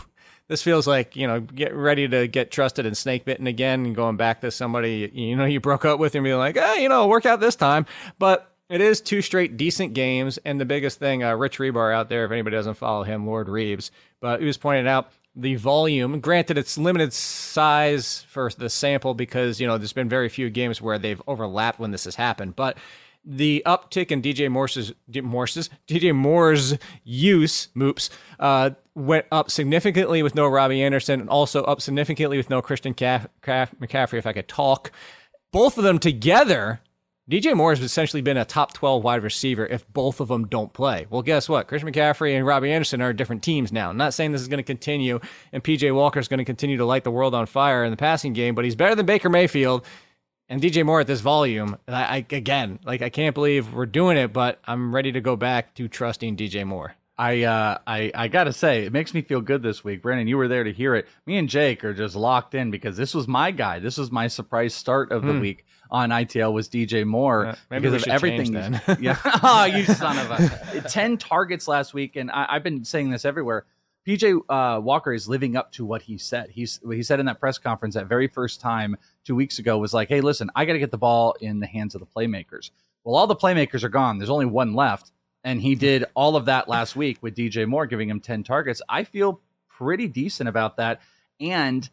this 0.48 0.62
feels 0.62 0.86
like 0.86 1.16
you 1.16 1.26
know 1.26 1.40
get 1.40 1.74
ready 1.74 2.08
to 2.08 2.26
get 2.26 2.50
trusted 2.50 2.86
and 2.86 2.96
snake 2.96 3.24
bitten 3.24 3.46
again, 3.46 3.86
and 3.86 3.94
going 3.94 4.16
back 4.16 4.40
to 4.40 4.50
somebody 4.50 5.10
you 5.12 5.36
know 5.36 5.44
you 5.44 5.60
broke 5.60 5.84
up 5.84 5.98
with 5.98 6.14
and 6.14 6.24
being 6.24 6.38
like, 6.38 6.56
ah, 6.60 6.74
you 6.74 6.88
know, 6.88 7.06
work 7.06 7.26
out 7.26 7.40
this 7.40 7.56
time, 7.56 7.86
but. 8.18 8.52
It 8.70 8.82
is 8.82 9.00
two 9.00 9.22
straight 9.22 9.56
decent 9.56 9.94
games, 9.94 10.38
and 10.44 10.60
the 10.60 10.66
biggest 10.66 10.98
thing, 10.98 11.24
uh, 11.24 11.34
Rich 11.34 11.56
Hribar 11.56 11.90
out 11.94 12.10
there, 12.10 12.26
if 12.26 12.30
anybody 12.30 12.54
doesn't 12.54 12.74
follow 12.74 13.02
him, 13.02 13.26
Lord 13.26 13.46
Reebs, 13.46 13.90
but 14.20 14.40
he 14.40 14.46
was 14.46 14.58
pointing 14.58 14.86
out 14.86 15.10
the 15.38 15.54
volume. 15.54 16.20
Granted, 16.20 16.58
it's 16.58 16.76
limited 16.76 17.12
size 17.12 18.26
for 18.28 18.50
the 18.50 18.68
sample 18.68 19.14
because 19.14 19.60
you 19.60 19.66
know 19.66 19.78
there's 19.78 19.92
been 19.92 20.08
very 20.08 20.28
few 20.28 20.50
games 20.50 20.82
where 20.82 20.98
they've 20.98 21.22
overlapped 21.26 21.78
when 21.78 21.92
this 21.92 22.04
has 22.04 22.16
happened, 22.16 22.56
but 22.56 22.76
the 23.24 23.62
uptick 23.66 24.10
in 24.10 24.22
DJ 24.22 24.50
Morse's, 24.50 24.92
Morse's 25.22 25.70
DJ 25.86 26.14
Moore's 26.14 26.76
use, 27.04 27.68
moops, 27.76 28.10
uh, 28.38 28.70
went 28.94 29.26
up 29.30 29.50
significantly 29.50 30.22
with 30.22 30.34
no 30.34 30.46
Robbie 30.46 30.82
Anderson 30.82 31.20
and 31.20 31.30
also 31.30 31.62
up 31.64 31.80
significantly 31.80 32.36
with 32.36 32.50
no 32.50 32.62
Christian 32.62 32.94
McCaffrey, 32.94 34.18
if 34.18 34.26
I 34.26 34.32
could 34.32 34.48
talk. 34.48 34.92
Both 35.52 35.78
of 35.78 35.84
them 35.84 35.98
together, 35.98 36.80
DJ 37.30 37.54
Moore 37.54 37.72
has 37.72 37.80
essentially 37.80 38.22
been 38.22 38.38
a 38.38 38.44
top 38.44 38.72
12 38.72 39.04
wide 39.04 39.22
receiver 39.22 39.66
if 39.66 39.86
both 39.92 40.20
of 40.20 40.28
them 40.28 40.46
don't 40.46 40.72
play. 40.72 41.06
Well, 41.10 41.22
guess 41.22 41.48
what? 41.48 41.68
Christian 41.68 41.92
McCaffrey 41.92 42.34
and 42.34 42.46
Robbie 42.46 42.72
Anderson 42.72 43.02
are 43.02 43.12
different 43.12 43.42
teams 43.42 43.70
now. 43.70 43.90
I'm 43.90 43.98
not 43.98 44.14
saying 44.14 44.32
this 44.32 44.40
is 44.40 44.48
going 44.48 44.58
to 44.58 44.62
continue 44.62 45.20
and 45.52 45.62
PJ 45.62 45.94
Walker 45.94 46.18
is 46.18 46.28
going 46.28 46.38
to 46.38 46.44
continue 46.44 46.78
to 46.78 46.86
light 46.86 47.04
the 47.04 47.10
world 47.10 47.34
on 47.34 47.44
fire 47.44 47.84
in 47.84 47.90
the 47.90 47.98
passing 47.98 48.32
game, 48.32 48.54
but 48.54 48.64
he's 48.64 48.76
better 48.76 48.94
than 48.94 49.04
Baker 49.04 49.28
Mayfield 49.28 49.84
and 50.48 50.62
DJ 50.62 50.84
Moore 50.84 51.00
at 51.00 51.06
this 51.06 51.20
volume, 51.20 51.76
I, 51.86 51.92
I, 51.92 52.16
again, 52.30 52.78
like 52.84 53.02
I 53.02 53.10
can't 53.10 53.34
believe 53.34 53.72
we're 53.72 53.86
doing 53.86 54.16
it, 54.16 54.32
but 54.32 54.58
I'm 54.64 54.94
ready 54.94 55.12
to 55.12 55.20
go 55.20 55.36
back 55.36 55.74
to 55.74 55.88
trusting 55.88 56.36
DJ 56.36 56.66
Moore. 56.66 56.94
I 57.18 57.42
uh, 57.42 57.78
I 57.84 58.12
I 58.14 58.28
gotta 58.28 58.52
say, 58.52 58.84
it 58.84 58.92
makes 58.92 59.12
me 59.12 59.22
feel 59.22 59.40
good 59.40 59.60
this 59.60 59.82
week. 59.82 60.02
Brandon, 60.02 60.28
you 60.28 60.36
were 60.36 60.46
there 60.46 60.62
to 60.62 60.72
hear 60.72 60.94
it. 60.94 61.08
Me 61.26 61.36
and 61.36 61.48
Jake 61.48 61.84
are 61.84 61.92
just 61.92 62.14
locked 62.14 62.54
in 62.54 62.70
because 62.70 62.96
this 62.96 63.12
was 63.12 63.26
my 63.26 63.50
guy. 63.50 63.80
This 63.80 63.98
was 63.98 64.12
my 64.12 64.28
surprise 64.28 64.72
start 64.72 65.10
of 65.10 65.22
the 65.22 65.32
hmm. 65.32 65.40
week 65.40 65.64
on 65.90 66.10
ITL 66.10 66.52
was 66.52 66.68
DJ 66.68 67.04
Moore 67.04 67.56
yeah, 67.70 67.78
because 67.80 68.02
of 68.02 68.08
everything. 68.08 68.52
Then. 68.52 68.80
yeah, 69.00 69.18
oh, 69.42 69.64
you 69.64 69.84
son 69.94 70.18
of 70.18 70.30
a 70.30 70.80
ten 70.88 71.16
targets 71.16 71.66
last 71.66 71.92
week, 71.92 72.14
and 72.14 72.30
I, 72.30 72.54
have 72.54 72.62
been 72.62 72.84
saying 72.84 73.10
this 73.10 73.24
everywhere. 73.24 73.64
PJ 74.06 74.40
uh, 74.48 74.80
Walker 74.80 75.12
is 75.12 75.28
living 75.28 75.56
up 75.56 75.72
to 75.72 75.84
what 75.84 76.02
he 76.02 76.18
said. 76.18 76.50
He's 76.50 76.80
he 76.88 77.02
said 77.02 77.18
in 77.18 77.26
that 77.26 77.40
press 77.40 77.58
conference 77.58 77.94
that 77.94 78.06
very 78.06 78.28
first 78.28 78.60
time 78.60 78.96
two 79.28 79.36
weeks 79.36 79.58
ago 79.58 79.78
was 79.78 79.94
like, 79.94 80.08
"Hey, 80.08 80.20
listen, 80.20 80.50
I 80.56 80.64
got 80.64 80.72
to 80.72 80.78
get 80.78 80.90
the 80.90 80.98
ball 80.98 81.36
in 81.40 81.60
the 81.60 81.66
hands 81.66 81.94
of 81.94 82.00
the 82.00 82.06
playmakers." 82.06 82.70
Well, 83.04 83.14
all 83.14 83.26
the 83.26 83.36
playmakers 83.36 83.84
are 83.84 83.88
gone. 83.88 84.18
There's 84.18 84.30
only 84.30 84.46
one 84.46 84.74
left, 84.74 85.12
and 85.44 85.60
he 85.60 85.74
did 85.74 86.04
all 86.14 86.34
of 86.34 86.46
that 86.46 86.68
last 86.68 86.96
week 86.96 87.18
with 87.20 87.36
DJ 87.36 87.66
Moore 87.66 87.86
giving 87.86 88.08
him 88.08 88.20
ten 88.20 88.42
targets. 88.42 88.82
I 88.88 89.04
feel 89.04 89.40
pretty 89.68 90.08
decent 90.08 90.48
about 90.48 90.78
that, 90.78 91.02
and 91.40 91.88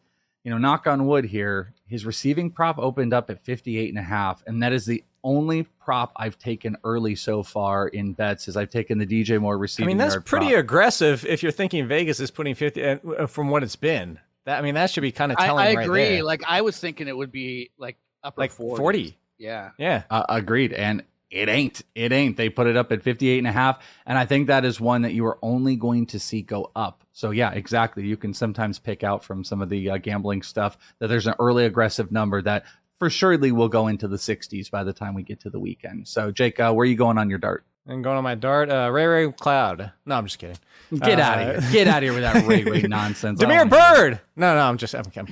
you 0.45 0.52
know, 0.52 0.58
knock 0.58 0.88
on 0.88 1.08
wood 1.08 1.26
here, 1.26 1.74
his 1.88 2.06
receiving 2.06 2.52
prop 2.52 2.78
opened 2.78 3.13
up 3.13 3.32
at 3.32 3.43
58 3.43 3.89
and 3.89 3.98
a 3.98 4.04
half, 4.04 4.43
and 4.45 4.62
that 4.62 4.71
is 4.71 4.86
the 4.86 5.04
only 5.24 5.63
prop 5.84 6.13
I've 6.15 6.38
taken 6.38 6.78
early 6.84 7.15
so 7.15 7.41
far 7.41 7.88
in 7.88 8.13
bets 8.13 8.48
is 8.48 8.56
I've 8.56 8.69
taken 8.69 9.00
the 9.00 9.08
DJ 9.08 9.41
Moore 9.41 9.58
receiving. 9.58 9.88
I 9.88 9.89
mean, 9.89 9.98
that's 9.98 10.17
pretty 10.24 10.52
prop. 10.52 10.60
aggressive 10.60 11.26
if 11.26 11.41
you're 11.41 11.52
thinking 11.52 11.88
Vegas 11.88 12.19
is 12.19 12.30
putting 12.30 12.54
50 12.54 12.84
uh, 12.86 13.26
from 13.26 13.50
what 13.50 13.63
it's 13.63 13.76
been. 13.76 14.19
That 14.46 14.60
I 14.60 14.62
mean, 14.62 14.76
that 14.76 14.90
should 14.92 15.02
be 15.02 15.12
kind 15.12 15.32
of 15.32 15.38
telling. 15.38 15.66
I, 15.66 15.70
I 15.70 15.84
agree. 15.84 16.16
Right 16.16 16.24
like 16.24 16.44
I 16.48 16.62
was 16.62 16.80
thinking 16.80 17.08
it 17.08 17.18
would 17.18 17.32
be 17.32 17.72
like 17.78 17.98
upper 18.24 18.42
like 18.42 18.52
40. 18.52 18.78
40. 18.78 19.18
Yeah. 19.38 19.72
Yeah. 19.78 20.04
Uh, 20.10 20.26
agreed. 20.30 20.74
And 20.74 21.04
it 21.32 21.50
ain't. 21.50 21.82
It 21.96 22.12
ain't. 22.12 22.38
They 22.38 22.50
put 22.50 22.68
it 22.68 22.78
up 22.78 22.92
at 22.92 23.04
58 23.04 23.40
and 23.40 23.48
a 23.48 23.52
half. 23.52 23.84
And 24.06 24.18
I 24.18 24.26
think 24.26 24.48
that 24.48 24.66
is 24.66 24.80
one 24.80 25.02
that 25.02 25.14
you 25.14 25.26
are 25.26 25.38
only 25.42 25.76
going 25.76 26.06
to 26.08 26.20
see 26.20 26.42
go 26.42 26.72
up. 26.76 27.04
So, 27.12 27.32
yeah, 27.32 27.52
exactly. 27.52 28.06
You 28.06 28.18
can 28.18 28.34
sometimes 28.34 28.80
pick 28.80 29.04
out 29.04 29.24
from 29.24 29.44
some 29.44 29.62
of 29.62 29.70
the 29.70 29.90
uh, 29.90 29.98
gambling 29.98 30.44
stuff 30.44 30.78
that 31.00 31.08
there's 31.08 31.28
an 31.28 31.36
early 31.40 31.66
aggressive 31.66 32.12
number 32.12 32.42
that 32.44 32.66
for 33.00 33.10
surely 33.10 33.52
will 33.52 33.70
go 33.70 33.88
into 33.88 34.08
the 34.08 34.18
60s 34.18 34.72
by 34.72 34.84
the 34.84 34.94
time 34.94 35.14
we 35.14 35.24
get 35.24 35.42
to 35.42 35.50
the 35.50 35.60
weekend. 35.60 36.08
So, 36.08 36.32
Jake, 36.32 36.60
uh, 36.60 36.72
where 36.74 36.84
are 36.84 36.90
you 36.90 36.96
going 36.96 37.18
on 37.18 37.30
your 37.30 37.40
dart? 37.40 37.66
And 37.88 38.04
going 38.04 38.17
on 38.17 38.24
my 38.24 38.34
dart, 38.34 38.71
uh, 38.71 38.89
Ray 38.91 39.06
Ray 39.06 39.32
Cloud. 39.32 39.91
No, 40.08 40.15
I'm 40.15 40.26
just 40.26 40.39
kidding. 40.39 40.58
Get 40.91 41.19
uh, 41.19 41.24
out 41.24 41.39
of 41.39 41.63
here! 41.63 41.71
Get 41.71 41.88
out 41.88 41.98
of 41.98 42.04
here 42.04 42.13
with 42.13 42.24
that 42.24 42.48
Ray 42.48 42.63
Ray 42.63 42.82
nonsense. 42.88 43.39
Damiere 43.39 43.65
Byrd. 43.65 44.19
No, 44.36 44.56
no, 44.56 44.62
I'm 44.62 44.78
just. 44.78 44.95
I'm, 44.95 45.06
I'm 45.15 45.28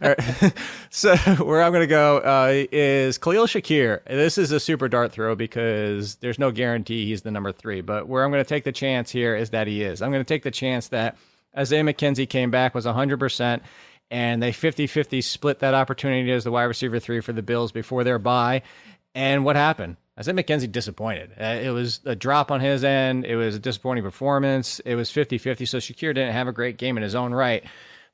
right. 0.00 0.52
So 0.90 1.16
where 1.16 1.62
I'm 1.62 1.70
going 1.72 1.82
to 1.82 1.86
go 1.86 2.18
uh, 2.18 2.64
is 2.72 3.18
Khalil 3.18 3.46
Shakir. 3.46 4.02
This 4.06 4.38
is 4.38 4.52
a 4.52 4.60
super 4.60 4.88
dart 4.88 5.12
throw 5.12 5.34
because 5.34 6.16
there's 6.16 6.38
no 6.38 6.50
guarantee 6.50 7.06
he's 7.06 7.22
the 7.22 7.30
number 7.30 7.52
three. 7.52 7.82
But 7.82 8.08
where 8.08 8.24
I'm 8.24 8.30
going 8.30 8.42
to 8.42 8.48
take 8.48 8.64
the 8.64 8.72
chance 8.72 9.10
here 9.10 9.36
is 9.36 9.50
that 9.50 9.66
he 9.66 9.82
is. 9.82 10.00
I'm 10.00 10.10
going 10.10 10.24
to 10.24 10.28
take 10.28 10.44
the 10.44 10.50
chance 10.50 10.88
that 10.88 11.16
Isaiah 11.56 11.82
McKenzie 11.82 12.28
came 12.28 12.50
back 12.50 12.74
was 12.74 12.86
100 12.86 13.18
percent 13.20 13.62
and 14.10 14.42
they 14.42 14.52
50-50 14.52 15.22
split 15.22 15.58
that 15.58 15.74
opportunity 15.74 16.32
as 16.32 16.44
the 16.44 16.50
wide 16.50 16.64
receiver 16.64 16.98
three 16.98 17.20
for 17.20 17.34
the 17.34 17.42
Bills 17.42 17.72
before 17.72 18.04
their 18.04 18.18
bye. 18.18 18.62
And 19.14 19.44
what 19.44 19.56
happened? 19.56 19.96
I 20.16 20.22
said 20.22 20.34
McKenzie 20.34 20.70
disappointed. 20.70 21.30
Uh, 21.40 21.44
it 21.62 21.70
was 21.70 22.00
a 22.04 22.16
drop 22.16 22.50
on 22.50 22.60
his 22.60 22.82
end. 22.82 23.24
It 23.24 23.36
was 23.36 23.54
a 23.54 23.60
disappointing 23.60 24.02
performance. 24.02 24.80
It 24.80 24.96
was 24.96 25.10
50 25.10 25.38
50. 25.38 25.64
So 25.64 25.78
Shakir 25.78 26.14
didn't 26.14 26.32
have 26.32 26.48
a 26.48 26.52
great 26.52 26.76
game 26.76 26.96
in 26.96 27.04
his 27.04 27.14
own 27.14 27.32
right. 27.32 27.64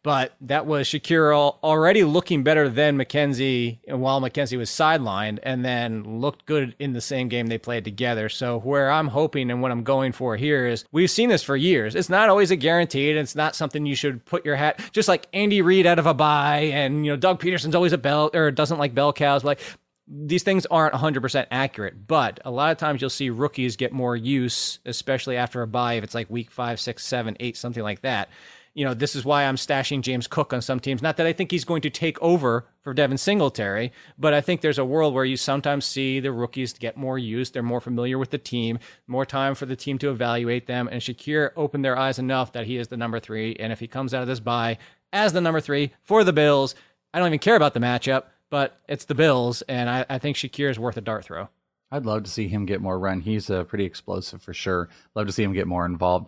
But 0.04 0.34
that 0.42 0.66
was 0.66 0.86
Shakir 0.86 1.34
already 1.34 2.04
looking 2.04 2.42
better 2.42 2.68
than 2.68 2.98
McKenzie 2.98 3.78
while 3.90 4.20
McKenzie 4.20 4.58
was 4.58 4.68
sidelined 4.68 5.38
and 5.42 5.64
then 5.64 6.20
looked 6.20 6.44
good 6.44 6.76
in 6.78 6.92
the 6.92 7.00
same 7.00 7.28
game 7.28 7.46
they 7.46 7.56
played 7.56 7.84
together. 7.84 8.28
So, 8.28 8.60
where 8.60 8.90
I'm 8.90 9.08
hoping 9.08 9.50
and 9.50 9.62
what 9.62 9.70
I'm 9.70 9.82
going 9.82 10.12
for 10.12 10.36
here 10.36 10.66
is 10.66 10.84
we've 10.92 11.10
seen 11.10 11.30
this 11.30 11.42
for 11.42 11.56
years. 11.56 11.94
It's 11.94 12.10
not 12.10 12.28
always 12.28 12.50
a 12.50 12.56
guaranteed. 12.56 13.16
It's 13.16 13.34
not 13.34 13.56
something 13.56 13.86
you 13.86 13.94
should 13.94 14.26
put 14.26 14.44
your 14.44 14.56
hat, 14.56 14.78
just 14.92 15.08
like 15.08 15.26
Andy 15.32 15.62
Reid 15.62 15.86
out 15.86 15.98
of 15.98 16.04
a 16.04 16.12
bye 16.12 16.70
and, 16.74 17.06
you 17.06 17.12
know, 17.12 17.16
Doug 17.16 17.40
Pederson's 17.40 17.74
always 17.74 17.94
a 17.94 17.98
bell 17.98 18.30
or 18.34 18.50
doesn't 18.50 18.78
like 18.78 18.94
bell 18.94 19.14
cows. 19.14 19.42
Like, 19.42 19.60
these 20.06 20.42
things 20.42 20.66
aren't 20.66 20.94
100% 20.94 21.46
accurate, 21.50 22.06
but 22.06 22.40
a 22.44 22.50
lot 22.50 22.72
of 22.72 22.78
times 22.78 23.00
you'll 23.00 23.10
see 23.10 23.30
rookies 23.30 23.76
get 23.76 23.92
more 23.92 24.14
use, 24.14 24.78
especially 24.84 25.36
after 25.36 25.62
a 25.62 25.66
bye, 25.66 25.94
if 25.94 26.04
it's 26.04 26.14
like 26.14 26.28
week 26.28 26.50
five, 26.50 26.78
six, 26.78 27.04
seven, 27.04 27.36
eight, 27.40 27.56
something 27.56 27.82
like 27.82 28.02
that. 28.02 28.28
You 28.74 28.84
know, 28.84 28.92
this 28.92 29.14
is 29.14 29.24
why 29.24 29.44
I'm 29.44 29.54
stashing 29.54 30.00
James 30.00 30.26
Cook 30.26 30.52
on 30.52 30.60
some 30.60 30.80
teams. 30.80 31.00
Not 31.00 31.16
that 31.16 31.26
I 31.26 31.32
think 31.32 31.52
he's 31.52 31.64
going 31.64 31.82
to 31.82 31.90
take 31.90 32.20
over 32.20 32.66
for 32.82 32.92
Devin 32.92 33.18
Singletary, 33.18 33.92
but 34.18 34.34
I 34.34 34.40
think 34.40 34.60
there's 34.60 34.80
a 34.80 34.84
world 34.84 35.14
where 35.14 35.24
you 35.24 35.36
sometimes 35.36 35.84
see 35.84 36.18
the 36.18 36.32
rookies 36.32 36.72
get 36.72 36.96
more 36.96 37.16
use. 37.16 37.50
They're 37.50 37.62
more 37.62 37.80
familiar 37.80 38.18
with 38.18 38.30
the 38.30 38.38
team, 38.38 38.80
more 39.06 39.24
time 39.24 39.54
for 39.54 39.64
the 39.64 39.76
team 39.76 39.96
to 39.98 40.10
evaluate 40.10 40.66
them. 40.66 40.88
And 40.90 41.00
Shakir 41.00 41.52
opened 41.56 41.84
their 41.84 41.96
eyes 41.96 42.18
enough 42.18 42.52
that 42.52 42.66
he 42.66 42.76
is 42.76 42.88
the 42.88 42.96
number 42.96 43.20
three. 43.20 43.54
And 43.54 43.72
if 43.72 43.78
he 43.78 43.86
comes 43.86 44.12
out 44.12 44.22
of 44.22 44.28
this 44.28 44.40
bye 44.40 44.78
as 45.12 45.32
the 45.32 45.40
number 45.40 45.60
three 45.60 45.92
for 46.02 46.24
the 46.24 46.32
Bills, 46.32 46.74
I 47.14 47.20
don't 47.20 47.28
even 47.28 47.38
care 47.38 47.56
about 47.56 47.74
the 47.74 47.80
matchup 47.80 48.24
but 48.50 48.80
it's 48.88 49.04
the 49.04 49.14
Bills, 49.14 49.62
and 49.62 49.88
I, 49.88 50.06
I 50.08 50.18
think 50.18 50.36
Shakir 50.36 50.70
is 50.70 50.78
worth 50.78 50.96
a 50.96 51.00
dart 51.00 51.24
throw. 51.24 51.48
I'd 51.90 52.06
love 52.06 52.24
to 52.24 52.30
see 52.30 52.48
him 52.48 52.66
get 52.66 52.80
more 52.80 52.98
run. 52.98 53.20
He's 53.20 53.50
uh, 53.50 53.64
pretty 53.64 53.84
explosive 53.84 54.42
for 54.42 54.52
sure. 54.52 54.88
Love 55.14 55.26
to 55.26 55.32
see 55.32 55.42
him 55.42 55.52
get 55.52 55.66
more 55.66 55.86
involved. 55.86 56.26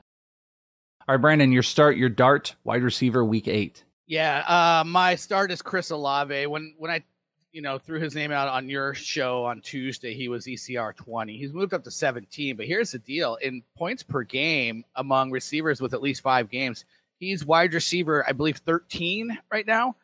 All 1.09 1.15
right, 1.15 1.21
Brandon, 1.21 1.53
your 1.53 1.63
start, 1.63 1.97
your 1.97 2.09
dart, 2.09 2.55
wide 2.65 2.83
receiver, 2.83 3.25
week 3.25 3.49
eight. 3.49 3.85
Yeah, 4.07 4.45
uh, 4.47 4.85
my 4.85 5.15
start 5.17 5.51
is 5.51 5.63
Chris 5.63 5.91
Olave. 5.91 6.47
When 6.47 6.75
when 6.79 6.91
I, 6.91 7.03
you 7.53 7.63
know, 7.63 7.79
threw 7.79 7.99
his 7.99 8.15
name 8.15 8.31
out 8.31 8.49
on 8.49 8.69
your 8.69 8.95
show 8.95 9.45
on 9.45 9.61
Tuesday, 9.61 10.15
he 10.15 10.29
was 10.29 10.47
ECR 10.47 10.95
twenty. 10.95 11.37
He's 11.37 11.53
moved 11.53 11.75
up 11.75 11.85
to 11.85 11.91
seventeen. 11.91 12.57
But 12.57 12.67
here's 12.67 12.93
the 12.93 12.99
deal: 12.99 13.37
in 13.37 13.63
points 13.77 14.03
per 14.03 14.23
game 14.23 14.85
among 14.95 15.31
receivers 15.31 15.81
with 15.81 15.95
at 15.95 16.03
least 16.03 16.23
five 16.23 16.49
games, 16.49 16.85
he's 17.19 17.45
wide 17.45 17.75
receiver, 17.75 18.25
I 18.29 18.33
believe, 18.33 18.59
thirteen 18.59 19.37
right 19.51 19.67
now 19.67 19.97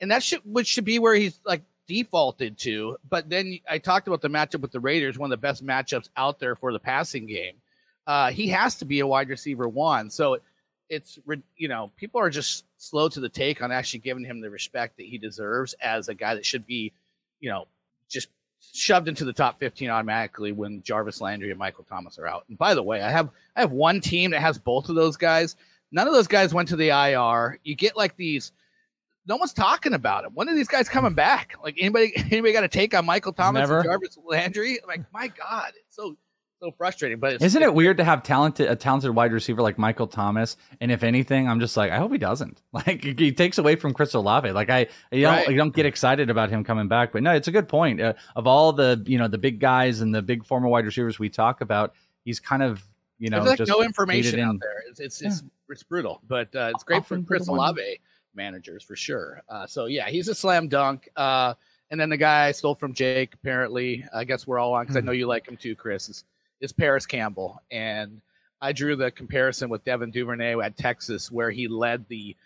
and 0.00 0.10
that 0.10 0.22
should 0.22 0.40
which 0.44 0.66
should 0.66 0.84
be 0.84 0.98
where 0.98 1.14
he's 1.14 1.40
like 1.44 1.62
defaulted 1.86 2.56
to. 2.58 2.96
But 3.08 3.28
then 3.28 3.58
I 3.68 3.78
talked 3.78 4.06
about 4.06 4.22
the 4.22 4.28
matchup 4.28 4.60
with 4.60 4.72
the 4.72 4.80
Raiders, 4.80 5.18
one 5.18 5.32
of 5.32 5.38
the 5.38 5.42
best 5.42 5.64
matchups 5.64 6.08
out 6.16 6.38
there 6.38 6.54
for 6.54 6.72
the 6.72 6.78
passing 6.78 7.26
game. 7.26 7.54
Uh, 8.06 8.30
he 8.30 8.48
has 8.48 8.76
to 8.76 8.84
be 8.84 9.00
a 9.00 9.06
wide 9.06 9.28
receiver 9.28 9.68
one, 9.68 10.10
so 10.10 10.38
it's 10.88 11.18
you 11.56 11.68
know 11.68 11.90
people 11.96 12.20
are 12.20 12.30
just 12.30 12.64
slow 12.76 13.08
to 13.08 13.20
the 13.20 13.28
take 13.28 13.62
on 13.62 13.70
actually 13.70 14.00
giving 14.00 14.24
him 14.24 14.40
the 14.40 14.50
respect 14.50 14.96
that 14.96 15.06
he 15.06 15.18
deserves 15.18 15.74
as 15.82 16.08
a 16.08 16.14
guy 16.14 16.34
that 16.34 16.44
should 16.44 16.66
be, 16.66 16.92
you 17.40 17.50
know, 17.50 17.66
just 18.08 18.28
shoved 18.72 19.08
into 19.08 19.24
the 19.24 19.32
top 19.32 19.58
15 19.58 19.88
automatically 19.88 20.52
when 20.52 20.82
Jarvis 20.82 21.20
Landry 21.20 21.50
and 21.50 21.58
Michael 21.58 21.84
Thomas 21.84 22.18
are 22.18 22.26
out. 22.26 22.44
And 22.48 22.58
by 22.58 22.74
the 22.74 22.82
way, 22.82 23.02
I 23.02 23.10
have 23.10 23.30
I 23.56 23.60
have 23.60 23.72
one 23.72 24.00
team 24.00 24.30
that 24.32 24.40
has 24.40 24.58
both 24.58 24.88
of 24.88 24.96
those 24.96 25.16
guys. 25.16 25.56
None 25.92 26.06
of 26.06 26.12
those 26.14 26.28
guys 26.28 26.54
went 26.54 26.68
to 26.68 26.76
the 26.76 26.90
IR. 26.90 27.58
You 27.64 27.74
get 27.74 27.96
like 27.96 28.16
these 28.16 28.52
no 29.26 29.36
one's 29.36 29.52
talking 29.52 29.94
about 29.94 30.24
him. 30.24 30.32
When 30.34 30.48
are 30.48 30.54
these 30.54 30.68
guys 30.68 30.88
coming 30.88 31.14
back? 31.14 31.54
Like 31.62 31.76
anybody, 31.78 32.12
anybody 32.16 32.52
got 32.52 32.64
a 32.64 32.68
take 32.68 32.94
on 32.94 33.06
Michael 33.06 33.32
Thomas 33.32 33.60
Never. 33.60 33.78
and 33.78 33.84
Jarvis 33.84 34.18
Landry? 34.24 34.78
Like 34.86 35.02
my 35.12 35.28
God, 35.28 35.72
it's 35.76 35.96
so 35.96 36.16
so 36.60 36.70
frustrating. 36.72 37.18
But 37.18 37.42
isn't 37.42 37.62
it 37.62 37.72
weird 37.72 37.96
to 37.98 38.04
have 38.04 38.22
talented 38.22 38.68
a 38.68 38.76
talented 38.76 39.14
wide 39.14 39.32
receiver 39.32 39.62
like 39.62 39.78
Michael 39.78 40.06
Thomas? 40.06 40.56
And 40.80 40.92
if 40.92 41.02
anything, 41.02 41.48
I'm 41.48 41.58
just 41.58 41.76
like, 41.76 41.90
I 41.90 41.96
hope 41.96 42.12
he 42.12 42.18
doesn't. 42.18 42.62
Like 42.72 43.02
he 43.02 43.32
takes 43.32 43.58
away 43.58 43.76
from 43.76 43.92
Chris 43.92 44.14
Olave. 44.14 44.50
Like 44.52 44.70
I, 44.70 44.86
you 45.12 45.22
don't, 45.22 45.48
you 45.48 45.56
don't 45.56 45.74
get 45.74 45.84
excited 45.86 46.30
about 46.30 46.50
him 46.50 46.64
coming 46.64 46.88
back. 46.88 47.12
But 47.12 47.22
no, 47.22 47.32
it's 47.32 47.48
a 47.48 47.52
good 47.52 47.68
point. 47.68 48.00
Uh, 48.00 48.14
of 48.36 48.46
all 48.46 48.72
the 48.72 49.02
you 49.06 49.18
know 49.18 49.28
the 49.28 49.38
big 49.38 49.60
guys 49.60 50.00
and 50.00 50.14
the 50.14 50.22
big 50.22 50.44
former 50.46 50.68
wide 50.68 50.86
receivers 50.86 51.18
we 51.18 51.28
talk 51.28 51.60
about, 51.60 51.94
he's 52.24 52.40
kind 52.40 52.62
of 52.62 52.82
you 53.18 53.28
know 53.28 53.42
like 53.42 53.60
no 53.66 53.82
information 53.82 54.40
out 54.40 54.56
there. 54.60 54.82
It's 54.88 55.00
it's, 55.00 55.20
yeah. 55.20 55.28
it's, 55.28 55.42
it's 55.68 55.82
brutal, 55.82 56.22
but 56.26 56.54
uh, 56.54 56.70
it's 56.74 56.84
great 56.84 56.98
Often 56.98 57.24
for 57.24 57.26
Chris 57.26 57.48
Olave 57.48 58.00
managers 58.34 58.82
for 58.82 58.96
sure. 58.96 59.42
Uh, 59.48 59.66
so 59.66 59.86
yeah, 59.86 60.08
he's 60.08 60.28
a 60.28 60.34
slam 60.34 60.68
dunk. 60.68 61.08
Uh, 61.16 61.54
and 61.90 62.00
then 62.00 62.08
the 62.08 62.16
guy 62.16 62.46
I 62.46 62.52
stole 62.52 62.74
from 62.74 62.94
Jake, 62.94 63.34
apparently, 63.34 64.04
I 64.14 64.24
guess 64.24 64.46
we're 64.46 64.58
all 64.58 64.74
on 64.74 64.84
because 64.84 64.96
mm-hmm. 64.96 65.06
I 65.08 65.12
know 65.12 65.12
you 65.12 65.26
like 65.26 65.48
him 65.48 65.56
too, 65.56 65.74
Chris. 65.74 66.08
Is, 66.08 66.24
is 66.60 66.72
Parris 66.72 67.06
Campbell, 67.06 67.60
and 67.70 68.20
I 68.60 68.72
drew 68.72 68.94
the 68.94 69.10
comparison 69.10 69.68
with 69.68 69.84
Devin 69.84 70.10
Duvernay 70.10 70.58
at 70.60 70.76
Texas, 70.76 71.32
where 71.32 71.50
he 71.50 71.66
led 71.66 72.06
the, 72.08 72.36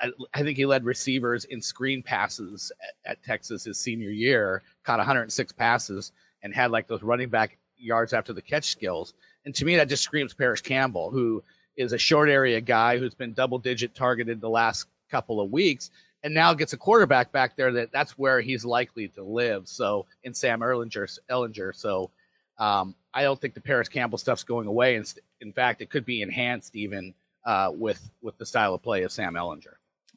I, 0.00 0.10
I 0.34 0.42
think 0.42 0.56
he 0.56 0.66
led 0.66 0.84
receivers 0.84 1.44
in 1.44 1.60
screen 1.60 2.02
passes 2.02 2.72
at, 3.04 3.12
at, 3.12 3.22
Texas 3.22 3.64
his 3.64 3.78
senior 3.78 4.10
year, 4.10 4.62
caught 4.84 4.98
106 4.98 5.52
passes, 5.52 6.12
and 6.42 6.54
had 6.54 6.70
like 6.70 6.88
those 6.88 7.02
running 7.02 7.28
back 7.28 7.58
yards 7.76 8.12
after 8.12 8.32
the 8.32 8.42
catch 8.42 8.70
skills. 8.70 9.14
And 9.44 9.54
to 9.54 9.64
me, 9.64 9.76
that 9.76 9.88
just 9.88 10.02
screams 10.02 10.34
Parris 10.34 10.60
Campbell, 10.60 11.10
who 11.10 11.42
is 11.76 11.92
a 11.92 11.98
short 11.98 12.28
area 12.28 12.60
guy 12.60 12.98
who's 12.98 13.14
been 13.14 13.32
double 13.34 13.58
digit 13.58 13.94
targeted 13.94 14.40
the 14.40 14.48
last 14.48 14.88
couple 15.10 15.40
of 15.40 15.50
weeks 15.50 15.90
and 16.22 16.34
now 16.34 16.54
gets 16.54 16.72
a 16.72 16.76
quarterback 16.76 17.32
back 17.32 17.56
there 17.56 17.72
that 17.72 17.92
that's 17.92 18.18
where 18.18 18.40
he's 18.40 18.64
likely 18.64 19.08
to 19.08 19.22
live. 19.22 19.68
So 19.68 20.06
in 20.24 20.34
Sam 20.34 20.60
Ehlinger, 20.60 21.18
Ehlinger. 21.30 21.74
So 21.74 22.10
um, 22.58 22.94
I 23.14 23.22
don't 23.22 23.40
think 23.40 23.54
the 23.54 23.60
Parris 23.60 23.88
Campbell 23.88 24.18
stuff's 24.18 24.44
going 24.44 24.66
away. 24.66 24.96
And 24.96 25.12
in 25.40 25.52
fact, 25.52 25.80
it 25.80 25.90
could 25.90 26.04
be 26.04 26.22
enhanced 26.22 26.74
even 26.74 27.14
uh, 27.44 27.70
with 27.72 28.10
with 28.20 28.36
the 28.38 28.46
style 28.46 28.74
of 28.74 28.82
play 28.82 29.02
of 29.04 29.12
Sam 29.12 29.34
Ehlinger. 29.34 29.76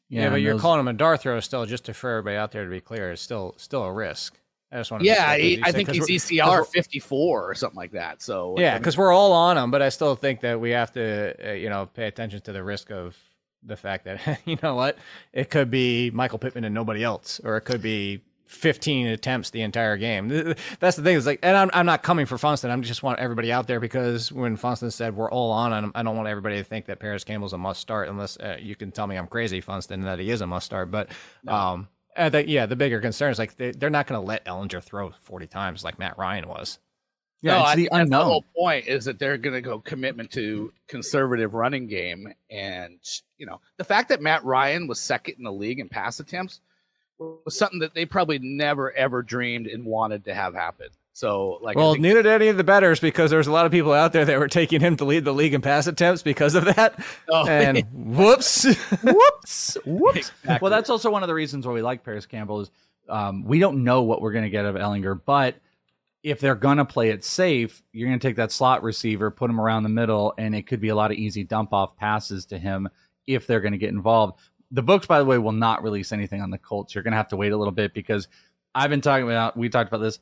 Yeah, 0.10 0.24
yeah 0.24 0.30
but 0.30 0.42
you're 0.42 0.54
those... 0.54 0.62
calling 0.62 0.80
him 0.80 0.88
a 0.88 0.94
dart 0.94 1.22
throw 1.22 1.40
still, 1.40 1.66
just 1.66 1.86
to, 1.86 1.94
for 1.94 2.10
everybody 2.10 2.36
out 2.36 2.52
there 2.52 2.66
to 2.66 2.70
be 2.70 2.82
clear, 2.82 3.12
it's 3.12 3.22
still 3.22 3.54
still 3.58 3.84
a 3.84 3.94
risk. 3.94 4.38
I 4.74 4.78
just 4.78 4.90
want 4.90 5.04
to 5.04 5.08
yeah, 5.08 5.36
he, 5.36 5.62
I 5.64 5.74
think 5.74 5.90
he's 5.90 6.08
ECR 6.08 6.66
54 6.66 7.50
or 7.50 7.54
something 7.56 7.76
like 7.76 7.92
that. 7.92 8.22
So 8.22 8.56
yeah, 8.58 8.78
because 8.78 8.98
we're 8.98 9.12
all 9.12 9.34
on 9.34 9.58
him, 9.58 9.70
but 9.70 9.82
I 9.82 9.90
still 9.90 10.16
think 10.16 10.40
that 10.42 10.62
we 10.62 10.70
have 10.72 10.94
to, 10.94 11.36
uh, 11.46 11.54
you 11.54 11.68
know, 11.68 11.88
pay 11.88 12.08
attention 12.08 12.40
to 12.42 12.54
the 12.54 12.64
risk 12.64 12.90
of 12.90 13.18
the 13.64 13.78
fact 13.78 14.06
that 14.06 14.40
you 14.46 14.58
know 14.62 14.76
what 14.76 14.98
it 15.34 15.50
could 15.50 15.70
be 15.70 16.12
Michael 16.12 16.40
Pittman 16.40 16.64
and 16.64 16.74
nobody 16.74 17.04
else, 17.04 17.40
or 17.44 17.58
it 17.58 17.62
could 17.62 17.82
be 17.82 18.22
15 18.52 19.08
attempts 19.08 19.50
the 19.50 19.62
entire 19.62 19.96
game. 19.96 20.56
That's 20.80 20.98
the 20.98 21.04
thing. 21.04 21.16
Is 21.16 21.26
like, 21.26 21.40
and 21.42 21.56
I'm, 21.56 21.70
I'm 21.74 21.86
not 21.86 22.04
coming 22.04 22.26
for 22.26 22.38
Funston. 22.38 22.70
I 22.70 22.78
just 22.82 23.02
want 23.02 23.20
everybody 23.20 23.52
out 23.52 23.66
there 23.66 23.80
because 23.80 24.32
when 24.32 24.58
Funston 24.58 24.92
said 24.92 25.16
we're 25.16 25.32
all 25.32 25.52
on, 25.52 25.92
I 25.96 26.04
don't 26.04 26.16
want 26.16 26.28
everybody 26.28 26.58
to 26.58 26.64
think 26.64 26.86
that 26.88 27.00
Parris 27.00 27.24
Campbell's 27.24 27.54
a 27.54 27.58
must 27.58 27.80
start 27.80 28.10
unless 28.10 28.38
uh, 28.38 28.58
you 28.60 28.76
can 28.76 28.92
tell 28.92 29.08
me 29.08 29.16
I'm 29.16 29.28
crazy, 29.28 29.62
Funston, 29.62 30.02
that 30.02 30.20
he 30.20 30.30
is 30.30 30.42
a 30.42 30.48
must 30.48 30.66
start. 30.66 30.92
But 30.92 31.10
no. 31.44 31.54
um, 31.54 31.88
the, 32.18 32.48
yeah, 32.48 32.66
the 32.66 32.76
bigger 32.76 33.00
concern 33.00 33.32
is 33.32 33.40
like 33.40 33.56
they, 33.56 33.72
they're 33.72 33.90
not 33.90 34.06
going 34.06 34.20
to 34.20 34.28
let 34.28 34.46
Ehlinger 34.46 34.84
throw 34.84 35.12
40 35.12 35.48
times 35.48 35.84
like 35.84 35.98
Matt 35.98 36.18
Ryan 36.18 36.48
was. 36.48 36.80
Yeah, 37.42 37.58
no, 37.58 37.64
it's 37.66 37.76
the 37.76 37.90
unknown. 37.92 38.20
The 38.20 38.26
whole 38.26 38.46
point 38.56 38.88
is 38.88 39.06
that 39.06 39.18
they're 39.18 39.38
going 39.38 39.56
to 39.56 39.62
go 39.62 39.80
commitment 39.80 40.32
to 40.32 40.72
conservative 40.88 41.54
running 41.54 41.88
game, 41.88 42.34
and 42.50 43.00
you 43.38 43.46
know 43.46 43.60
the 43.78 43.84
fact 43.84 44.10
that 44.10 44.22
Matt 44.22 44.44
Ryan 44.44 44.88
was 44.88 45.00
second 45.00 45.36
in 45.38 45.44
the 45.44 45.52
league 45.52 45.80
in 45.80 45.90
pass 45.90 46.20
attempts 46.20 46.62
was 47.18 47.58
something 47.58 47.80
that 47.80 47.94
they 47.94 48.06
probably 48.06 48.40
never 48.40 48.92
ever 48.94 49.24
dreamed 49.24 49.68
and 49.68 49.86
wanted 49.86 50.26
to 50.26 50.34
have 50.34 50.54
happen. 50.54 50.88
So, 51.14 51.60
like, 51.62 51.76
well, 51.76 51.94
think- 51.94 52.04
neither 52.04 52.24
did 52.24 52.32
any 52.32 52.48
of 52.48 52.58
the 52.58 52.64
betters 52.64 53.00
because 53.00 53.32
there's 53.32 53.48
a 53.48 53.52
lot 53.52 53.66
of 53.66 53.72
people 53.72 53.92
out 53.92 54.14
there 54.14 54.24
that 54.24 54.40
were 54.40 54.48
taking 54.48 54.80
him 54.80 54.96
to 54.98 55.06
lead 55.06 55.26
the 55.26 55.34
league 55.34 55.54
in 55.54 55.62
pass 55.62 55.88
attempts 55.88 56.22
because 56.24 56.56
of 56.56 56.66
that. 56.66 57.04
Oh. 57.30 57.46
And 57.48 57.84
whoops, 57.94 58.64
whoops, 59.04 59.78
whoops. 59.86 60.32
Exactly. 60.44 60.58
Well, 60.62 60.72
that's 60.72 60.90
also 60.90 61.10
one 61.12 61.22
of 61.22 61.28
the 61.28 61.34
reasons 61.34 61.68
why 61.68 61.74
we 61.74 61.82
like 61.82 62.04
Parris 62.04 62.26
Campbell 62.26 62.62
is 62.62 62.72
um, 63.10 63.44
we 63.44 63.60
don't 63.60 63.84
know 63.84 64.04
what 64.04 64.22
we're 64.22 64.32
going 64.32 64.46
to 64.46 64.50
get 64.50 64.66
of 64.66 64.76
Ehlinger, 64.76 65.20
but 65.26 65.56
if 66.24 66.40
they're 66.40 66.56
gonna 66.56 66.86
play 66.86 67.10
it 67.10 67.24
safe, 67.24 67.82
you're 67.92 68.08
gonna 68.08 68.20
take 68.20 68.36
that 68.36 68.52
slot 68.52 68.84
receiver, 68.84 69.32
put 69.32 69.50
him 69.50 69.60
around 69.60 69.84
the 69.84 69.90
middle, 69.90 70.34
and 70.38 70.54
it 70.54 70.68
could 70.68 70.80
be 70.80 70.90
a 70.90 70.96
lot 70.96 71.12
of 71.12 71.18
easy 71.18 71.44
dump 71.44 71.74
off 71.74 71.96
passes 71.96 72.46
to 72.48 72.58
him 72.58 72.88
if 73.28 73.48
they're 73.48 73.62
gonna 73.62 73.78
get 73.78 73.90
involved. 73.90 74.40
The 74.72 74.84
books, 74.84 75.08
by 75.08 75.20
the 75.20 75.26
way, 75.26 75.38
will 75.38 75.52
not 75.52 75.84
release 75.84 76.12
anything 76.12 76.42
on 76.42 76.52
the 76.52 76.58
Colts. 76.58 76.94
You're 76.94 77.04
gonna 77.04 77.16
have 77.16 77.30
to 77.30 77.38
wait 77.38 77.52
a 77.52 77.58
little 77.58 77.72
bit 77.72 77.94
because 77.94 78.28
I've 78.74 78.90
been 78.90 79.02
talking 79.02 79.26
about. 79.26 79.58
We 79.58 79.70
talked 79.70 79.90
about 79.90 80.02
this. 80.02 80.20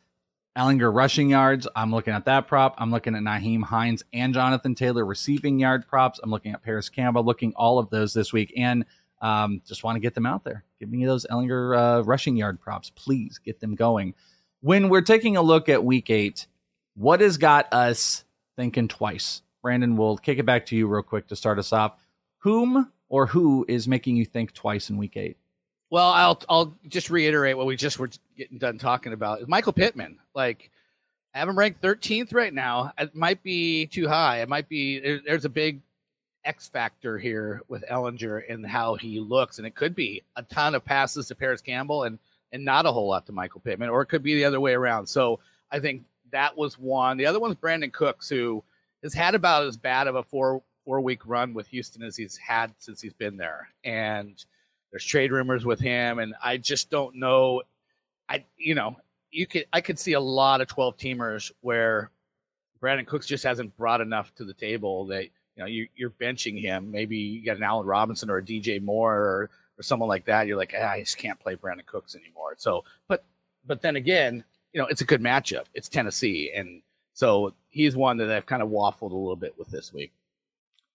Ehlinger 0.57 0.93
rushing 0.93 1.29
yards. 1.29 1.67
I'm 1.75 1.91
looking 1.91 2.13
at 2.13 2.25
that 2.25 2.47
prop. 2.47 2.75
I'm 2.79 2.91
looking 2.91 3.15
at 3.15 3.21
Nyheim 3.21 3.63
Hines 3.63 4.03
and 4.11 4.33
Jonathan 4.33 4.75
Taylor 4.75 5.05
receiving 5.05 5.59
yard 5.59 5.87
props. 5.87 6.19
I'm 6.21 6.31
looking 6.31 6.53
at 6.53 6.63
Parris 6.63 6.89
Campbell, 6.89 7.23
looking 7.23 7.53
all 7.55 7.77
of 7.79 7.89
those 7.91 8.13
this 8.13 8.33
week. 8.33 8.51
And 8.57 8.83
um, 9.21 9.61
just 9.65 9.83
want 9.83 9.95
to 9.95 9.99
get 9.99 10.15
them 10.15 10.25
out 10.25 10.43
there. 10.43 10.65
Give 10.79 10.89
me 10.89 11.05
those 11.05 11.25
Ehlinger 11.29 11.77
uh, 11.77 12.03
rushing 12.03 12.35
yard 12.35 12.59
props. 12.59 12.89
Please 12.89 13.37
get 13.37 13.59
them 13.59 13.75
going. 13.75 14.15
When 14.61 14.89
we're 14.89 15.01
taking 15.01 15.37
a 15.37 15.41
look 15.41 15.69
at 15.69 15.83
week 15.83 16.09
eight, 16.09 16.47
what 16.95 17.21
has 17.21 17.37
got 17.37 17.71
us 17.73 18.25
thinking 18.57 18.87
twice? 18.87 19.41
Brandon, 19.61 19.95
we'll 19.95 20.17
kick 20.17 20.37
it 20.37 20.45
back 20.45 20.65
to 20.67 20.75
you 20.75 20.87
real 20.87 21.01
quick 21.01 21.27
to 21.27 21.35
start 21.35 21.59
us 21.59 21.71
off. 21.71 21.93
Whom 22.39 22.91
or 23.07 23.25
who 23.25 23.65
is 23.67 23.87
making 23.87 24.17
you 24.17 24.25
think 24.25 24.53
twice 24.53 24.89
in 24.89 24.97
week 24.97 25.17
eight? 25.17 25.37
Well, 25.89 26.09
I'll 26.09 26.41
I'll 26.47 26.75
just 26.87 27.09
reiterate 27.09 27.57
what 27.57 27.65
we 27.65 27.75
just 27.75 27.99
were 27.99 28.09
getting 28.37 28.57
done 28.57 28.77
talking 28.77 29.13
about. 29.13 29.47
Michael 29.47 29.73
Pittman, 29.73 30.19
like, 30.35 30.71
I 31.33 31.39
have 31.39 31.49
him 31.49 31.57
ranked 31.57 31.81
13th 31.81 32.33
right 32.33 32.53
now. 32.53 32.93
It 32.97 33.15
might 33.15 33.41
be 33.43 33.87
too 33.87 34.07
high. 34.07 34.41
It 34.41 34.49
might 34.49 34.69
be 34.69 35.19
there's 35.25 35.45
a 35.45 35.49
big 35.49 35.81
X 36.45 36.67
factor 36.67 37.17
here 37.17 37.61
with 37.67 37.83
Ehlinger 37.89 38.43
and 38.49 38.65
how 38.65 38.95
he 38.95 39.19
looks, 39.19 39.57
and 39.57 39.65
it 39.65 39.75
could 39.75 39.95
be 39.95 40.23
a 40.35 40.43
ton 40.43 40.75
of 40.75 40.85
passes 40.85 41.27
to 41.27 41.35
Parris 41.35 41.61
Campbell 41.61 42.03
and 42.03 42.19
and 42.51 42.65
not 42.65 42.85
a 42.85 42.91
whole 42.91 43.07
lot 43.07 43.25
to 43.27 43.31
Michael 43.31 43.61
Pittman, 43.61 43.89
or 43.89 44.01
it 44.01 44.07
could 44.07 44.23
be 44.23 44.35
the 44.35 44.45
other 44.45 44.59
way 44.59 44.73
around. 44.73 45.07
So 45.07 45.39
I 45.71 45.79
think 45.79 46.03
that 46.31 46.57
was 46.57 46.77
one. 46.77 47.17
The 47.17 47.25
other 47.25 47.39
one's 47.39 47.55
Brandin 47.55 47.91
Cooks, 47.93 48.29
who 48.29 48.63
has 49.03 49.13
had 49.13 49.35
about 49.35 49.65
as 49.65 49.77
bad 49.77 50.07
of 50.07 50.15
a 50.15 50.23
four 50.23 50.61
four 50.85 51.01
week 51.01 51.21
run 51.25 51.53
with 51.53 51.67
Houston 51.67 52.03
as 52.03 52.15
he's 52.15 52.37
had 52.37 52.73
since 52.79 53.01
he's 53.01 53.13
been 53.13 53.37
there, 53.37 53.69
and 53.83 54.43
there's 54.91 55.05
trade 55.05 55.31
rumors 55.31 55.65
with 55.65 55.79
him, 55.79 56.19
and 56.19 56.33
I 56.43 56.57
just 56.57 56.89
don't 56.89 57.15
know. 57.15 57.63
I 58.27 58.45
you 58.57 58.75
know 58.75 58.97
you 59.31 59.45
could 59.45 59.65
I 59.71 59.81
could 59.81 59.99
see 59.99 60.13
a 60.13 60.19
lot 60.19 60.61
of 60.61 60.67
12 60.67 60.97
teamers 60.97 61.51
where 61.61 62.11
Brandin 62.81 63.07
Cooks 63.07 63.27
just 63.27 63.43
hasn't 63.43 63.75
brought 63.77 64.01
enough 64.01 64.33
to 64.35 64.45
the 64.45 64.53
table 64.53 65.05
that 65.07 65.25
you 65.25 65.31
know 65.57 65.65
you, 65.65 65.87
you're 65.95 66.09
benching 66.09 66.59
him. 66.59 66.91
Maybe 66.91 67.17
you 67.17 67.45
got 67.45 67.57
an 67.57 67.63
Allen 67.63 67.85
Robinson 67.85 68.29
or 68.29 68.37
a 68.37 68.43
DJ 68.43 68.81
Moore 68.81 69.15
or 69.15 69.49
or 69.79 69.83
someone 69.83 70.09
like 70.09 70.25
that. 70.25 70.45
You're 70.47 70.57
like 70.57 70.73
ah, 70.77 70.91
I 70.91 70.99
just 70.99 71.17
can't 71.17 71.39
play 71.39 71.55
Brandin 71.55 71.85
Cooks 71.85 72.15
anymore. 72.15 72.55
So, 72.57 72.83
but 73.07 73.23
but 73.65 73.81
then 73.81 73.95
again, 73.95 74.43
you 74.73 74.81
know 74.81 74.87
it's 74.87 75.01
a 75.01 75.05
good 75.05 75.21
matchup. 75.21 75.65
It's 75.73 75.89
Tennessee, 75.89 76.51
and 76.55 76.81
so 77.13 77.53
he's 77.69 77.95
one 77.95 78.17
that 78.17 78.29
I've 78.29 78.45
kind 78.45 78.61
of 78.61 78.69
waffled 78.69 79.11
a 79.11 79.15
little 79.15 79.35
bit 79.35 79.57
with 79.57 79.69
this 79.69 79.93
week. 79.93 80.11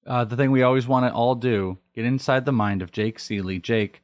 Uh, 0.06 0.24
the 0.24 0.36
thing 0.36 0.50
we 0.50 0.62
always 0.62 0.86
want 0.86 1.06
to 1.06 1.12
all 1.12 1.34
do 1.34 1.78
get 1.94 2.04
inside 2.04 2.44
the 2.44 2.52
mind 2.52 2.82
of 2.82 2.92
Jake 2.92 3.18
Ciely. 3.18 3.60
Jake, 3.60 4.02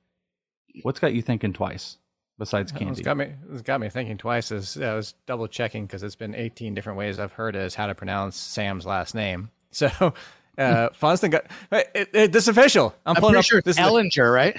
what's 0.83 0.99
got 0.99 1.13
you 1.13 1.23
thinking 1.23 1.53
twice 1.53 1.99
besides 2.39 2.73
candy? 2.73 2.93
It's 2.93 3.01
got 3.01 3.17
me. 3.17 3.33
It's 3.53 3.63
got 3.63 3.81
me 3.81 3.91
thinking 3.91 4.17
twice. 4.17 4.51
Is 4.51 4.81
I 4.81 4.95
was 4.95 5.15
double 5.27 5.47
checking 5.47 5.87
because 5.87 6.03
it's 6.03 6.17
been 6.17 6.35
18 6.35 6.75
different 6.75 6.99
ways 6.99 7.19
I've 7.19 7.33
heard 7.33 7.55
as 7.55 7.75
how 7.75 7.87
to 7.87 7.95
pronounce 7.95 8.37
Sam's 8.37 8.87
last 8.87 9.15
name. 9.15 9.51
So, 9.73 10.15
uh, 10.59 10.89
Funston 10.91 11.31
got 11.31 11.45
it, 11.73 12.11
it, 12.13 12.33
this 12.33 12.49
official. 12.49 12.95
I'm, 13.07 13.17
I'm 13.17 13.21
pulling 13.21 13.37
up. 13.37 13.45
Sure 13.45 13.61
this 13.63 13.79
Ehlinger, 13.79 14.33
right? 14.33 14.57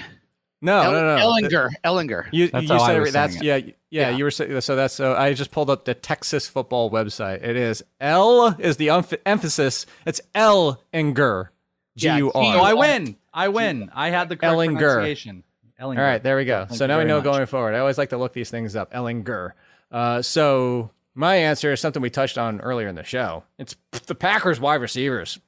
No, 0.64 0.80
El- 0.80 0.92
no, 0.92 1.16
no. 1.16 1.26
Ehlinger. 1.26 1.70
Ehlinger. 1.84 2.26
You, 2.32 2.48
That's 2.48 2.62
you 2.68 2.74
how 2.74 2.80
I 2.82 2.86
said 2.86 3.00
was 3.00 3.08
it, 3.08 3.12
that's 3.12 3.32
saying 3.34 3.44
yeah, 3.44 3.56
yeah, 3.56 3.72
Yeah. 3.90 4.16
You 4.16 4.24
were 4.24 4.30
so. 4.30 4.44
That's 4.76 4.94
so. 4.94 5.14
I 5.16 5.32
just 5.34 5.50
pulled 5.50 5.70
up 5.70 5.84
the 5.84 5.94
Texas 5.94 6.46
football 6.46 6.90
website. 6.90 7.42
It 7.42 7.56
is 7.56 7.82
L 8.00 8.54
is 8.58 8.76
the 8.76 8.90
umph- 8.90 9.18
emphasis. 9.26 9.86
It's 10.06 10.20
Ellinger. 10.34 11.48
G 11.96 12.06
Yeah, 12.06 12.16
U 12.18 12.32
Oh, 12.34 12.40
I 12.40 12.74
win. 12.74 13.16
I 13.34 13.48
win. 13.48 13.90
I 13.94 14.10
had 14.10 14.28
the 14.28 14.36
correct 14.36 14.54
Ellinger. 14.54 14.78
pronunciation. 14.78 15.42
Ellinger. 15.80 15.98
All 15.98 16.04
right, 16.04 16.22
there 16.22 16.36
we 16.36 16.44
go. 16.44 16.64
Thank 16.66 16.78
so 16.78 16.86
now 16.86 16.98
we 16.98 17.04
know 17.04 17.16
much. 17.16 17.24
going 17.24 17.46
forward. 17.46 17.74
I 17.74 17.80
always 17.80 17.98
like 17.98 18.10
to 18.10 18.16
look 18.16 18.32
these 18.32 18.50
things 18.50 18.76
up. 18.76 18.92
Ellinger. 18.92 19.52
Uh, 19.90 20.22
so 20.22 20.90
my 21.14 21.34
answer 21.36 21.72
is 21.72 21.80
something 21.80 22.00
we 22.00 22.08
touched 22.08 22.38
on 22.38 22.60
earlier 22.60 22.86
in 22.88 22.94
the 22.94 23.02
show. 23.04 23.42
It's 23.58 23.74
the 24.06 24.14
Packers 24.14 24.60
wide 24.60 24.76
receivers. 24.80 25.38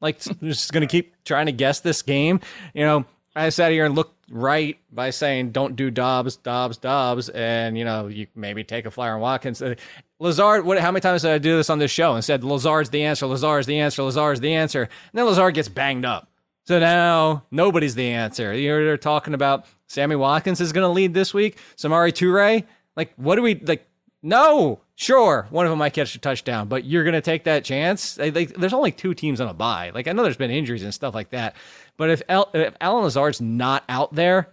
Like, 0.00 0.18
just 0.42 0.72
going 0.72 0.86
to 0.86 0.90
keep 0.90 1.14
trying 1.24 1.46
to 1.46 1.52
guess 1.52 1.80
this 1.80 2.02
game. 2.02 2.40
You 2.74 2.84
know, 2.84 3.04
I 3.34 3.48
sat 3.50 3.72
here 3.72 3.84
and 3.84 3.94
looked 3.94 4.18
right 4.30 4.78
by 4.92 5.10
saying 5.10 5.52
don't 5.52 5.76
do 5.76 5.90
Doubs, 5.90 6.36
Doubs, 6.36 6.76
Doubs, 6.76 7.28
and 7.30 7.78
you 7.78 7.84
know 7.84 8.08
you 8.08 8.26
maybe 8.34 8.64
take 8.64 8.86
a 8.86 8.90
flyer 8.90 9.14
on 9.14 9.20
Watkins. 9.20 9.62
Uh, 9.62 9.74
Lazard, 10.18 10.64
what? 10.64 10.78
How 10.78 10.90
many 10.90 11.00
times 11.00 11.22
did 11.22 11.30
I 11.30 11.38
do 11.38 11.56
this 11.56 11.70
on 11.70 11.78
this 11.78 11.90
show 11.90 12.14
and 12.14 12.24
said 12.24 12.44
Lazard's 12.44 12.90
the 12.90 13.04
answer, 13.04 13.26
Lazard's 13.26 13.66
the 13.66 13.78
answer, 13.78 14.02
Lazard's 14.02 14.40
the 14.40 14.54
answer, 14.54 14.82
and 14.82 14.90
then 15.12 15.26
Lazard 15.26 15.54
gets 15.54 15.68
banged 15.68 16.04
up. 16.04 16.28
So 16.66 16.78
now 16.78 17.44
nobody's 17.50 17.94
the 17.94 18.08
answer. 18.08 18.52
You're 18.54 18.84
they're 18.84 18.96
talking 18.96 19.34
about 19.34 19.66
Sammy 19.86 20.16
Watkins 20.16 20.60
is 20.60 20.72
going 20.72 20.84
to 20.84 20.92
lead 20.92 21.14
this 21.14 21.32
week. 21.32 21.58
Samori 21.76 22.12
Toure, 22.12 22.64
like 22.96 23.12
what 23.16 23.36
do 23.36 23.42
we 23.42 23.54
like? 23.54 23.86
No, 24.22 24.80
sure, 24.96 25.46
one 25.50 25.64
of 25.64 25.70
them 25.70 25.78
might 25.78 25.92
catch 25.92 26.14
a 26.14 26.18
touchdown, 26.18 26.68
but 26.68 26.84
you're 26.84 27.04
going 27.04 27.14
to 27.14 27.20
take 27.20 27.44
that 27.44 27.64
chance. 27.64 28.18
Like, 28.18 28.54
there's 28.54 28.72
only 28.72 28.90
two 28.90 29.14
teams 29.14 29.40
on 29.40 29.48
a 29.48 29.54
bye. 29.54 29.90
Like 29.94 30.08
I 30.08 30.12
know 30.12 30.24
there's 30.24 30.36
been 30.36 30.50
injuries 30.50 30.82
and 30.82 30.92
stuff 30.92 31.14
like 31.14 31.30
that, 31.30 31.54
but 31.96 32.10
if, 32.10 32.22
El, 32.28 32.50
if 32.52 32.74
Allen 32.80 33.04
Lazard's 33.04 33.40
not 33.40 33.84
out 33.88 34.14
there, 34.14 34.48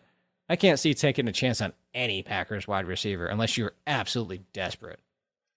I 0.47 0.55
can't 0.55 0.79
see 0.79 0.93
taking 0.93 1.27
a 1.27 1.31
chance 1.31 1.61
on 1.61 1.73
any 1.95 2.21
Packers 2.21 2.67
wide 2.67 2.85
receiver 2.85 3.25
unless 3.25 3.57
you're 3.57 3.73
absolutely 3.87 4.43
desperate. 4.53 4.99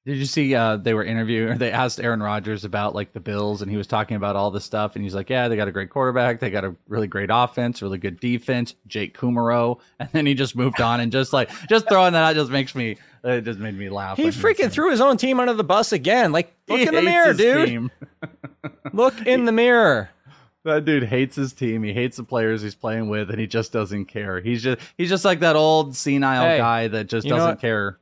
Did 0.06 0.16
you 0.16 0.24
see 0.24 0.54
uh, 0.54 0.76
they 0.76 0.94
were 0.94 1.04
interviewing 1.04 1.50
or 1.50 1.58
they 1.58 1.70
asked 1.70 2.00
Aaron 2.00 2.22
Rodgers 2.22 2.64
about 2.64 2.94
like 2.94 3.12
the 3.12 3.20
Bills 3.20 3.60
and 3.60 3.70
he 3.70 3.76
was 3.76 3.86
talking 3.86 4.16
about 4.16 4.36
all 4.36 4.50
this 4.50 4.64
stuff 4.64 4.94
and 4.94 5.04
he's 5.04 5.14
like, 5.14 5.28
Yeah, 5.28 5.48
they 5.48 5.56
got 5.56 5.68
a 5.68 5.72
great 5.72 5.90
quarterback, 5.90 6.40
they 6.40 6.48
got 6.50 6.64
a 6.64 6.74
really 6.88 7.06
great 7.06 7.28
offense, 7.30 7.82
really 7.82 7.98
good 7.98 8.18
defense, 8.18 8.74
Jake 8.86 9.16
Kumerow, 9.18 9.78
and 10.00 10.08
then 10.12 10.24
he 10.24 10.34
just 10.34 10.56
moved 10.56 10.80
on 10.80 11.00
and 11.00 11.12
just 11.12 11.32
like 11.32 11.50
just 11.68 11.88
throwing 11.88 12.14
that 12.14 12.22
out 12.22 12.34
just 12.34 12.50
makes 12.50 12.74
me 12.74 12.96
it 13.24 13.42
just 13.42 13.58
made 13.58 13.76
me 13.76 13.90
laugh. 13.90 14.16
He 14.16 14.28
freaking 14.28 14.70
threw 14.70 14.90
his 14.90 15.00
own 15.00 15.16
team 15.16 15.40
under 15.40 15.52
the 15.52 15.64
bus 15.64 15.92
again. 15.92 16.32
Like 16.32 16.54
look 16.68 16.78
He 16.80 16.86
in 16.86 16.94
the 16.94 17.02
mirror, 17.02 17.34
dude. 17.34 17.90
Look 18.92 19.26
in 19.26 19.44
the 19.44 19.52
mirror. 19.52 20.10
That 20.64 20.84
dude 20.84 21.04
hates 21.04 21.36
his 21.36 21.52
team. 21.52 21.82
He 21.82 21.92
hates 21.92 22.16
the 22.16 22.24
players 22.24 22.62
he's 22.62 22.74
playing 22.74 23.08
with, 23.08 23.30
and 23.30 23.38
he 23.38 23.46
just 23.46 23.72
doesn't 23.72 24.06
care. 24.06 24.40
He's 24.40 24.62
just 24.62 24.80
he's 24.96 25.08
just 25.08 25.24
like 25.24 25.40
that 25.40 25.56
old 25.56 25.94
senile 25.94 26.44
Hey, 26.44 26.58
guy 26.58 26.88
that 26.88 27.06
just 27.06 27.28
doesn't 27.28 27.60
care. 27.60 27.98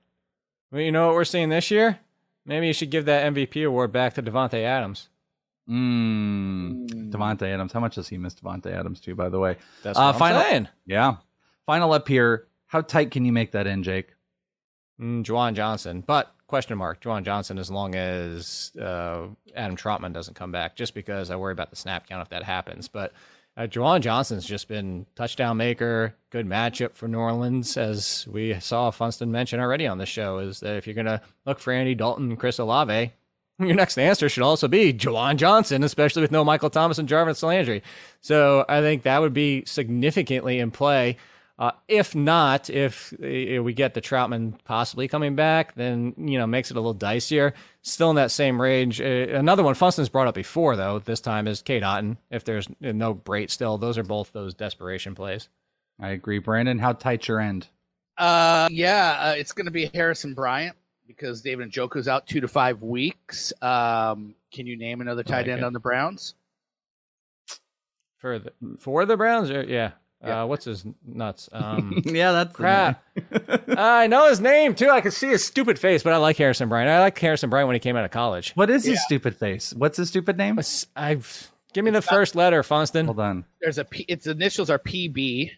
Well, 0.76 0.84
you 0.84 0.92
know 0.92 1.06
what 1.06 1.14
we're 1.14 1.24
seeing 1.24 1.48
this 1.48 1.70
year? 1.70 1.98
Maybe 2.44 2.66
you 2.66 2.74
should 2.74 2.90
give 2.90 3.06
that 3.06 3.32
MVP 3.32 3.66
award 3.66 3.92
back 3.92 4.12
to 4.12 4.22
Davante 4.22 4.62
Adams. 4.62 5.08
Mm. 5.66 7.10
Davante 7.10 7.44
Adams. 7.44 7.72
How 7.72 7.80
much 7.80 7.94
does 7.94 8.08
he 8.08 8.18
miss 8.18 8.34
Davante 8.34 8.66
Adams 8.66 9.00
too? 9.00 9.14
By 9.14 9.30
the 9.30 9.38
way, 9.38 9.56
That's 9.82 9.98
Uh, 9.98 10.12
final- 10.12 10.42
saying. 10.42 10.68
yeah. 10.84 11.16
Final 11.64 11.94
up 11.94 12.06
here. 12.06 12.46
How 12.66 12.82
tight 12.82 13.10
can 13.10 13.24
you 13.24 13.32
make 13.32 13.52
that 13.52 13.66
in, 13.66 13.82
Jake? 13.82 14.08
Mm, 15.00 15.24
Juwan 15.24 15.54
Johnson, 15.54 16.02
but 16.06 16.34
question 16.46 16.76
mark 16.76 17.00
Juwan 17.00 17.24
Johnson 17.24 17.56
as 17.58 17.70
long 17.70 17.94
as 17.94 18.70
uh, 18.78 19.28
Adam 19.54 19.76
Trautman 19.76 20.12
doesn't 20.12 20.34
come 20.34 20.52
back. 20.52 20.76
Just 20.76 20.92
because 20.92 21.30
I 21.30 21.36
worry 21.36 21.52
about 21.52 21.70
the 21.70 21.76
snap 21.76 22.06
count 22.06 22.20
if 22.20 22.28
that 22.28 22.42
happens. 22.42 22.86
But 22.86 23.14
uh, 23.56 23.62
Juwan 23.62 24.00
Johnson's 24.00 24.44
just 24.44 24.68
been 24.68 25.06
touchdown 25.14 25.56
maker, 25.56 26.14
good 26.30 26.46
matchup 26.46 26.94
for 26.94 27.08
New 27.08 27.18
Orleans, 27.18 27.76
as 27.76 28.26
we 28.30 28.58
saw 28.60 28.90
Funston 28.90 29.30
mention 29.30 29.60
already 29.60 29.86
on 29.86 29.98
the 29.98 30.06
show. 30.06 30.38
Is 30.38 30.60
that 30.60 30.76
if 30.76 30.86
you're 30.86 30.94
gonna 30.94 31.22
look 31.46 31.58
for 31.58 31.72
Andy 31.72 31.94
Dalton 31.94 32.30
and 32.30 32.38
Chris 32.38 32.58
Olave, 32.58 33.12
your 33.58 33.74
next 33.74 33.96
answer 33.96 34.28
should 34.28 34.42
also 34.42 34.68
be 34.68 34.92
Juwan 34.92 35.36
Johnson, 35.36 35.82
especially 35.84 36.22
with 36.22 36.32
no 36.32 36.44
Michael 36.44 36.68
Thomas 36.68 36.98
and 36.98 37.08
Jarvis 37.08 37.42
Landry. 37.42 37.82
So 38.20 38.66
I 38.68 38.80
think 38.82 39.04
that 39.04 39.20
would 39.20 39.32
be 39.32 39.64
significantly 39.64 40.58
in 40.58 40.70
play. 40.70 41.16
Uh, 41.58 41.70
if 41.88 42.14
not, 42.14 42.68
if 42.68 43.14
uh, 43.14 43.62
we 43.62 43.72
get 43.72 43.94
the 43.94 44.00
Trautman 44.02 44.54
possibly 44.64 45.08
coming 45.08 45.36
back, 45.36 45.74
then 45.74 46.12
you 46.18 46.38
know 46.38 46.46
makes 46.46 46.70
it 46.70 46.76
a 46.76 46.80
little 46.80 46.94
dicier. 46.94 47.54
Still 47.80 48.10
in 48.10 48.16
that 48.16 48.30
same 48.30 48.60
range. 48.60 49.00
Uh, 49.00 49.04
another 49.04 49.62
one 49.62 49.74
Funston's 49.74 50.10
brought 50.10 50.26
up 50.26 50.34
before 50.34 50.76
though. 50.76 50.98
This 50.98 51.20
time 51.20 51.48
is 51.48 51.62
Cade 51.62 51.82
Otton. 51.82 52.18
If 52.30 52.44
there's 52.44 52.68
no 52.80 53.14
Brate 53.14 53.50
still, 53.50 53.78
those 53.78 53.96
are 53.96 54.02
both 54.02 54.32
those 54.32 54.52
desperation 54.52 55.14
plays. 55.14 55.48
I 55.98 56.10
agree, 56.10 56.38
Brandon. 56.38 56.78
How 56.78 56.92
tight 56.92 57.26
your 57.26 57.40
end? 57.40 57.68
Uh, 58.18 58.68
yeah, 58.70 59.18
uh, 59.20 59.34
it's 59.36 59.52
going 59.52 59.64
to 59.64 59.70
be 59.70 59.90
Harrison 59.94 60.34
Bryant 60.34 60.76
because 61.06 61.40
David 61.40 61.70
Njoku's 61.70 62.08
out 62.08 62.26
two 62.26 62.40
to 62.40 62.48
five 62.48 62.82
weeks. 62.82 63.52
Um, 63.62 64.34
can 64.52 64.66
you 64.66 64.76
name 64.76 65.00
another 65.00 65.22
tight 65.22 65.42
like 65.42 65.48
end 65.48 65.60
it. 65.60 65.64
on 65.64 65.72
the 65.72 65.80
Browns? 65.80 66.34
For 68.18 68.38
the 68.38 68.52
for 68.78 69.06
the 69.06 69.16
Browns, 69.16 69.50
or, 69.50 69.62
yeah. 69.62 69.92
Yeah. 70.26 70.42
Uh, 70.42 70.46
what's 70.46 70.64
his 70.64 70.84
nuts? 71.06 71.48
Um, 71.52 72.02
yeah, 72.04 72.32
that's 72.32 72.50
the 72.52 72.54
crap. 72.56 73.04
I 73.78 74.06
know 74.06 74.28
his 74.28 74.40
name 74.40 74.74
too. 74.74 74.88
I 74.90 75.00
can 75.00 75.10
see 75.10 75.28
his 75.28 75.44
stupid 75.44 75.78
face, 75.78 76.02
but 76.02 76.12
I 76.12 76.16
like 76.18 76.36
Harrison 76.36 76.68
Bryant. 76.68 76.90
I 76.90 77.00
like 77.00 77.18
Harrison 77.18 77.50
Bryant 77.50 77.66
when 77.68 77.74
he 77.74 77.80
came 77.80 77.96
out 77.96 78.04
of 78.04 78.10
college. 78.10 78.52
What 78.54 78.70
is 78.70 78.84
his 78.84 79.02
stupid 79.04 79.36
face? 79.36 79.72
What's 79.76 79.96
his 79.96 80.08
stupid 80.08 80.36
name? 80.36 80.58
I've 80.96 81.50
give 81.72 81.84
me 81.84 81.90
the 81.90 82.02
first 82.02 82.34
letter, 82.34 82.62
Funston. 82.62 83.06
Hold 83.06 83.20
on. 83.20 83.44
There's 83.60 83.78
a 83.78 83.84
P, 83.84 84.04
its 84.08 84.26
initials 84.26 84.70
are 84.70 84.78
PB. 84.78 85.50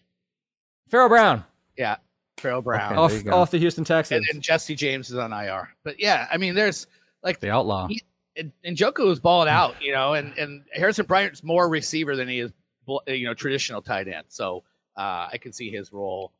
Pharaoh 0.89 1.09
Brown 1.09 1.43
Yeah, 1.77 1.97
Pharaoh 2.37 2.61
Brown. 2.61 2.93
Okay. 2.93 2.97
off 2.99 3.09
there 3.11 3.19
you 3.19 3.25
go. 3.25 3.31
off 3.35 3.51
the 3.51 3.57
Houston 3.59 3.83
Texans. 3.83 4.17
and 4.17 4.25
Texans. 4.25 4.35
then 4.35 4.41
Jesse 4.41 4.75
James 4.75 5.09
is 5.11 5.17
on 5.17 5.31
IR. 5.33 5.69
But 5.83 5.99
yeah, 5.99 6.27
I 6.31 6.37
mean, 6.37 6.55
there's 6.55 6.87
like 7.23 7.39
The 7.39 7.49
outlaw. 7.51 7.87
He- 7.87 8.03
and, 8.37 8.53
and 8.63 8.77
Njoku 8.77 9.05
was 9.05 9.19
balling 9.19 9.49
out, 9.49 9.75
you 9.81 9.91
know, 9.91 10.13
and 10.13 10.37
and 10.37 10.63
Harrison 10.73 11.05
Bryant's 11.05 11.43
more 11.43 11.67
receiver 11.67 12.15
than 12.15 12.29
he 12.29 12.39
is, 12.39 12.51
bl- 12.51 12.55
you 13.07 13.25
know, 13.25 13.33
traditional 13.33 13.81
tight 13.81 14.07
end. 14.07 14.25
So 14.29 14.63
uh, 14.97 15.29
I 15.31 15.37
can 15.41 15.53
see 15.53 15.69
his 15.69 15.93
role 15.93 16.31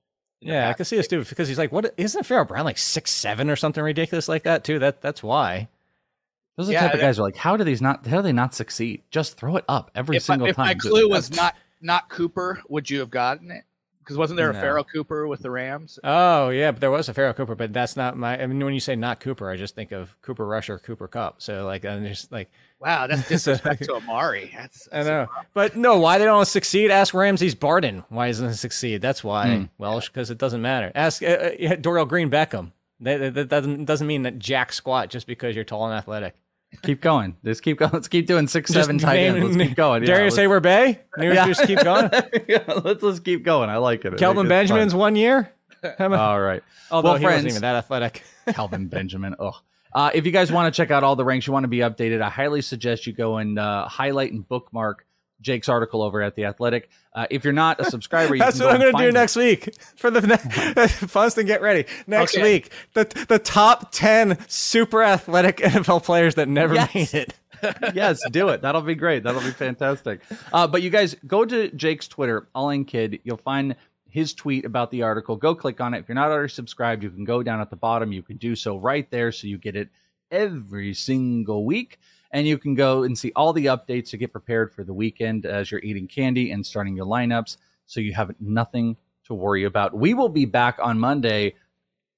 Yeah, 0.41 0.69
I 0.69 0.73
can 0.73 0.85
see 0.85 0.97
a 0.97 1.03
stupid 1.03 1.27
because 1.29 1.47
he's 1.47 1.57
like, 1.57 1.71
what 1.71 1.93
isn't 1.97 2.25
Pharaoh 2.25 2.45
Brown 2.45 2.65
like 2.65 2.77
six 2.77 3.11
seven 3.11 3.49
or 3.49 3.55
something 3.55 3.83
ridiculous 3.83 4.27
like 4.27 4.43
that 4.43 4.63
too? 4.63 4.79
That 4.79 5.01
that's 5.01 5.23
why. 5.23 5.67
Those 6.55 6.69
are 6.69 6.73
yeah, 6.73 6.81
the 6.81 6.87
type 6.87 6.95
of 6.95 7.01
guys 7.01 7.15
who 7.15 7.23
are 7.23 7.27
like, 7.27 7.37
how 7.37 7.55
do 7.55 7.63
these 7.63 7.81
not? 7.81 8.05
How 8.05 8.17
do 8.17 8.23
they 8.23 8.33
not 8.33 8.53
succeed? 8.53 9.03
Just 9.11 9.37
throw 9.37 9.55
it 9.55 9.63
up 9.69 9.91
every 9.95 10.17
if 10.17 10.23
single 10.23 10.47
if 10.47 10.57
time. 10.57 10.71
If 10.71 10.83
my 10.83 10.89
clue 10.89 11.09
was 11.09 11.31
not 11.35 11.55
not 11.81 12.09
Cooper, 12.09 12.61
would 12.67 12.89
you 12.89 12.99
have 12.99 13.09
gotten 13.09 13.49
it? 13.49 13.63
Because 13.99 14.17
wasn't 14.17 14.37
there 14.37 14.49
a 14.49 14.53
no. 14.53 14.59
Pharoh 14.59 14.83
Cooper 14.83 15.27
with 15.27 15.41
the 15.41 15.51
Rams? 15.51 15.99
Oh 16.03 16.49
yeah, 16.49 16.71
but 16.71 16.81
there 16.81 16.91
was 16.91 17.07
a 17.07 17.13
Pharoh 17.13 17.31
Cooper, 17.33 17.55
but 17.55 17.71
that's 17.71 17.95
not 17.95 18.17
my. 18.17 18.41
I 18.41 18.47
mean, 18.47 18.63
when 18.63 18.73
you 18.73 18.79
say 18.79 18.95
not 18.95 19.19
Cooper, 19.19 19.49
I 19.49 19.55
just 19.55 19.75
think 19.75 19.91
of 19.91 20.19
Cooper 20.21 20.45
Rush 20.45 20.69
or 20.69 20.79
Cooper 20.79 21.07
Kupp. 21.07 21.41
So 21.41 21.65
like, 21.65 21.85
I'm 21.85 22.05
just 22.05 22.31
like, 22.31 22.51
wow, 22.79 23.07
that's 23.07 23.27
disrespect 23.29 23.83
to 23.83 23.95
Amari. 23.95 24.51
That's, 24.55 24.87
that's 24.91 25.07
I 25.07 25.09
know, 25.09 25.27
but 25.53 25.75
no, 25.75 25.99
why 25.99 26.17
they 26.17 26.25
don't 26.25 26.45
succeed? 26.45 26.91
Ask 26.91 27.13
Ramses 27.13 27.55
Barden 27.55 28.03
why 28.09 28.27
doesn't 28.27 28.49
he 28.49 28.55
succeed? 28.55 29.01
That's 29.01 29.23
why. 29.23 29.47
Mm. 29.47 29.69
Well, 29.77 29.99
because 29.99 30.29
it 30.29 30.37
doesn't 30.37 30.61
matter. 30.61 30.91
Ask 30.95 31.23
uh, 31.23 31.27
uh, 31.27 31.75
Dorial 31.75 32.07
Green 32.07 32.29
Beckham. 32.29 32.71
That, 33.01 33.33
that, 33.33 33.47
doesn't 33.47 33.85
doesn't 33.85 34.07
mean 34.07 34.23
that 34.23 34.39
jack 34.39 34.73
squat 34.73 35.09
just 35.09 35.25
because 35.25 35.55
you're 35.55 35.63
tall 35.63 35.85
and 35.85 35.93
athletic. 35.97 36.35
Keep 36.83 37.01
going. 37.01 37.35
Just 37.43 37.63
keep 37.63 37.79
going. 37.79 37.91
Let's 37.93 38.07
keep 38.07 38.27
doing 38.27 38.47
six, 38.47 38.71
just 38.71 38.85
seven 38.85 38.99
tight 38.99 39.17
ends. 39.17 39.43
Let's 39.43 39.69
keep 39.69 39.75
going. 39.75 40.03
Darius 40.03 40.37
yeah, 40.37 40.43
Heyward 40.43 40.61
Bey. 40.61 40.99
Yeah. 41.17 41.47
Just 41.47 41.65
keep 41.65 41.79
going. 41.79 42.09
yeah, 42.47 42.63
let's 42.83 43.01
just 43.01 43.25
keep 43.25 43.43
going. 43.43 43.69
I 43.69 43.77
like 43.77 44.05
it. 44.05 44.17
Kelvin 44.17 44.47
Benjamin's 44.47 44.93
fun. 44.93 44.99
one 44.99 45.15
year. 45.15 45.51
all 45.99 46.39
right. 46.39 46.61
Although 46.91 47.09
well, 47.09 47.17
he 47.17 47.23
friends, 47.23 47.43
wasn't 47.45 47.51
even 47.51 47.61
that 47.63 47.75
athletic. 47.75 48.23
Kelvin 48.53 48.87
Benjamin. 48.87 49.35
Oh. 49.39 49.59
Uh, 49.93 50.11
if 50.13 50.25
you 50.25 50.31
guys 50.31 50.51
want 50.51 50.73
to 50.73 50.77
check 50.77 50.91
out 50.91 51.03
all 51.03 51.15
the 51.15 51.25
ranks, 51.25 51.47
you 51.47 51.53
want 51.53 51.63
to 51.63 51.69
be 51.69 51.79
updated, 51.79 52.21
I 52.21 52.29
highly 52.29 52.61
suggest 52.61 53.07
you 53.07 53.13
go 53.13 53.37
and 53.37 53.57
uh, 53.57 53.87
highlight 53.87 54.31
and 54.31 54.47
bookmark 54.47 55.05
Jake's 55.41 55.69
article 55.69 56.01
over 56.01 56.21
at 56.21 56.35
the 56.35 56.45
Athletic. 56.45 56.89
Uh, 57.13 57.25
if 57.29 57.43
you're 57.43 57.53
not 57.53 57.79
a 57.79 57.85
subscriber, 57.85 58.37
that's 58.39 58.59
what 58.59 58.69
I'm 58.69 58.79
going 58.79 58.95
to 58.95 59.03
do 59.03 59.11
next 59.11 59.35
week 59.35 59.75
for 59.95 60.11
the 60.11 60.21
Funston. 61.07 61.45
Get 61.45 61.61
ready 61.61 61.85
next 62.07 62.35
okay. 62.35 62.43
week. 62.43 62.71
The 62.93 63.25
the 63.27 63.39
top 63.39 63.91
ten 63.91 64.37
super 64.47 65.03
athletic 65.03 65.57
NFL 65.57 66.03
players 66.03 66.35
that 66.35 66.47
never 66.47 66.75
yes. 66.75 66.93
made 66.93 67.13
it. 67.13 67.33
yes, 67.93 68.21
do 68.31 68.49
it. 68.49 68.61
That'll 68.61 68.81
be 68.81 68.95
great. 68.95 69.23
That'll 69.23 69.41
be 69.41 69.51
fantastic. 69.51 70.21
Uh, 70.53 70.67
but 70.67 70.81
you 70.81 70.89
guys 70.89 71.15
go 71.27 71.43
to 71.43 71.69
Jake's 71.71 72.07
Twitter, 72.07 72.47
All 72.55 72.69
In 72.69 72.85
Kid. 72.85 73.19
You'll 73.23 73.37
find 73.37 73.75
his 74.09 74.33
tweet 74.33 74.65
about 74.65 74.91
the 74.91 75.03
article. 75.03 75.35
Go 75.35 75.55
click 75.55 75.79
on 75.81 75.93
it. 75.93 75.99
If 75.99 76.09
you're 76.09 76.15
not 76.15 76.31
already 76.31 76.49
subscribed, 76.49 77.03
you 77.03 77.09
can 77.09 77.25
go 77.25 77.43
down 77.43 77.61
at 77.61 77.69
the 77.69 77.75
bottom. 77.75 78.11
You 78.11 78.23
can 78.23 78.37
do 78.37 78.55
so 78.55 78.77
right 78.77 79.09
there, 79.11 79.31
so 79.31 79.47
you 79.47 79.57
get 79.57 79.75
it 79.75 79.89
every 80.31 80.93
single 80.93 81.65
week 81.65 81.99
and 82.31 82.47
you 82.47 82.57
can 82.57 82.75
go 82.75 83.03
and 83.03 83.17
see 83.17 83.31
all 83.35 83.53
the 83.53 83.67
updates 83.67 84.09
to 84.09 84.17
get 84.17 84.31
prepared 84.31 84.73
for 84.73 84.83
the 84.83 84.93
weekend 84.93 85.45
as 85.45 85.71
you're 85.71 85.81
eating 85.81 86.07
candy 86.07 86.51
and 86.51 86.65
starting 86.65 86.95
your 86.95 87.05
lineups 87.05 87.57
so 87.85 87.99
you 87.99 88.13
have 88.13 88.31
nothing 88.39 88.95
to 89.25 89.33
worry 89.33 89.63
about. 89.63 89.95
We 89.95 90.13
will 90.13 90.29
be 90.29 90.45
back 90.45 90.77
on 90.81 90.99
Monday 90.99 91.55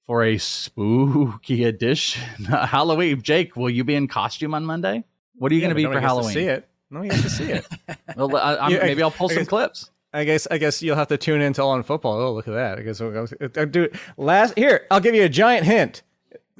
for 0.06 0.22
a 0.22 0.38
spooky 0.38 1.64
edition 1.64 2.44
Halloween. 2.44 3.22
Jake, 3.22 3.56
will 3.56 3.70
you 3.70 3.84
be 3.84 3.94
in 3.94 4.08
costume 4.08 4.54
on 4.54 4.64
Monday? 4.64 5.04
What 5.36 5.50
are 5.50 5.54
you 5.54 5.62
yeah, 5.62 5.68
going 5.68 5.76
to 5.76 5.88
be 5.88 5.94
for 5.94 6.00
Halloween? 6.00 6.34
see 6.34 6.44
it. 6.44 6.68
No, 6.90 7.02
you 7.02 7.10
have 7.10 7.22
to 7.22 7.30
see 7.30 7.50
it. 7.50 7.66
well, 8.16 8.36
I, 8.36 8.68
maybe 8.68 9.02
I'll 9.02 9.10
pull 9.10 9.30
some 9.30 9.46
clips. 9.46 9.90
I 10.12 10.24
guess 10.24 10.46
I 10.50 10.58
guess 10.58 10.82
you'll 10.82 10.96
have 10.96 11.08
to 11.08 11.16
tune 11.16 11.40
into 11.40 11.62
All 11.62 11.74
in 11.74 11.82
Football. 11.82 12.20
Oh, 12.20 12.32
look 12.34 12.48
at 12.48 12.54
that! 12.54 12.78
I 12.78 12.82
guess 12.82 13.00
I'll, 13.00 13.66
do 13.66 13.84
it 13.84 13.94
uh, 13.94 13.98
last. 14.16 14.56
Here, 14.56 14.86
I'll 14.90 15.00
give 15.00 15.14
you 15.14 15.24
a 15.24 15.28
giant 15.28 15.64
hint 15.64 16.02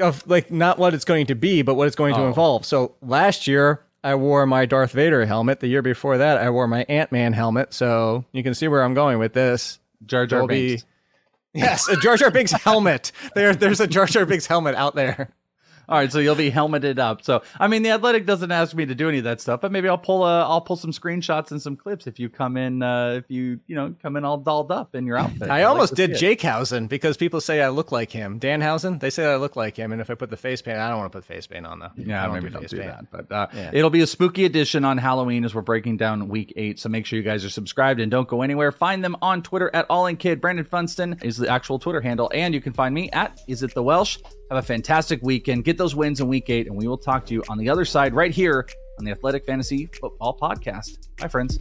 of 0.00 0.26
like 0.26 0.50
not 0.50 0.78
what 0.78 0.94
it's 0.94 1.04
going 1.04 1.26
to 1.26 1.34
be, 1.34 1.62
but 1.62 1.74
what 1.74 1.86
it's 1.86 1.96
going 1.96 2.14
oh. 2.14 2.18
to 2.18 2.22
involve. 2.24 2.64
So 2.64 2.94
last 3.02 3.46
year 3.46 3.84
I 4.02 4.14
wore 4.14 4.46
my 4.46 4.66
Darth 4.66 4.92
Vader 4.92 5.24
helmet. 5.26 5.60
The 5.60 5.68
year 5.68 5.82
before 5.82 6.18
that 6.18 6.38
I 6.38 6.50
wore 6.50 6.66
my 6.66 6.84
Ant 6.88 7.12
Man 7.12 7.32
helmet. 7.32 7.74
So 7.74 8.24
you 8.32 8.42
can 8.42 8.54
see 8.54 8.68
where 8.68 8.82
I'm 8.82 8.94
going 8.94 9.18
with 9.18 9.32
this. 9.34 9.78
Jar 10.06 10.26
Jar 10.26 10.46
Binks. 10.46 10.82
Be, 10.82 10.88
yes, 11.60 11.88
a 11.88 11.96
Jar 11.96 12.16
Jar 12.16 12.30
Binks 12.30 12.52
helmet. 12.52 13.12
There, 13.34 13.54
there's 13.54 13.80
a 13.80 13.86
Jar 13.86 14.06
Jar 14.06 14.26
Binks 14.26 14.46
helmet 14.46 14.74
out 14.74 14.94
there. 14.94 15.30
All 15.88 15.98
right, 15.98 16.10
so 16.10 16.18
you'll 16.18 16.34
be 16.34 16.50
helmeted 16.50 16.98
up. 16.98 17.22
So 17.22 17.42
I 17.58 17.68
mean, 17.68 17.82
the 17.82 17.90
athletic 17.90 18.24
doesn't 18.24 18.50
ask 18.50 18.74
me 18.74 18.86
to 18.86 18.94
do 18.94 19.08
any 19.08 19.18
of 19.18 19.24
that 19.24 19.40
stuff, 19.40 19.60
but 19.60 19.72
maybe 19.72 19.88
I'll 19.88 19.98
pull 19.98 20.24
a, 20.24 20.42
I'll 20.42 20.60
pull 20.60 20.76
some 20.76 20.92
screenshots 20.92 21.50
and 21.50 21.60
some 21.60 21.76
clips 21.76 22.06
if 22.06 22.18
you 22.18 22.28
come 22.28 22.56
in, 22.56 22.82
uh, 22.82 23.20
if 23.22 23.24
you 23.28 23.60
you 23.66 23.76
know 23.76 23.94
come 24.00 24.16
in 24.16 24.24
all 24.24 24.38
dolled 24.38 24.72
up 24.72 24.94
in 24.94 25.06
your 25.06 25.18
outfit. 25.18 25.50
I, 25.50 25.60
I 25.60 25.62
almost 25.64 25.92
like 25.92 26.08
did 26.08 26.16
Jake 26.16 26.40
Hausen 26.40 26.86
because 26.86 27.16
people 27.16 27.40
say 27.40 27.60
I 27.60 27.68
look 27.68 27.92
like 27.92 28.10
him. 28.10 28.38
Dan 28.38 28.62
Danhausen, 28.62 29.00
they 29.00 29.10
say 29.10 29.26
I 29.26 29.36
look 29.36 29.56
like 29.56 29.76
him, 29.76 29.92
and 29.92 30.00
if 30.00 30.10
I 30.10 30.14
put 30.14 30.30
the 30.30 30.36
face 30.36 30.62
paint, 30.62 30.78
I 30.78 30.88
don't 30.88 30.98
want 30.98 31.12
to 31.12 31.18
put 31.18 31.24
face 31.24 31.46
paint 31.46 31.66
on 31.66 31.78
though. 31.78 31.90
Yeah, 31.96 32.24
don't 32.24 32.34
maybe 32.34 32.46
do 32.46 32.52
don't 32.54 32.68
do 32.68 32.78
paint. 32.78 33.10
that. 33.10 33.28
But 33.28 33.32
uh, 33.32 33.46
yeah. 33.54 33.70
it'll 33.72 33.90
be 33.90 34.00
a 34.00 34.06
spooky 34.06 34.44
edition 34.44 34.84
on 34.84 34.98
Halloween 34.98 35.44
as 35.44 35.54
we're 35.54 35.62
breaking 35.62 35.96
down 35.96 36.28
week 36.28 36.52
eight. 36.56 36.78
So 36.78 36.88
make 36.88 37.06
sure 37.06 37.18
you 37.18 37.24
guys 37.24 37.44
are 37.44 37.50
subscribed 37.50 38.00
and 38.00 38.10
don't 38.10 38.28
go 38.28 38.42
anywhere. 38.42 38.72
Find 38.72 39.02
them 39.02 39.16
on 39.22 39.42
Twitter 39.42 39.70
at 39.74 39.86
All 39.88 40.06
In 40.06 40.16
Kid. 40.16 40.40
Brandon 40.40 40.64
Funston 40.64 41.18
is 41.22 41.36
the 41.36 41.48
actual 41.48 41.78
Twitter 41.78 42.00
handle, 42.00 42.30
and 42.34 42.54
you 42.54 42.60
can 42.60 42.72
find 42.72 42.94
me 42.94 43.10
at 43.10 43.40
Is 43.48 43.62
It 43.62 43.74
the 43.74 43.82
Welsh. 43.82 44.18
Have 44.50 44.58
a 44.58 44.66
fantastic 44.66 45.20
weekend. 45.22 45.64
Get 45.72 45.78
those 45.78 45.94
wins 45.94 46.20
in 46.20 46.28
week 46.28 46.50
eight, 46.50 46.66
and 46.66 46.76
we 46.76 46.86
will 46.86 46.98
talk 46.98 47.24
to 47.24 47.32
you 47.32 47.42
on 47.48 47.56
the 47.56 47.70
other 47.70 47.86
side 47.86 48.12
right 48.12 48.30
here 48.30 48.68
on 48.98 49.06
the 49.06 49.10
Athletic 49.10 49.46
Fantasy 49.46 49.88
Football 49.98 50.38
Podcast. 50.38 51.08
Bye, 51.18 51.28
friends. 51.28 51.58